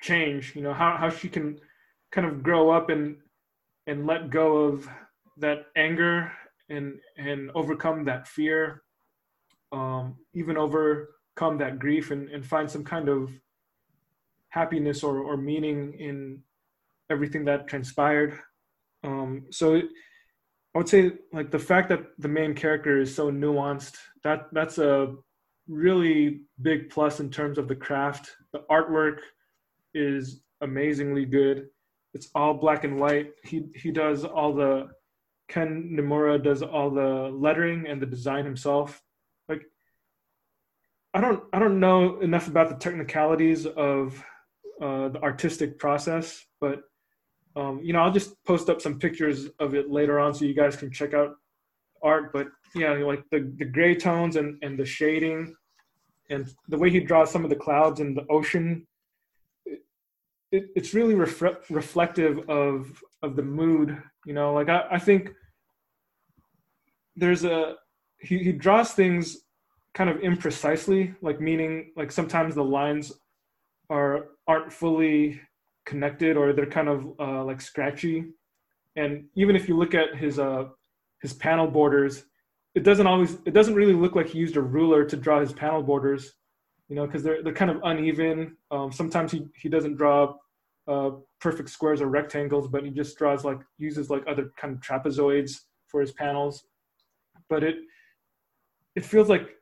[0.00, 0.54] change.
[0.56, 1.58] You know how how she can
[2.10, 3.16] kind of grow up and
[3.86, 4.88] and let go of
[5.36, 6.32] that anger
[6.70, 8.84] and and overcome that fear,
[9.70, 13.30] um, even overcome that grief and, and find some kind of
[14.56, 16.40] happiness or, or meaning in
[17.10, 18.38] everything that transpired.
[19.04, 23.96] Um, so I would say like the fact that the main character is so nuanced
[24.24, 25.14] that that's a
[25.68, 28.30] really big plus in terms of the craft.
[28.54, 29.18] The artwork
[29.94, 31.66] is amazingly good.
[32.14, 33.32] It's all black and white.
[33.44, 34.88] He he does all the
[35.48, 39.02] Ken Niimura does all the lettering and the design himself.
[39.50, 39.62] Like
[41.12, 44.24] I don't I don't know enough about the technicalities of
[44.80, 46.82] uh, the artistic process, but
[47.56, 50.54] um, you know I'll just post up some pictures of it later on so you
[50.54, 51.36] guys can check out
[52.02, 52.32] art.
[52.32, 55.54] But yeah, like the the gray tones and and the shading
[56.30, 58.86] and the way he draws some of the clouds and the ocean.
[60.52, 65.32] It, it's really refre- reflective of of the mood you know like i, I think
[67.16, 67.74] there's a
[68.20, 69.38] he, he draws things
[69.94, 73.12] kind of imprecisely like meaning like sometimes the lines
[73.88, 75.40] are aren't fully
[75.84, 78.24] connected or they're kind of uh, like scratchy.
[78.96, 80.66] And even if you look at his uh
[81.22, 82.24] his panel borders
[82.74, 85.52] it doesn't always it doesn't really look like he used a ruler to draw his
[85.52, 86.34] panel borders
[86.88, 88.56] you know because they're they're kind of uneven.
[88.70, 90.34] Um, sometimes he he doesn't draw
[90.86, 91.10] uh,
[91.40, 95.62] perfect squares or rectangles but he just draws like uses like other kind of trapezoids
[95.88, 96.64] for his panels.
[97.48, 97.76] But it
[98.94, 99.56] it feels like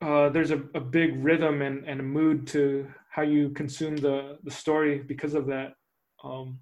[0.00, 2.86] uh, there's a, a big rhythm and, and a mood to
[3.16, 5.72] how you consume the the story because of that.
[6.22, 6.58] Um,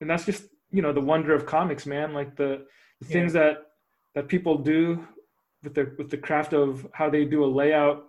[0.00, 2.14] and that's just you know the wonder of comics man.
[2.14, 2.64] Like the,
[3.00, 3.12] the yeah.
[3.12, 3.56] things that
[4.14, 5.06] that people do
[5.62, 8.06] with the with the craft of how they do a layout.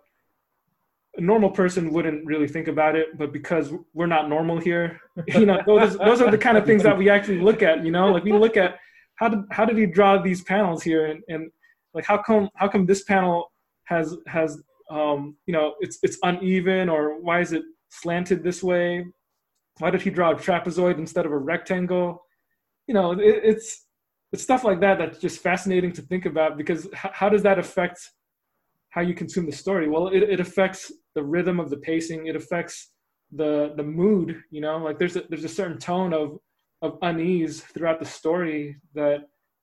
[1.18, 5.48] A normal person wouldn't really think about it but because we're not normal here you
[5.48, 8.12] know those, those are the kind of things that we actually look at you know?
[8.14, 8.78] Like we look at
[9.16, 11.08] how did how did he draw these panels here?
[11.08, 11.52] And, and
[11.96, 13.52] like how come how come this panel
[13.86, 19.06] has has um, you know it's it's uneven or why is it slanted this way?
[19.80, 22.24] Why did he draw a trapezoid instead of a rectangle?
[22.88, 23.86] You know it, it's
[24.32, 27.60] it's stuff like that that's just fascinating to think about because h- how does that
[27.60, 28.00] affect
[28.90, 29.88] how you consume the story?
[29.90, 32.28] Well it, it affects the rhythm of the pacing.
[32.28, 32.92] It affects
[33.32, 34.78] the the mood you know?
[34.78, 36.40] Like there's a there's a certain tone of
[36.82, 39.20] of unease throughout the story that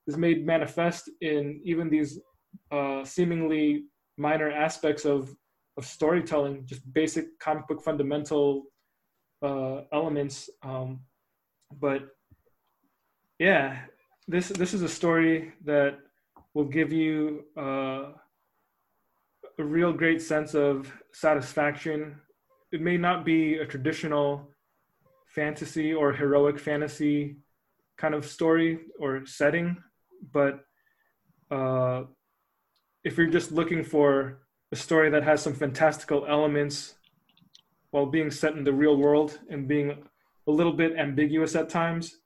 [0.07, 2.20] is made manifest in even these
[2.70, 3.85] uh, seemingly
[4.16, 5.34] minor aspects of
[5.76, 8.64] of storytelling, just basic comic book fundamental
[9.43, 10.48] uh, elements.
[10.62, 11.01] Um,
[11.80, 12.09] but
[13.38, 13.78] yeah,
[14.26, 15.98] this this is a story that
[16.55, 18.12] will give you uh,
[19.59, 22.16] a real great sense of satisfaction.
[22.72, 24.51] It may not be a traditional
[25.26, 27.36] fantasy or heroic fantasy
[27.98, 29.76] kind of story or setting,
[30.32, 30.60] but
[31.51, 32.05] uh,
[33.07, 34.41] if you're just looking for
[34.73, 36.97] a story that has some fantastical elements
[37.93, 39.91] while being set in the real world and being
[40.49, 42.16] a little bit ambiguous at times,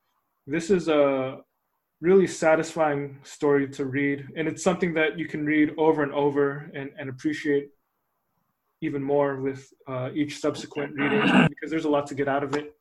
[0.47, 1.36] this is a
[2.01, 4.27] really satisfying story to read.
[4.36, 7.69] And it's something that you can read over and over and, and appreciate
[8.81, 11.20] even more with uh, each subsequent reading
[11.51, 12.74] because there's a lot to get out of it.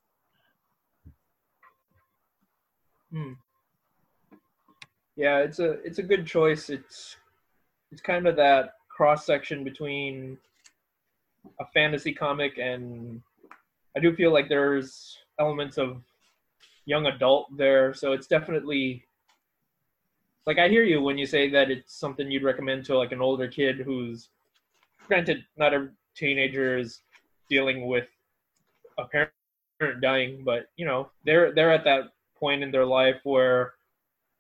[3.12, 3.34] Hmm.
[5.18, 6.70] Yeah, it's a it's a good choice.
[6.70, 7.18] It's
[7.91, 10.38] it's kind of that cross section between
[11.60, 13.22] a fantasy comic and
[13.95, 16.02] I do feel like there's elements of
[16.86, 19.06] young adult there, so it's definitely
[20.45, 23.22] like I hear you when you say that it's something you'd recommend to like an
[23.22, 24.30] older kid who's
[25.07, 27.02] granted not a teenager is
[27.49, 28.07] dealing with
[28.98, 33.74] a parent dying, but you know, they're they're at that point in their life where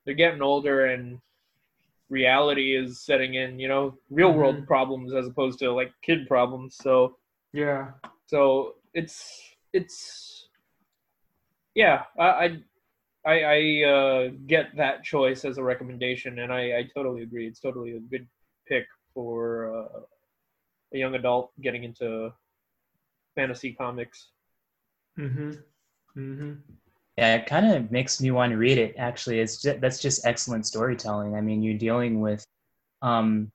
[0.05, 1.19] they're getting older and
[2.09, 4.65] reality is setting in, you know, real world mm-hmm.
[4.65, 6.77] problems as opposed to like kid problems.
[6.81, 7.17] So
[7.53, 7.91] yeah.
[8.27, 10.49] So it's it's
[11.75, 12.59] yeah, I
[13.25, 17.47] I I uh, get that choice as a recommendation, and I, I totally agree.
[17.47, 18.27] It's totally a good
[18.67, 19.99] pick for uh,
[20.93, 22.31] a young adult getting into
[23.35, 24.29] fantasy comics.
[25.17, 25.51] mm-hmm
[26.17, 26.57] Mhm
[27.19, 28.95] yeah, it kind of makes me want to read it.
[28.97, 31.35] Actually, it's just, that's just excellent storytelling.
[31.35, 32.45] I mean, you're dealing with,
[33.01, 33.51] um,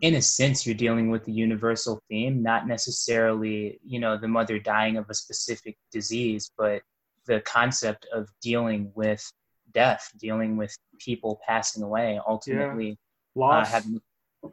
[0.00, 4.58] in a sense, you're dealing with the universal theme, not necessarily, you know, the mother
[4.58, 6.82] dying of a specific disease, but
[7.26, 9.24] the concept of dealing with
[9.72, 12.94] death, dealing with people passing away, ultimately yeah.
[13.36, 13.68] loss.
[13.68, 14.00] Uh, having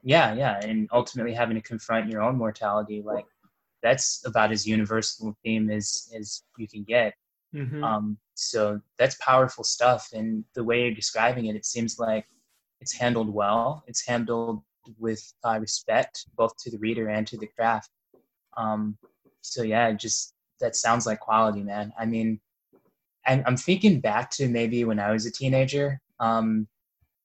[0.03, 3.25] yeah, yeah, and ultimately having to confront your own mortality, like
[3.81, 7.13] that's about as universal a theme as as you can get.
[7.53, 7.83] Mhm.
[7.83, 12.25] Um, so that's powerful stuff, and the way you're describing it, it seems like
[12.81, 13.83] it's handled well.
[13.87, 14.61] It's handled
[14.99, 17.89] with uh, respect, both to the reader and to the craft.
[18.57, 18.97] Um,
[19.41, 21.93] so yeah, just that sounds like quality, man.
[21.97, 22.39] I mean,
[23.25, 26.67] I'm, I'm thinking back to maybe when I was a teenager, um,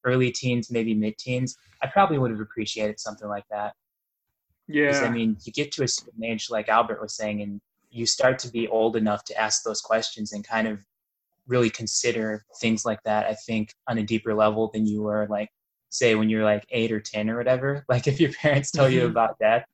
[0.05, 1.57] early teens, maybe mid-teens.
[1.83, 3.75] I probably would have appreciated something like that.
[4.67, 5.01] Yeah.
[5.05, 7.61] I mean, you get to a certain age, like Albert was saying, and
[7.91, 10.85] you start to be old enough to ask those questions and kind of
[11.49, 13.27] really consider things like that.
[13.27, 15.51] I think on a deeper level than you were like,
[15.91, 17.85] say, when you're like eight or ten or whatever.
[17.91, 19.11] Like if your parents tell you Mhm.
[19.11, 19.65] about death,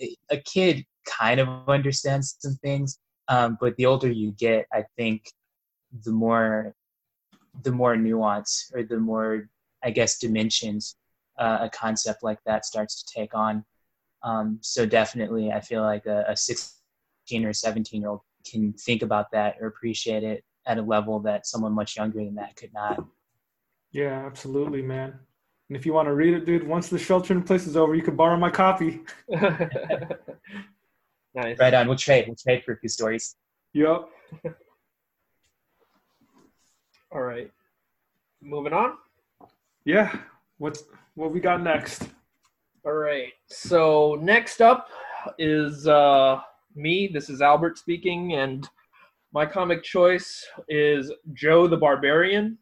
[0.00, 2.98] a- a kid kind of understands some things,
[3.28, 5.30] um, but the older you get, I think
[6.04, 6.74] the more
[7.62, 9.48] the more nuance or the more
[9.82, 10.96] I guess dimensions
[11.38, 13.64] uh, a concept like that starts to take on.
[14.22, 19.02] Um, so definitely, I feel like a, a 16 or 17 year old can think
[19.02, 22.72] about that or appreciate it at a level that someone much younger than that could
[22.72, 23.04] not.
[23.90, 25.18] Yeah, absolutely, man.
[25.68, 27.96] And if you want to read it, dude, once the shelter in place is over,
[27.96, 29.00] you can borrow my copy.
[29.28, 29.58] nice.
[31.58, 31.88] Right on.
[31.88, 32.26] We'll trade.
[32.28, 33.34] We'll trade for a few stories.
[33.72, 34.08] Yep.
[37.12, 37.50] All right.
[38.40, 38.92] Moving on.
[39.84, 40.16] Yeah.
[40.58, 40.84] What's
[41.14, 42.04] what we got next?
[42.84, 43.32] All right.
[43.48, 44.88] So next up
[45.36, 46.40] is uh,
[46.76, 47.10] me.
[47.12, 48.68] This is Albert speaking, and
[49.32, 52.58] my comic choice is Joe the Barbarian.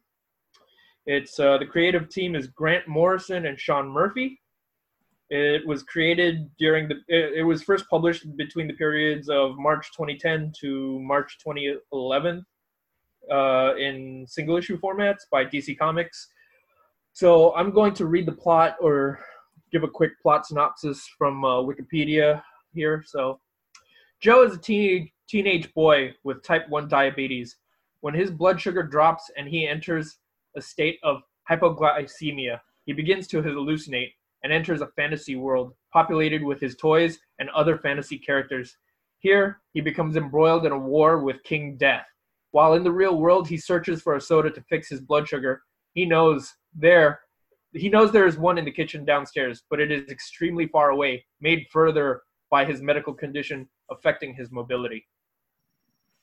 [1.07, 4.41] It's uh, the creative team is Grant Morrison and Sean Murphy.
[5.31, 6.97] It was created during the.
[7.09, 12.45] It, it was first published between the periods of March 2010 to March 2011
[13.31, 16.29] uh, in single issue formats by DC Comics.
[17.13, 19.19] So I'm going to read the plot or
[19.73, 22.43] give a quick plot synopsis from uh, Wikipedia
[22.73, 23.03] here.
[23.07, 23.41] So,
[24.21, 27.57] Joe is a teenage teenage boy with type 1 diabetes.
[28.01, 30.19] When his blood sugar drops and he enters
[30.57, 36.61] a state of hypoglycemia, he begins to hallucinate and enters a fantasy world populated with
[36.61, 38.77] his toys and other fantasy characters.
[39.19, 42.07] Here, he becomes embroiled in a war with King Death.
[42.53, 45.63] While in the real world, he searches for a soda to fix his blood sugar.
[45.93, 47.21] He knows there
[47.75, 51.27] he knows there is one in the kitchen downstairs, but it is extremely far away,
[51.41, 55.07] made further by his medical condition affecting his mobility.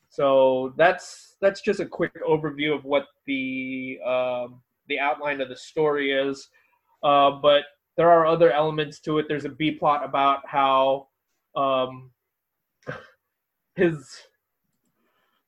[0.10, 5.58] So that's that's just a quick overview of what the um, the outline of the
[5.58, 6.48] story is.
[7.04, 7.64] Uh, but
[7.98, 9.28] there are other elements to it.
[9.28, 11.08] There's a B plot about how
[11.56, 12.12] um,
[13.76, 14.28] his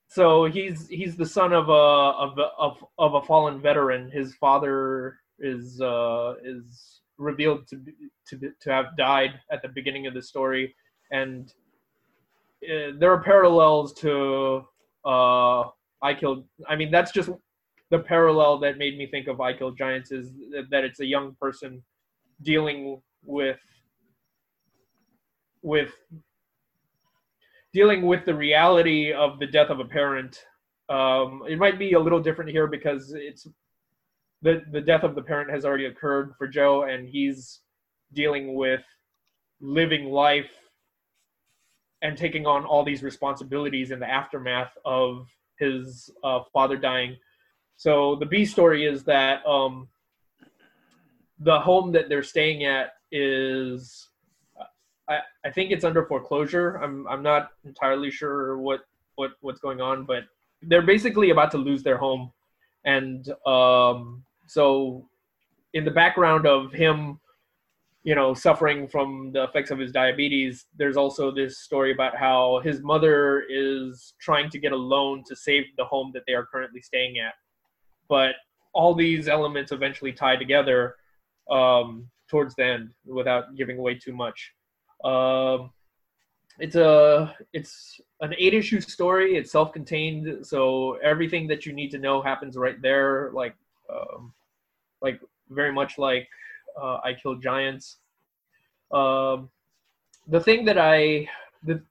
[0.08, 4.10] so he's he's the son of a of of, of a fallen veteran.
[4.10, 7.80] His father is uh, is revealed to
[8.28, 10.74] to to have died at the beginning of the story,
[11.12, 11.52] and
[12.64, 14.64] uh, there are parallels to
[15.04, 15.64] uh,
[16.02, 16.44] I killed.
[16.68, 17.30] I mean, that's just
[17.90, 20.32] the parallel that made me think of I Killed Giants is
[20.70, 21.82] that it's a young person
[22.42, 23.58] dealing with
[25.62, 25.92] with
[27.72, 30.44] dealing with the reality of the death of a parent.
[30.88, 33.46] Um, it might be a little different here because it's
[34.42, 37.60] the the death of the parent has already occurred for Joe, and he's
[38.12, 38.82] dealing with
[39.60, 40.50] living life
[42.02, 47.16] and taking on all these responsibilities in the aftermath of his uh, father dying.
[47.76, 49.88] So the B story is that um,
[51.40, 54.08] the home that they're staying at is,
[55.08, 56.76] I, think it's under foreclosure.
[56.76, 58.80] I'm I'm not entirely sure what
[59.14, 60.24] what what's going on, but
[60.62, 62.30] they're basically about to lose their home,
[62.84, 65.08] and um, so
[65.72, 67.18] in the background of him
[68.08, 72.58] you know suffering from the effects of his diabetes there's also this story about how
[72.64, 76.46] his mother is trying to get a loan to save the home that they are
[76.46, 77.34] currently staying at.
[78.08, 78.36] But
[78.72, 80.94] all these elements eventually tie together
[81.50, 84.54] um, towards the end without giving away too much.
[85.04, 85.70] Um,
[86.58, 89.36] it's a it's an eight issue story.
[89.36, 90.46] It's self-contained.
[90.46, 93.30] So everything that you need to know happens right there.
[93.34, 93.54] Like
[93.92, 94.32] um,
[95.02, 95.20] like
[95.50, 96.26] very much like
[96.80, 97.98] uh, I Kill Giants.
[98.92, 99.50] Um,
[100.26, 101.28] the thing that I
[101.64, 101.82] the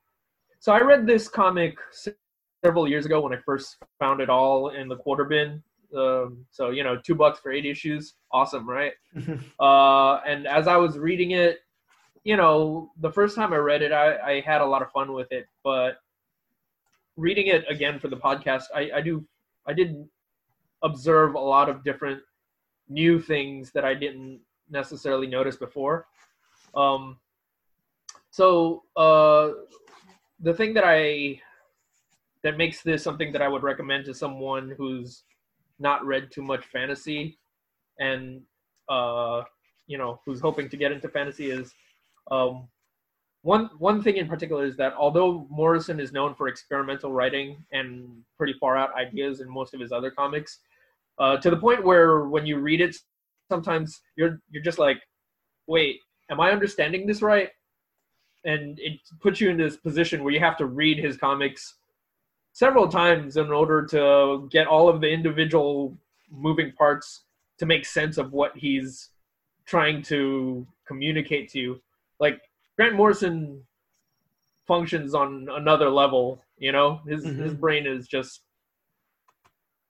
[0.59, 1.77] so I read this comic
[2.64, 5.61] several years ago when I first found it all in the quarter bin.
[5.95, 8.93] Um, so you know, two bucks for eight issues, awesome, right?
[9.59, 11.59] uh, and as I was reading it,
[12.23, 15.14] you know, the first time I read it, I, I had a lot of fun
[15.14, 15.45] with it.
[15.64, 15.97] But
[17.15, 19.26] reading it again for the podcast, I, I do
[19.65, 20.07] I did
[20.84, 22.22] observe a lot of different
[22.89, 24.39] new things that I didn't
[24.69, 26.07] necessarily notice before.
[26.76, 27.18] Um,
[28.30, 29.49] so uh,
[30.39, 31.41] the thing that I
[32.44, 35.23] that makes this something that I would recommend to someone who's
[35.80, 37.38] not read too much fantasy
[37.99, 38.41] and
[38.89, 39.41] uh,
[39.88, 41.73] you know who's hoping to get into fantasy is
[42.30, 42.68] um,
[43.41, 48.07] one one thing in particular is that although Morrison is known for experimental writing and
[48.38, 50.60] pretty far out ideas in most of his other comics,
[51.19, 52.95] uh, to the point where when you read it,
[53.49, 54.98] sometimes you're you're just like,
[55.68, 55.99] wait,
[56.30, 57.49] am I understanding this right?
[58.45, 61.76] And it puts you in this position where you have to read his comics
[62.53, 65.98] several times in order to get all of the individual
[66.32, 67.24] moving parts
[67.60, 69.10] to make sense of what he's
[69.65, 71.82] trying to communicate to you.
[72.19, 72.41] Like
[72.78, 73.64] Grant Morrison
[74.68, 77.02] functions on another level, you know?
[77.07, 77.38] His Mhm.
[77.38, 78.41] his brain is just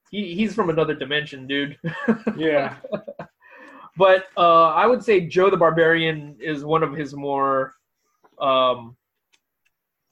[0.10, 1.78] he, he's from another dimension, dude.
[2.38, 2.76] Yeah.
[3.98, 7.74] But uh, I would say Joe the Barbarian is one of his more
[8.40, 8.96] um,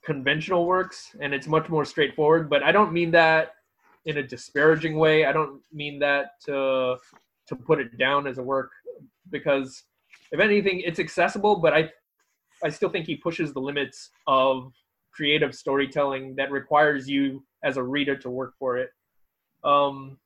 [0.03, 2.49] conventional works, and it's much more straightforward.
[2.49, 3.51] But I don't mean that
[4.05, 5.25] in a disparaging way.
[5.25, 6.97] I don't mean that to
[7.47, 8.71] to put it down as a work,
[9.29, 9.83] because
[10.31, 11.57] if anything, it's accessible.
[11.57, 11.91] But I
[12.63, 14.71] I still think he pushes the limits of
[15.11, 18.89] creative storytelling that requires you as a reader to work for it.
[19.63, 20.17] Um,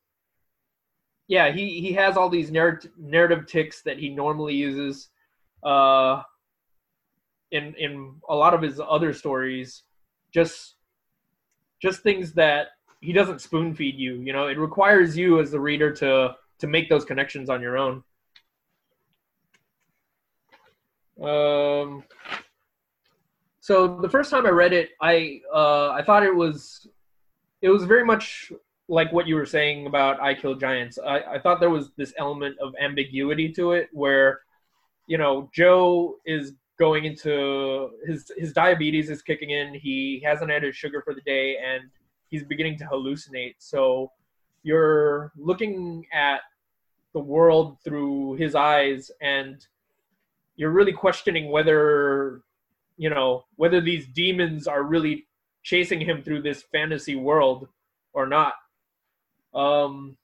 [1.30, 5.10] yeah, he he has all these narrative narrative ticks that he normally uses
[5.64, 6.24] uh,
[7.52, 9.84] in in a lot of his other stories.
[10.34, 10.76] Just
[11.80, 12.70] just things that
[13.00, 14.16] he doesn't spoon feed you.
[14.16, 17.78] You know, it requires you as the reader to to make those connections on your
[17.78, 18.04] own.
[21.22, 22.04] Um,
[23.60, 26.88] so the first time I read it, I uh, I thought it was
[27.62, 28.52] it was very much
[28.90, 30.98] like what you were saying about I Kill Giants.
[30.98, 34.42] I, I thought there was this element of ambiguity to it where,
[35.06, 39.76] you know, Joe is going into his his diabetes is kicking in.
[39.76, 41.84] He hasn't had his sugar for the day and
[42.30, 43.56] he's beginning to hallucinate.
[43.60, 44.12] So
[44.64, 46.42] you're looking at
[47.14, 49.66] the world through his eyes and
[50.56, 52.42] you're really questioning whether
[52.98, 55.28] you know whether these demons are really
[55.62, 57.68] chasing him through this fantasy world
[58.14, 58.54] or not
[59.54, 60.18] um,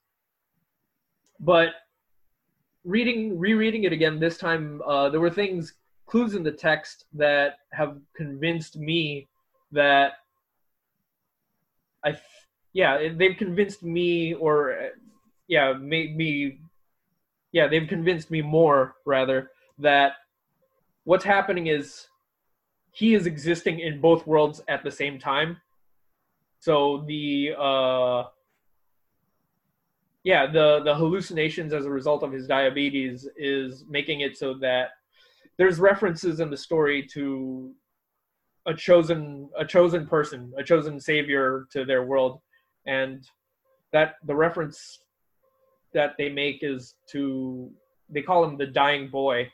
[1.40, 1.70] but
[2.84, 5.74] reading, rereading it again this time, uh, there were things,
[6.06, 9.28] clues in the text that have convinced me
[9.72, 10.12] that
[12.04, 12.16] I,
[12.72, 14.90] yeah, they've convinced me, or
[15.48, 16.60] yeah, made me,
[17.52, 20.12] yeah, they've convinced me more rather that
[21.04, 22.06] what's happening is
[22.92, 25.60] he is existing in both worlds at the same time.
[26.60, 28.24] So the uh,
[30.26, 34.88] yeah the the hallucinations as a result of his diabetes is making it so that
[35.58, 37.72] there's references in the story to
[38.66, 42.40] a chosen a chosen person a chosen savior to their world.
[42.86, 43.24] And
[43.92, 44.98] that the reference
[45.94, 47.70] that they make is to
[48.08, 49.50] they call him the dying boy.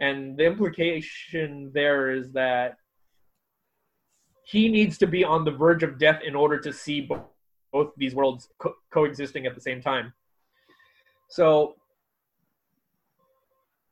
[0.00, 2.76] And the implication there is that
[4.44, 7.08] he needs to be on the verge of death in order to see
[7.74, 10.12] both these worlds co- coexisting at the same time.
[11.28, 11.74] So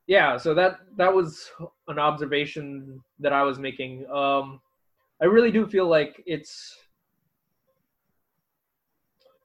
[0.06, 1.50] yeah, so that that was
[1.88, 4.06] an observation that I was making.
[4.10, 4.60] Um,
[5.20, 6.76] I really do feel like it's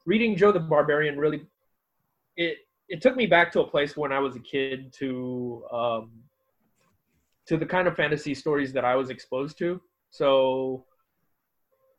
[0.05, 1.17] reading Joe the Barbarian.
[1.17, 1.47] Really,
[2.35, 2.59] it
[2.89, 6.11] it took me back to a place when I was a kid to um,
[7.47, 9.81] to the kind of fantasy stories that I was exposed to.
[10.11, 10.85] So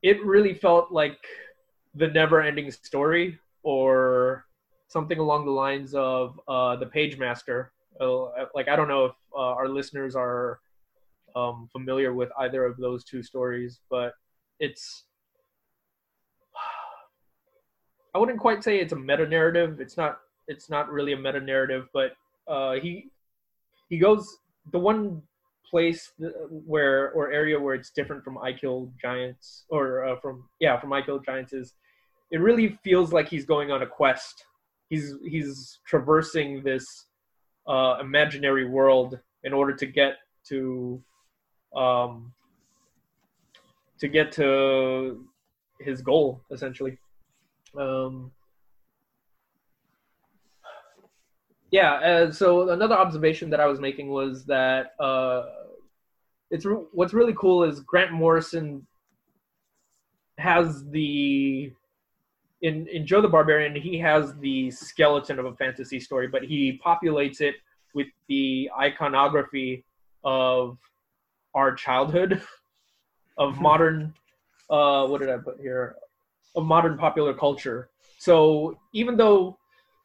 [0.02, 1.18] it really felt like
[1.94, 4.46] the never ending story or
[4.88, 7.68] something along the lines of uh, the Pagemaster.
[8.00, 10.60] Uh, like i don't know if uh, our listeners are
[11.34, 14.12] um, familiar with either of those two stories but
[14.60, 15.04] it's
[18.14, 21.40] i wouldn't quite say it's a meta narrative it's not it's not really a meta
[21.40, 22.12] narrative but
[22.46, 23.10] uh, he
[23.88, 24.38] he goes
[24.70, 25.20] the one
[25.70, 30.78] place where or area where it's different from I Kill Giants or uh, from yeah
[30.80, 31.74] from I Kill Giants is
[32.30, 34.44] it really feels like he's going on a quest.
[34.88, 36.84] He's he's traversing this
[37.66, 40.16] uh, imaginary world in order to get
[40.48, 41.02] to
[41.76, 42.32] um,
[44.00, 45.24] to get to
[45.80, 46.98] his goal essentially.
[47.78, 48.32] Um,
[51.70, 51.92] yeah.
[51.94, 55.44] Uh, so another observation that I was making was that uh,
[56.50, 58.86] it's re- what's really cool is Grant Morrison
[60.38, 61.72] has the
[62.62, 66.80] in in Joe the Barbarian he has the skeleton of a fantasy story, but he
[66.84, 67.56] populates it
[67.94, 69.84] with the iconography
[70.24, 70.78] of
[71.54, 72.42] our childhood,
[73.38, 74.14] of modern,
[74.70, 75.96] uh, what did I put here?
[76.54, 77.88] Of modern popular culture.
[78.18, 79.58] So even though,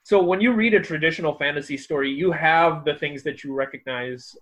[0.04, 4.36] so when you read a traditional fantasy story, you have the things that you recognize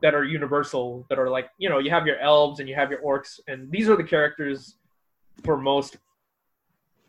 [0.00, 2.90] that are universal, that are like, you know, you have your elves and you have
[2.90, 4.76] your orcs, and these are the characters
[5.44, 5.98] for most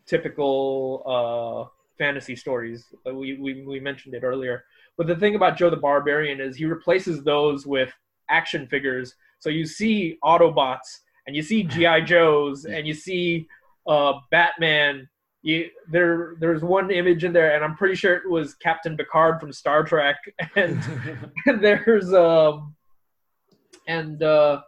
[0.06, 2.86] typical uh, fantasy stories.
[3.04, 4.64] We, we, we mentioned it earlier.
[4.98, 7.92] But the thing about Joe the Barbarian is he replaces those with
[8.28, 9.14] action figures.
[9.38, 13.48] So you see Autobots and you see GI Joes and you see
[13.86, 15.08] uh, Batman.
[15.42, 19.40] You, there there's one image in there, and I'm pretty sure it was Captain Picard
[19.40, 20.16] from Star Trek.
[20.56, 20.82] And,
[21.46, 22.74] and there's um
[23.86, 24.60] and uh,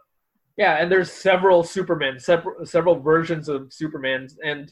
[0.57, 4.71] yeah, and there's several Supermen, several several versions of Superman, and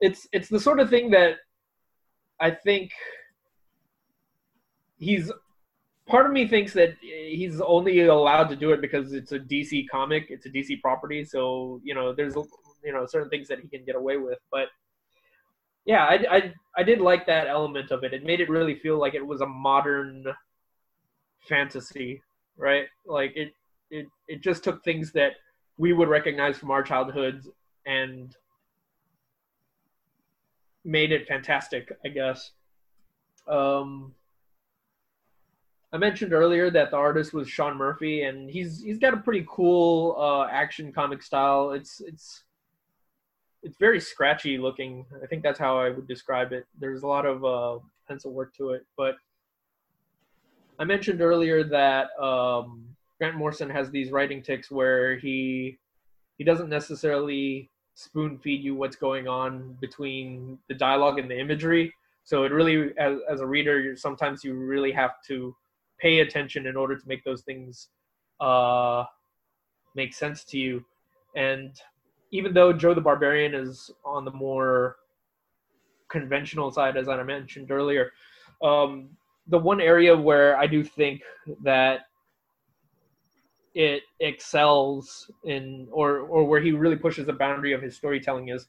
[0.00, 1.36] it's it's the sort of thing that
[2.40, 2.92] I think
[4.98, 5.30] he's
[6.06, 9.86] part of me thinks that he's only allowed to do it because it's a DC
[9.90, 12.34] comic, it's a DC property, so you know there's
[12.84, 14.68] you know certain things that he can get away with, but
[15.84, 18.14] yeah, I, I, I did like that element of it.
[18.14, 20.24] It made it really feel like it was a modern
[21.48, 22.22] fantasy,
[22.56, 22.86] right?
[23.06, 23.54] Like it
[23.90, 25.32] it it just took things that
[25.76, 27.48] we would recognize from our childhoods
[27.86, 28.34] and
[30.84, 32.52] made it fantastic, I guess.
[33.46, 34.14] Um,
[35.92, 39.46] I mentioned earlier that the artist was Sean Murphy, and he's he's got a pretty
[39.48, 41.72] cool uh, action comic style.
[41.72, 42.44] It's it's
[43.64, 45.06] it's very scratchy looking.
[45.22, 46.66] I think that's how I would describe it.
[46.78, 49.16] There's a lot of uh, pencil work to it, but
[50.78, 52.84] I mentioned earlier that um,
[53.18, 55.78] Grant Morrison has these writing ticks where he
[56.36, 61.94] he doesn't necessarily spoon feed you what's going on between the dialogue and the imagery.
[62.24, 65.54] So it really, as, as a reader, sometimes you really have to
[66.00, 67.88] pay attention in order to make those things
[68.40, 69.04] uh,
[69.94, 70.84] make sense to you.
[71.36, 71.80] And
[72.34, 74.96] even though Joe the Barbarian is on the more
[76.08, 78.10] conventional side, as I mentioned earlier,
[78.60, 79.10] um,
[79.46, 81.22] the one area where I do think
[81.62, 82.00] that
[83.72, 88.66] it excels in or or where he really pushes the boundary of his storytelling is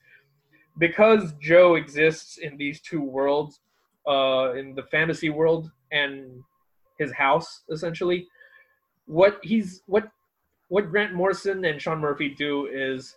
[0.77, 3.61] because Joe exists in these two worlds,
[4.07, 6.43] uh, in the fantasy world and
[6.99, 8.27] his house, essentially.
[9.07, 10.11] What he's what
[10.67, 13.15] what Grant Morrison and Sean Murphy do is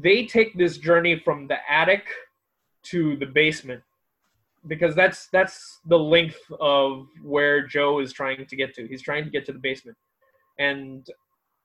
[0.00, 2.06] they take this journey from the attic
[2.84, 3.82] to the basement
[4.66, 8.86] because that's that's the length of where Joe is trying to get to.
[8.86, 9.96] He's trying to get to the basement
[10.58, 11.06] and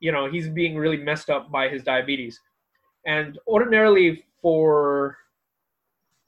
[0.00, 2.40] you know he's being really messed up by his diabetes
[3.06, 5.16] and ordinarily for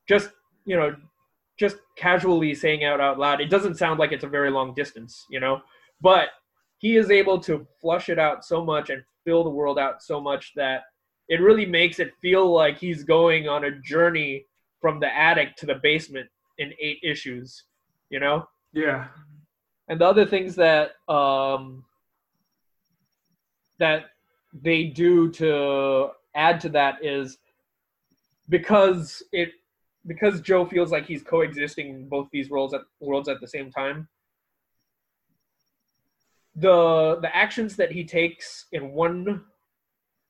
[0.08, 0.30] just
[0.64, 0.94] you know
[1.58, 5.26] just casually saying out out loud it doesn't sound like it's a very long distance
[5.28, 5.60] you know
[6.00, 6.28] but
[6.78, 10.20] he is able to flush it out so much and fill the world out so
[10.20, 10.82] much that
[11.28, 14.46] it really makes it feel like he's going on a journey
[14.80, 16.28] from the attic to the basement
[16.58, 17.64] in eight issues
[18.10, 19.08] you know Yeah.
[19.88, 21.84] and the other things that um
[23.78, 24.06] that
[24.62, 27.38] they do to add to that is
[28.48, 29.52] because it
[30.06, 33.70] because Joe feels like he's coexisting in both these worlds at worlds at the same
[33.70, 34.06] time.
[36.56, 39.44] The the actions that he takes in one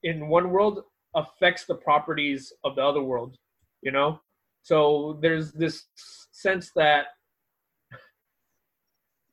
[0.05, 0.82] in one world
[1.16, 3.36] affects the properties of the other world,
[3.82, 4.20] you know?
[4.62, 5.85] So there's this
[6.32, 7.06] sense that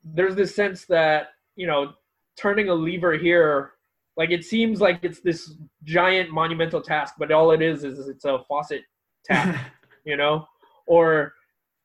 [0.04, 1.92] there's this sense that, you know,
[2.36, 3.72] turning a lever here
[4.16, 5.54] like it seems like it's this
[5.84, 8.82] giant monumental task, but all it is is it's a faucet
[9.24, 9.72] tap,
[10.04, 10.46] you know?
[10.86, 11.32] Or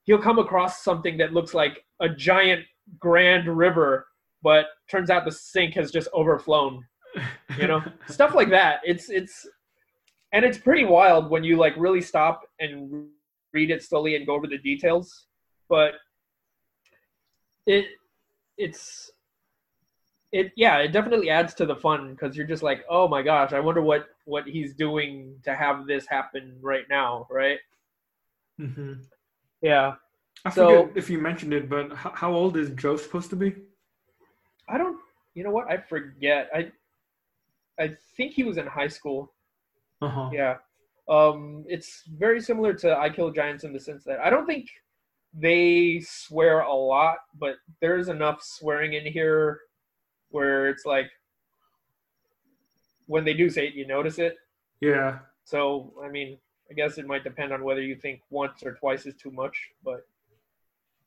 [0.04, 2.66] he'll come across something that looks like a giant
[3.00, 4.08] grand river,
[4.42, 6.84] but turns out the sink has just overflown.
[7.58, 7.84] You know?
[8.08, 8.82] Stuff like that.
[8.84, 9.48] It's it's
[10.34, 13.08] and it's pretty wild when you like really stop and
[13.54, 15.26] read it slowly and go over the details.
[15.70, 15.94] But
[17.66, 17.86] it
[18.58, 19.12] it's
[20.32, 23.54] it yeah it definitely adds to the fun because you're just like oh my gosh
[23.54, 27.60] i wonder what what he's doing to have this happen right now right
[28.60, 28.94] mm-hmm.
[29.62, 29.94] yeah
[30.46, 33.36] I So- forget if you mentioned it, but how, how old is Joe supposed to
[33.36, 33.56] be?
[34.70, 34.98] i don't
[35.34, 36.70] you know what i forget i
[37.80, 39.34] i think he was in high school
[40.02, 40.30] Uh huh.
[40.34, 40.56] yeah
[41.10, 44.68] um it's very similar to i kill giants in the sense that i don't think
[45.34, 49.60] they swear a lot but there's enough swearing in here
[50.30, 51.10] where it's like
[53.06, 54.36] when they do say it you notice it
[54.82, 55.20] Yeah.
[55.44, 56.38] So, I mean,
[56.70, 59.56] I guess it might depend on whether you think once or twice is too much,
[59.82, 60.02] but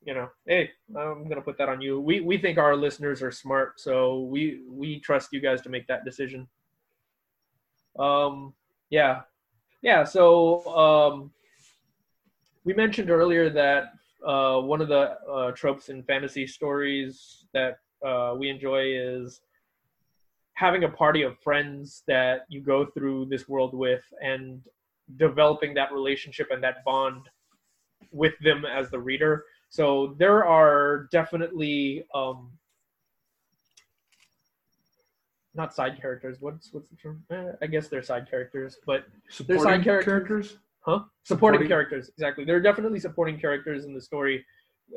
[0.03, 2.01] you know, hey, I'm gonna put that on you.
[2.01, 5.87] We we think our listeners are smart, so we we trust you guys to make
[5.89, 6.49] that decision.
[8.01, 8.55] Um,
[8.89, 9.23] yeah,
[9.83, 10.05] yeah.
[10.05, 11.31] So um,
[12.65, 13.93] we mentioned earlier that
[14.27, 19.41] uh, one of the uh, tropes in fantasy stories that uh, we enjoy is
[20.55, 24.61] having a party of friends that you go through this world with and
[25.17, 27.23] developing that relationship and that bond
[28.13, 29.45] with them as the reader.
[29.71, 32.51] So there are definitely um,
[35.55, 36.37] not side characters.
[36.41, 37.23] What's what's the term?
[37.31, 40.05] Eh, I guess they're side characters, but Supporting side characters.
[40.05, 40.57] characters.
[40.83, 41.01] Huh?
[41.25, 42.45] Supporting, Supporting- characters, exactly.
[42.45, 44.45] They're definitely supporting characters in the story.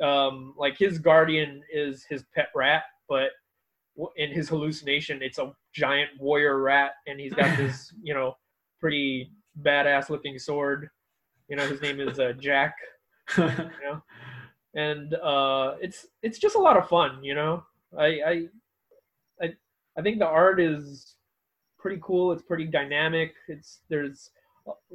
[0.01, 3.31] Um, like his guardian is his pet rat, but
[4.15, 8.35] in his hallucination, it's a giant warrior rat, and he's got this, you know,
[8.79, 9.31] pretty
[9.61, 10.89] badass looking sword.
[11.49, 12.75] You know, his name is uh, Jack.
[13.37, 13.45] You
[13.83, 14.01] know,
[14.75, 17.23] and uh, it's it's just a lot of fun.
[17.23, 17.63] You know,
[17.97, 18.47] I I
[19.41, 19.53] I,
[19.97, 21.15] I think the art is
[21.77, 22.31] pretty cool.
[22.31, 23.33] It's pretty dynamic.
[23.47, 24.31] It's there's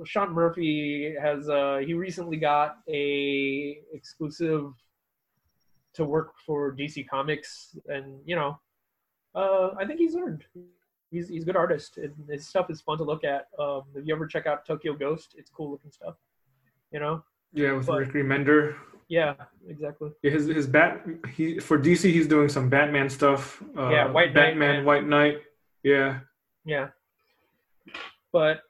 [0.05, 4.73] Sean Murphy has uh he recently got a exclusive
[5.95, 8.59] to work for DC Comics and you know
[9.35, 10.45] uh I think he's earned
[11.11, 14.07] he's he's a good artist and his stuff is fun to look at um if
[14.07, 16.15] you ever check out Tokyo Ghost it's cool looking stuff
[16.93, 17.23] you know
[17.53, 18.77] yeah, with But- Rick Remender.
[19.09, 19.35] Yeah
[19.69, 21.05] exactly Yeah, his his bat
[21.35, 23.63] he for DC he's doing some Batman stuff.
[23.77, 24.85] Uh, Yeah, White Batman, man.
[24.85, 25.39] White Knight.
[25.83, 26.21] Yeah,
[26.65, 26.89] yeah
[28.33, 28.61] but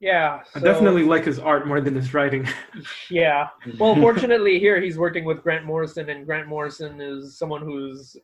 [0.00, 2.48] yeah I definitely like his art more than his writing.
[3.10, 3.48] yeah
[3.78, 8.16] well fortunately here he's working with Grant Morrison and Grant Morrison is someone who's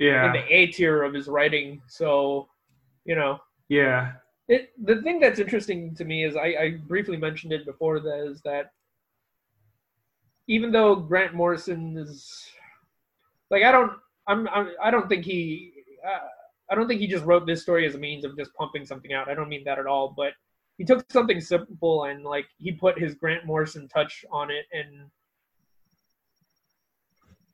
[0.00, 1.80] in yeah, the A tier of his writing.
[1.86, 2.48] So,
[3.04, 3.38] you know,
[3.68, 4.12] yeah,
[4.48, 8.26] it the thing that's interesting to me is I, I briefly mentioned it before that
[8.30, 8.72] is that
[10.48, 12.48] even though Grant Morrison is
[13.50, 13.92] like I don't
[14.26, 15.72] I'm, I'm I don't think he
[16.06, 16.18] uh,
[16.70, 19.12] I don't think he just wrote this story as a means of just pumping something
[19.12, 19.28] out.
[19.28, 20.32] I don't mean that at all, but
[20.78, 25.10] he took something simple and like he put his Grant Morrison touch on it and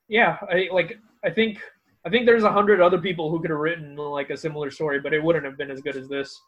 [0.09, 1.61] yeah, I like I think
[2.05, 5.01] I think there's a hundred other people who could have written like a similar story,
[5.01, 6.41] but it wouldn't have been as good as this.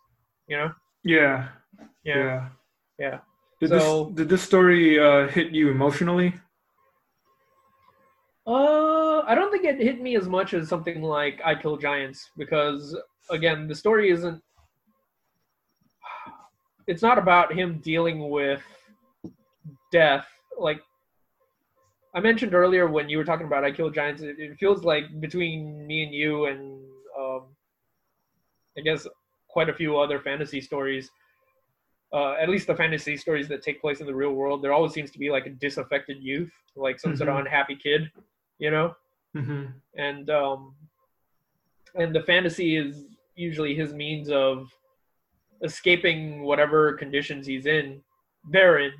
[0.49, 0.73] You know?
[1.05, 1.49] yeah,
[2.05, 2.17] Yeah.
[2.17, 2.49] yeah.
[2.99, 3.19] Yeah.
[3.63, 6.35] Did So- this did this story uh, hit you emotionally?
[8.45, 12.31] Uh, I don't think it hit me as much as something like I Kill Giants
[12.37, 12.97] because
[13.31, 14.43] again, the story isn't.
[16.89, 18.65] It's not about him dealing with
[19.93, 20.27] death.
[20.59, 20.83] Like
[22.17, 25.05] I mentioned earlier, when you were talking about I Kill Giants, it, it feels like
[25.21, 26.83] between me and you and
[27.17, 27.43] um,
[28.77, 29.07] I guess
[29.47, 31.13] quite a few other fantasy stories.
[32.13, 34.93] Uh, at least the fantasy stories that take place in the real world, there always
[34.93, 37.41] seems to be like a disaffected youth, like some sort of Mhm.
[37.41, 38.11] unhappy kid,
[38.59, 38.95] you know.
[39.35, 39.67] hmm
[39.97, 40.75] And um,
[41.95, 44.71] and the fantasy is usually his means of
[45.63, 48.03] escaping whatever conditions he's in.
[48.51, 48.93] They're in,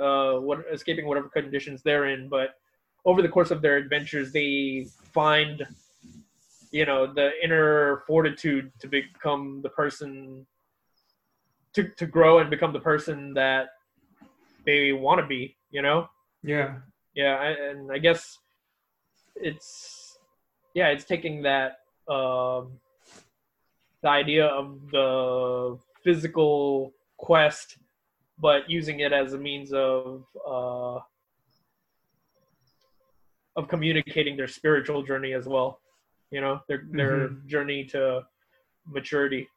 [0.00, 2.28] uh, what escaping whatever conditions they're in.
[2.28, 2.54] But
[3.04, 5.66] over the course of their adventures, they find,
[6.70, 10.46] you know, the inner fortitude to become the person
[11.78, 13.68] to to grow and become the person that
[14.66, 15.56] they want to be.
[15.70, 16.08] You know?
[16.42, 16.76] Yeah,
[17.14, 18.38] yeah I- and i guess
[19.34, 20.18] it's
[20.74, 21.70] yeah it's taking that
[22.08, 22.78] um
[24.02, 27.78] the idea of the physical quest
[28.38, 30.98] but using it as a means of uh
[33.56, 35.80] of communicating their spiritual journey as well
[36.30, 36.60] you know?
[36.68, 38.22] Their their journey to
[38.86, 39.48] maturity.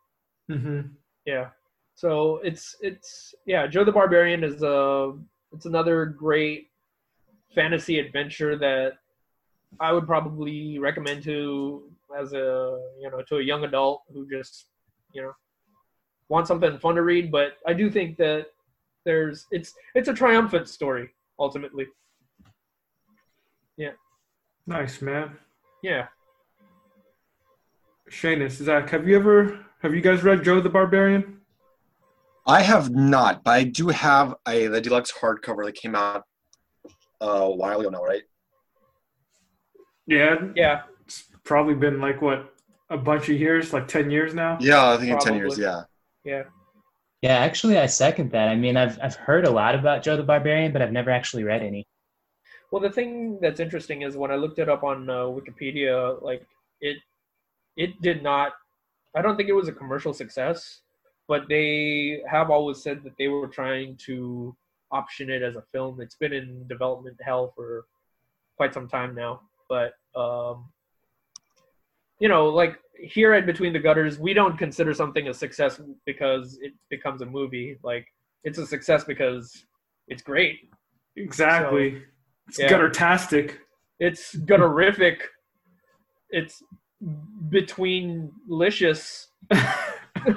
[0.49, 0.81] Hmm
[1.25, 1.49] yeah
[1.95, 5.13] so it's it's yeah joe the barbarian is a
[5.53, 6.67] it's another great
[7.53, 8.93] fantasy adventure that
[9.79, 11.83] i would probably recommend to
[12.17, 14.67] as a you know to a young adult who just
[15.13, 15.33] you know
[16.29, 18.47] wants something fun to read but i do think that
[19.05, 21.09] there's it's it's a triumphant story
[21.39, 21.85] ultimately
[23.77, 23.91] Yeah.
[24.67, 25.37] nice man.
[25.83, 26.07] yeah
[28.09, 31.40] Seamus, Zach, have you ever have you guys read Joe the Barbarian?
[32.45, 36.23] I have not, but I do have a the deluxe hardcover that came out
[37.21, 38.23] uh, a while ago now, right?
[40.07, 42.53] Yeah, yeah it's probably been like what
[42.89, 44.57] a bunch of years, like ten years now.
[44.59, 45.57] Yeah, I think in ten years.
[45.57, 45.83] Yeah.
[46.23, 46.43] yeah
[47.21, 48.47] Yeah, actually, I second that.
[48.47, 51.43] I mean, I've I've heard a lot about Joe the Barbarian, but I've never actually
[51.43, 51.87] read any.
[52.71, 56.45] Well, the thing that's interesting is when I looked it up on uh, Wikipedia, like
[56.79, 56.97] it,
[57.75, 58.53] it did not.
[59.15, 60.81] I don't think it was a commercial success,
[61.31, 64.53] but they have always said that they were trying to
[64.91, 66.01] option it as a film.
[66.01, 67.85] It's been in development hell for
[68.57, 69.39] quite some time now.
[69.69, 70.65] But um,
[72.19, 76.59] you know, like here at Between the Gutters, we don't consider something a success because
[76.61, 77.77] it becomes a movie.
[77.81, 78.07] Like
[78.43, 79.63] it's a success because
[80.09, 80.69] it's great.
[81.15, 81.93] Exactly.
[81.93, 82.05] So,
[82.49, 82.69] it's yeah.
[82.69, 83.55] guttertastic.
[84.01, 85.19] It's gutterific.
[86.29, 86.61] it's
[87.47, 89.29] between licious.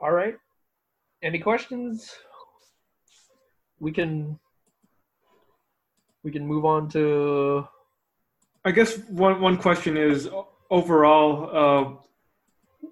[0.00, 0.36] All right.
[1.22, 2.14] Any questions?
[3.78, 4.38] We can
[6.22, 7.66] we can move on to
[8.64, 10.28] I guess one one question is
[10.70, 11.94] overall uh,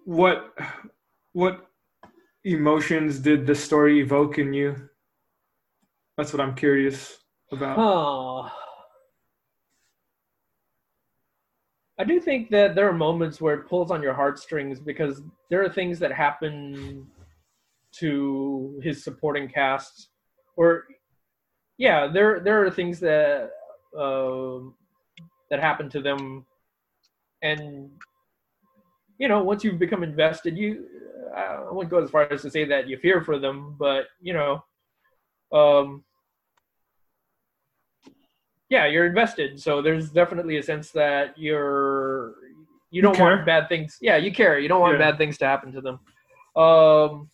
[0.04, 0.54] what
[1.32, 1.66] what
[2.44, 4.88] emotions did the story evoke in you?
[6.16, 7.18] That's what I'm curious
[7.52, 7.78] about.
[7.78, 8.50] Oh.
[11.98, 15.62] I do think that there are moments where it pulls on your heartstrings because there
[15.64, 17.06] are things that happen
[17.98, 20.08] to his supporting cast,
[20.56, 20.84] or
[21.76, 23.50] yeah, there there are things that
[23.98, 24.58] uh,
[25.50, 26.46] that happen to them,
[27.42, 27.90] and
[29.18, 30.86] you know, once you've become invested, you
[31.36, 34.34] I wouldn't go as far as to say that you fear for them, but you
[34.34, 34.62] know,
[35.52, 36.04] um,
[38.68, 39.60] yeah, you're invested.
[39.60, 42.34] So there's definitely a sense that you're
[42.90, 43.98] you don't You want bad things.
[44.00, 44.58] Yeah, you care.
[44.58, 45.10] You don't want Yeah.
[45.10, 46.00] bad things to happen to them.
[46.56, 47.30] Um,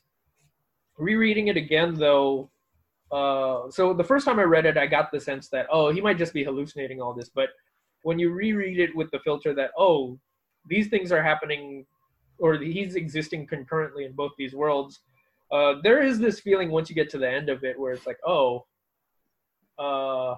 [0.98, 2.50] rereading it again though.
[3.12, 6.00] Uh, so the first time I read it, I got the sense that oh, he
[6.00, 7.28] might just be hallucinating all this.
[7.28, 7.50] But
[8.02, 10.18] when you reread it with the filter that oh,
[10.68, 11.86] these things are happening,
[12.38, 15.00] or he's existing concurrently in both these worlds,
[15.52, 18.06] uh, there is this feeling once you get to the end of it where it's
[18.06, 18.66] like oh,
[19.78, 20.34] uh,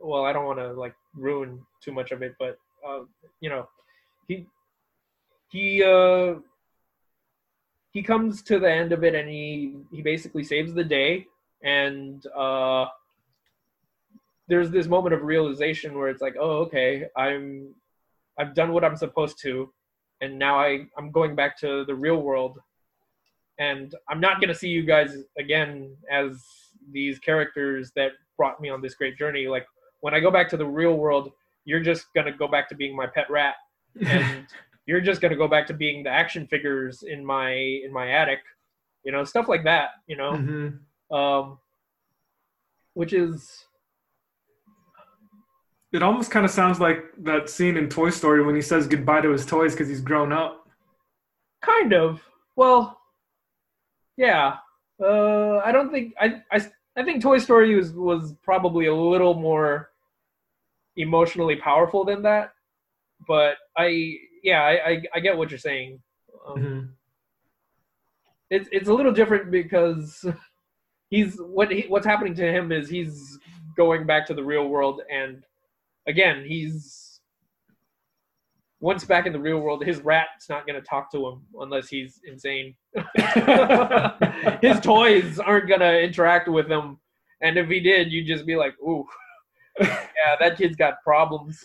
[0.00, 3.00] well, I don't want to like ruin too much of it, but uh,
[3.40, 3.68] you know,
[4.26, 4.46] he
[5.48, 6.34] he uh
[7.90, 11.26] he comes to the end of it and he he basically saves the day
[11.64, 12.86] and uh
[14.46, 17.74] there's this moment of realization where it's like oh okay i'm
[18.38, 19.72] i've done what i'm supposed to
[20.20, 22.58] and now i i'm going back to the real world.
[23.58, 26.44] And i'm not to see you guys again as
[26.92, 29.66] these characters that brought me on this great journey like
[30.00, 31.32] when i go back to the real world
[31.64, 33.54] you're just going to go back to being my pet rat
[34.06, 34.46] and
[34.86, 38.10] you're just going to go back to being the action figures in my in my
[38.10, 38.40] attic
[39.04, 40.78] you know stuff like that you know Mhm.
[41.16, 41.58] um
[42.94, 43.64] which is
[45.92, 49.22] It almost kind of sounds like that scene in Toy Story when he says goodbye
[49.22, 50.68] to his toys because he's grown up.
[51.62, 52.20] kind of
[52.56, 52.98] well
[54.16, 54.56] yeah
[55.02, 56.58] uh i don't think i i,
[56.98, 59.90] I think toy story was was probably a little more
[60.96, 62.52] emotionally powerful than that
[63.26, 66.00] but i yeah i i, I get what you're saying
[66.46, 66.88] um, Mhm.
[68.50, 70.26] it's it's a little different because
[71.10, 73.38] he's what he, what's happening to him is he's
[73.76, 75.44] going back to the real world and
[76.08, 77.07] again he's
[78.80, 81.88] once back in the real world his rat's not going to talk to him unless
[81.88, 82.74] he's insane.
[84.62, 86.98] His toys aren't going to interact with him.
[87.40, 89.06] And if he did you'd just be like ooh.
[89.80, 91.64] Yeah that kid's got problems.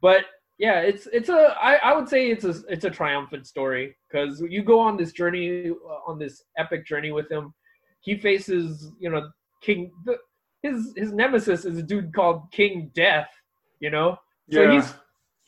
[0.00, 0.24] But
[0.58, 4.40] yeah it's it's a I, I would say it's a it's a triumphant story because
[4.48, 7.52] you go on this journey uh, on this epic journey with him.
[8.00, 9.28] He faces you know
[9.60, 10.16] king the,
[10.62, 13.28] his his nemesis is a dude called king death
[13.80, 14.18] you know?
[14.50, 14.72] So yeah.
[14.72, 14.94] he's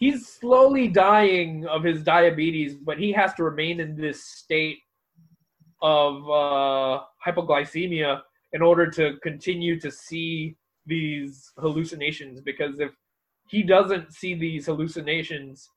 [0.01, 4.79] he's slowly dying of his diabetes but he has to remain in this state
[5.83, 8.21] of uh hypoglycemia
[8.53, 10.57] in order to continue to see
[10.87, 12.91] these hallucinations because if
[13.49, 15.71] he doesn't see these hallucinations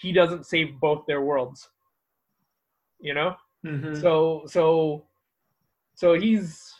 [0.00, 1.68] he doesn't save both their worlds.
[3.00, 3.36] You know?
[3.64, 4.00] Mhm.
[4.00, 5.04] so so
[5.94, 6.74] so he's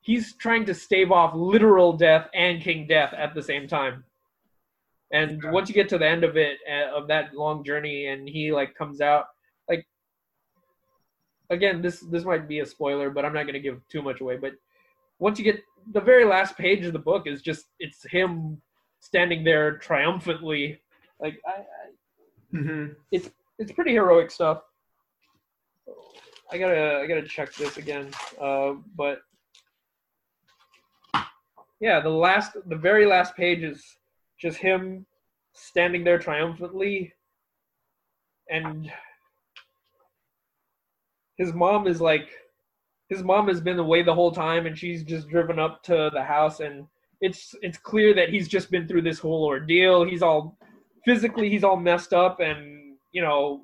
[0.00, 4.04] he's trying to stave off literal death and king death at the same time
[5.12, 5.50] and Okay.
[5.50, 8.52] once you get to the end of it uh, of that long journey and he
[8.52, 9.26] like comes out
[9.68, 9.86] like
[11.50, 14.20] again this this might be a spoiler but i'm not going to give too much
[14.20, 14.52] away but
[15.18, 15.60] once you get
[15.92, 18.60] the very last page of the book is just it's him
[19.00, 20.80] standing there triumphantly
[21.20, 21.64] like i, I
[22.54, 22.96] Mhm.
[23.58, 24.62] it's pretty heroic stuff.
[26.50, 28.10] I gotta I gotta check this again.
[28.40, 29.20] Uh, but
[31.80, 33.84] yeah, the last the very last page is
[34.38, 35.06] just him
[35.52, 37.12] standing there triumphantly,
[38.50, 38.90] and
[41.36, 42.28] his mom is like,
[43.08, 46.22] his mom has been away the whole time, and she's just driven up to the
[46.22, 46.86] house, and
[47.20, 50.04] it's it's clear that he's just been through this whole ordeal.
[50.04, 50.58] He's all
[51.04, 53.62] physically he's all messed up and you know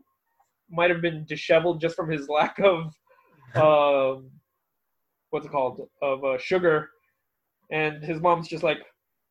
[0.71, 2.95] might have been disheveled just from his lack of
[3.55, 4.31] um,
[5.31, 6.91] what's it called of uh, sugar,
[7.71, 8.79] and his mom's just like,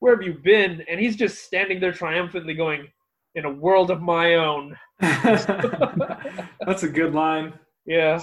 [0.02, 2.90] "Where have you been?" And he's just standing there triumphantly going,
[3.36, 7.54] "In a world of my own." That's a good line.
[7.86, 8.22] Yeah.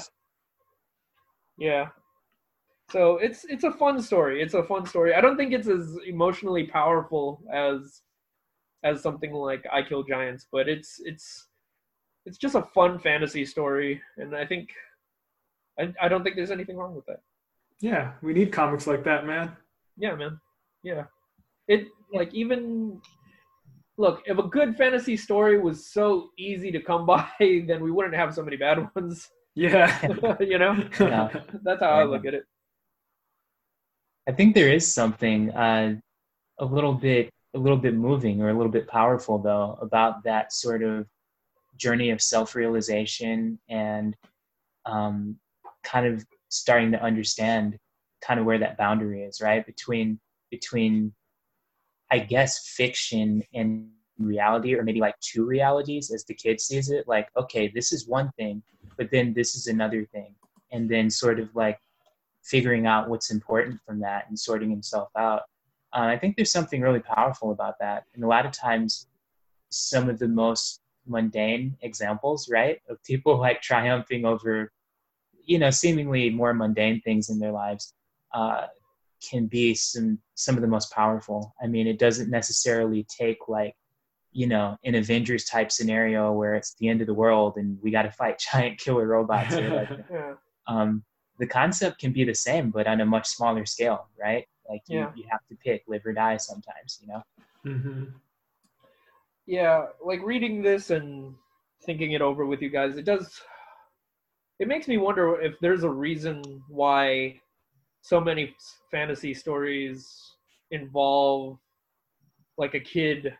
[1.56, 1.88] Yeah.
[2.90, 4.42] So it's it's a fun story.
[4.42, 5.14] It's a fun story.
[5.14, 8.02] I don't think it's as emotionally powerful as
[8.84, 11.48] as something like I Kill Giants, but it's it's
[12.26, 14.70] it's just a fun fantasy story, and I think
[15.78, 17.20] I I don't think there's anything wrong with that.
[17.80, 19.56] Yeah, we need comics like that, man.
[19.96, 20.40] Yeah, man.
[20.82, 21.04] Yeah.
[21.68, 23.00] It like even
[23.98, 28.14] look, if a good fantasy story was so easy to come by, then we wouldn't
[28.14, 29.28] have so many bad ones.
[29.54, 30.36] Yeah.
[30.40, 30.88] you know?
[30.98, 31.28] Yeah.
[31.62, 32.44] That's how I look at it.
[34.28, 35.96] I think there is something uh,
[36.58, 40.52] a little bit a little bit moving or a little bit powerful though about that
[40.52, 41.06] sort of
[41.76, 44.14] journey of self-realization and
[44.84, 45.36] um,
[45.82, 47.78] kind of starting to understand
[48.20, 50.20] kind of where that boundary is right between
[50.50, 51.14] between
[52.10, 57.06] i guess fiction and reality or maybe like two realities as the kid sees it
[57.06, 58.62] like okay this is one thing
[58.98, 60.34] but then this is another thing.
[60.70, 61.78] And then sort of like
[62.42, 65.42] figuring out what's important from that and sorting himself out.
[65.96, 68.04] Uh, i think there's something really powerful about that.
[68.14, 69.06] And a lot of times
[69.70, 74.70] some of the most mundane examples right of people like triumphing over
[75.42, 77.94] you know seemingly more mundane things in their lives
[78.34, 78.66] uh,
[79.20, 83.74] can be some some of the most powerful i mean it doesn't necessarily take like
[84.32, 87.90] you know an avengers type scenario where it's the end of the world and we
[87.90, 90.34] got to fight giant killer robots or like Yeah.
[90.66, 91.02] um,
[91.38, 94.98] the concept can be the same but on a much smaller scale right like you,
[94.98, 95.10] Yeah.
[95.14, 97.22] you have to pick live or die sometimes you know
[97.64, 98.04] hmm
[99.46, 101.34] yeah like reading this and
[101.84, 103.40] thinking it over with you guys it does
[104.58, 107.40] it makes me wonder if there's a reason why
[108.02, 108.54] so many
[108.90, 110.34] fantasy stories
[110.70, 111.58] involve
[112.56, 113.34] like a kid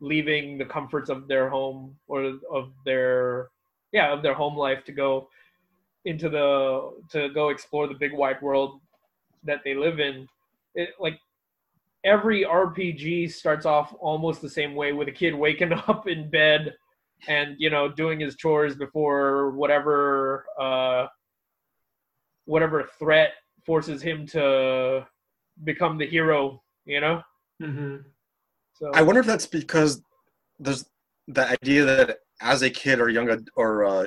[0.00, 3.48] leaving the comforts of their home or of their
[3.92, 5.28] yeah of their home life to go
[6.04, 8.80] into the to go explore the big wide world
[9.44, 10.26] that they live in.
[10.74, 11.18] It like
[12.04, 16.74] every RPG starts off almost the same way with a kid waking up in bed
[17.28, 21.06] and you know doing his chores before whatever uh
[22.46, 23.32] whatever threat
[23.64, 25.06] forces him to
[25.64, 27.22] become the hero you know?
[27.62, 27.96] Hmm
[28.80, 30.02] so I wonder if that's because
[30.58, 30.86] there's
[31.28, 34.06] the idea that as a kid or young ad- or uh,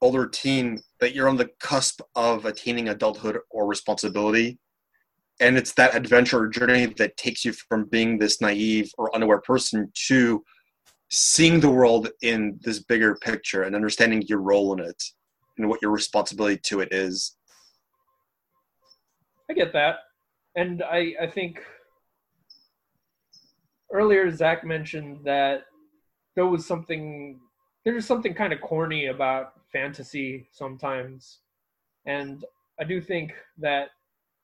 [0.00, 4.58] older teen that you're on the cusp of attaining adulthood or responsibility,
[5.40, 9.40] and it's that adventure or journey that takes you from being this naive or unaware
[9.40, 10.44] person to
[11.10, 15.02] seeing the world in this bigger picture and understanding your role in it
[15.58, 17.36] and what your responsibility to it is.
[19.50, 19.96] I get that,
[20.56, 21.62] and I I think
[23.92, 25.64] earlier Zach mentioned that
[26.34, 27.40] there was something
[27.84, 31.38] there's something kind of corny about fantasy sometimes,
[32.06, 32.44] and
[32.80, 33.90] I do think that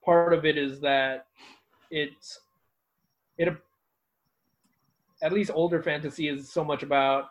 [0.04, 1.26] part of it is that
[1.90, 2.40] it's
[3.38, 3.48] it
[5.22, 7.30] at least older fantasy is so much about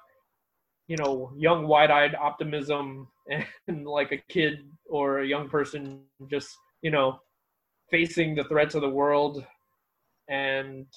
[0.88, 3.08] you know young wide-eyed optimism
[3.68, 7.20] and like a kid or a young person just you know
[7.92, 9.46] facing the threats of the world
[10.30, 10.88] and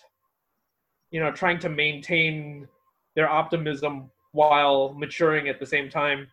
[1.11, 2.67] you know trying to maintain
[3.15, 6.27] their optimism while maturing at the same time.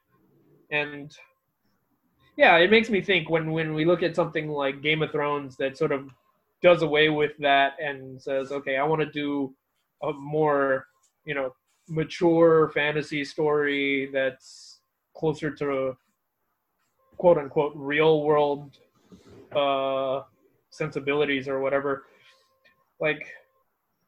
[0.72, 1.16] And
[2.38, 5.56] yeah it makes me think when when we look at something like game of thrones
[5.58, 6.10] that sort of
[6.62, 9.54] does away with that and says okay i want to do
[10.04, 10.86] a more
[11.26, 11.54] you know
[11.88, 14.80] mature fantasy story that's
[15.16, 15.96] closer to
[17.18, 18.78] quote unquote real world
[19.56, 20.22] uh
[20.72, 22.06] sensibilities or whatever
[23.00, 23.22] like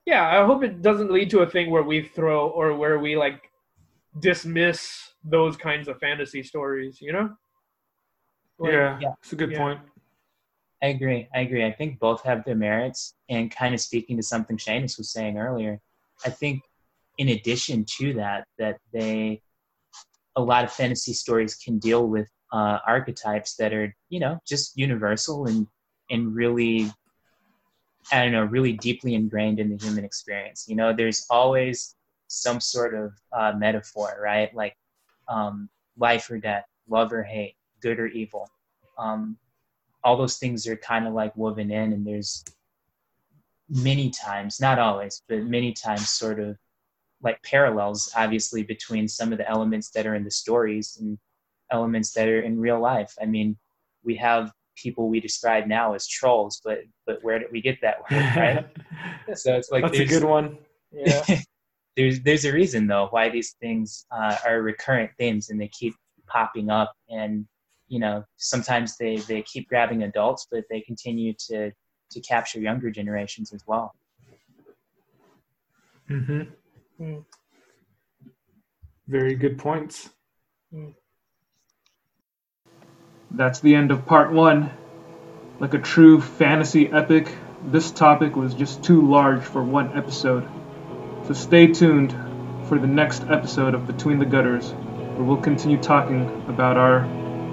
[0.06, 3.15] yeah i hope it doesn't lead to a thing where we throw or where we
[3.15, 3.52] like
[4.19, 7.30] dismiss those kinds of fantasy stories you know
[8.60, 9.14] Like, yeah, yeah.
[9.22, 9.60] it's a good Yeah.
[9.60, 9.80] point.
[10.81, 11.27] I agree.
[11.34, 11.65] I agree.
[11.65, 13.15] I think both have their merits.
[13.30, 15.80] And kind of speaking to something Seamus was saying earlier,
[16.26, 16.61] I think
[17.18, 19.41] in addition to that, that they,
[20.35, 24.77] a lot of fantasy stories can deal with uh, archetypes that are, you know, just
[24.77, 25.68] universal and
[26.10, 26.92] and really,
[28.12, 30.66] I don't know, really deeply ingrained in the human experience.
[30.68, 31.96] You know, there's always
[32.28, 34.54] some sort of uh, metaphor, right?
[34.56, 34.76] Like
[35.28, 38.50] um, life or death, love or hate, good or evil.
[38.98, 39.38] Um,
[40.04, 42.44] all those things are kind of like woven in and there's
[43.70, 46.58] many times not always but many times sort of
[47.24, 51.18] like parallels, obviously, between some of the elements that are in the stories and
[51.72, 53.16] elements that are in real life.
[53.20, 53.58] I mean,
[54.04, 57.98] we have people we describe now as trolls, but but where did we get that
[58.00, 59.38] word, right?
[59.38, 60.58] so it's like That's a good one.
[60.91, 61.24] Yeah.
[61.98, 65.94] there's there's a reason though why these things uh, are recurrent themes and they keep
[66.28, 67.45] popping up and
[67.88, 71.72] you know sometimes they they keep grabbing adults but they continue to
[72.10, 73.94] to capture younger generations as well
[76.10, 77.04] Mm-hmm.
[77.04, 77.26] Mm.
[79.08, 80.10] Very good points.
[80.74, 80.94] Mm.
[83.36, 84.70] That's the end of part one.
[85.60, 87.36] Like a true fantasy epic,
[87.66, 90.48] this topic was just too large for one episode.
[91.26, 92.12] So stay tuned
[92.68, 97.02] for the next episode of Between the Gutters, where we'll continue talking about our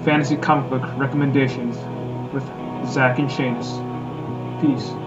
[0.03, 1.75] fantasy comic book recommendations
[2.31, 2.43] with
[2.87, 3.71] Zach and Seamus.
[4.61, 5.00] Peace.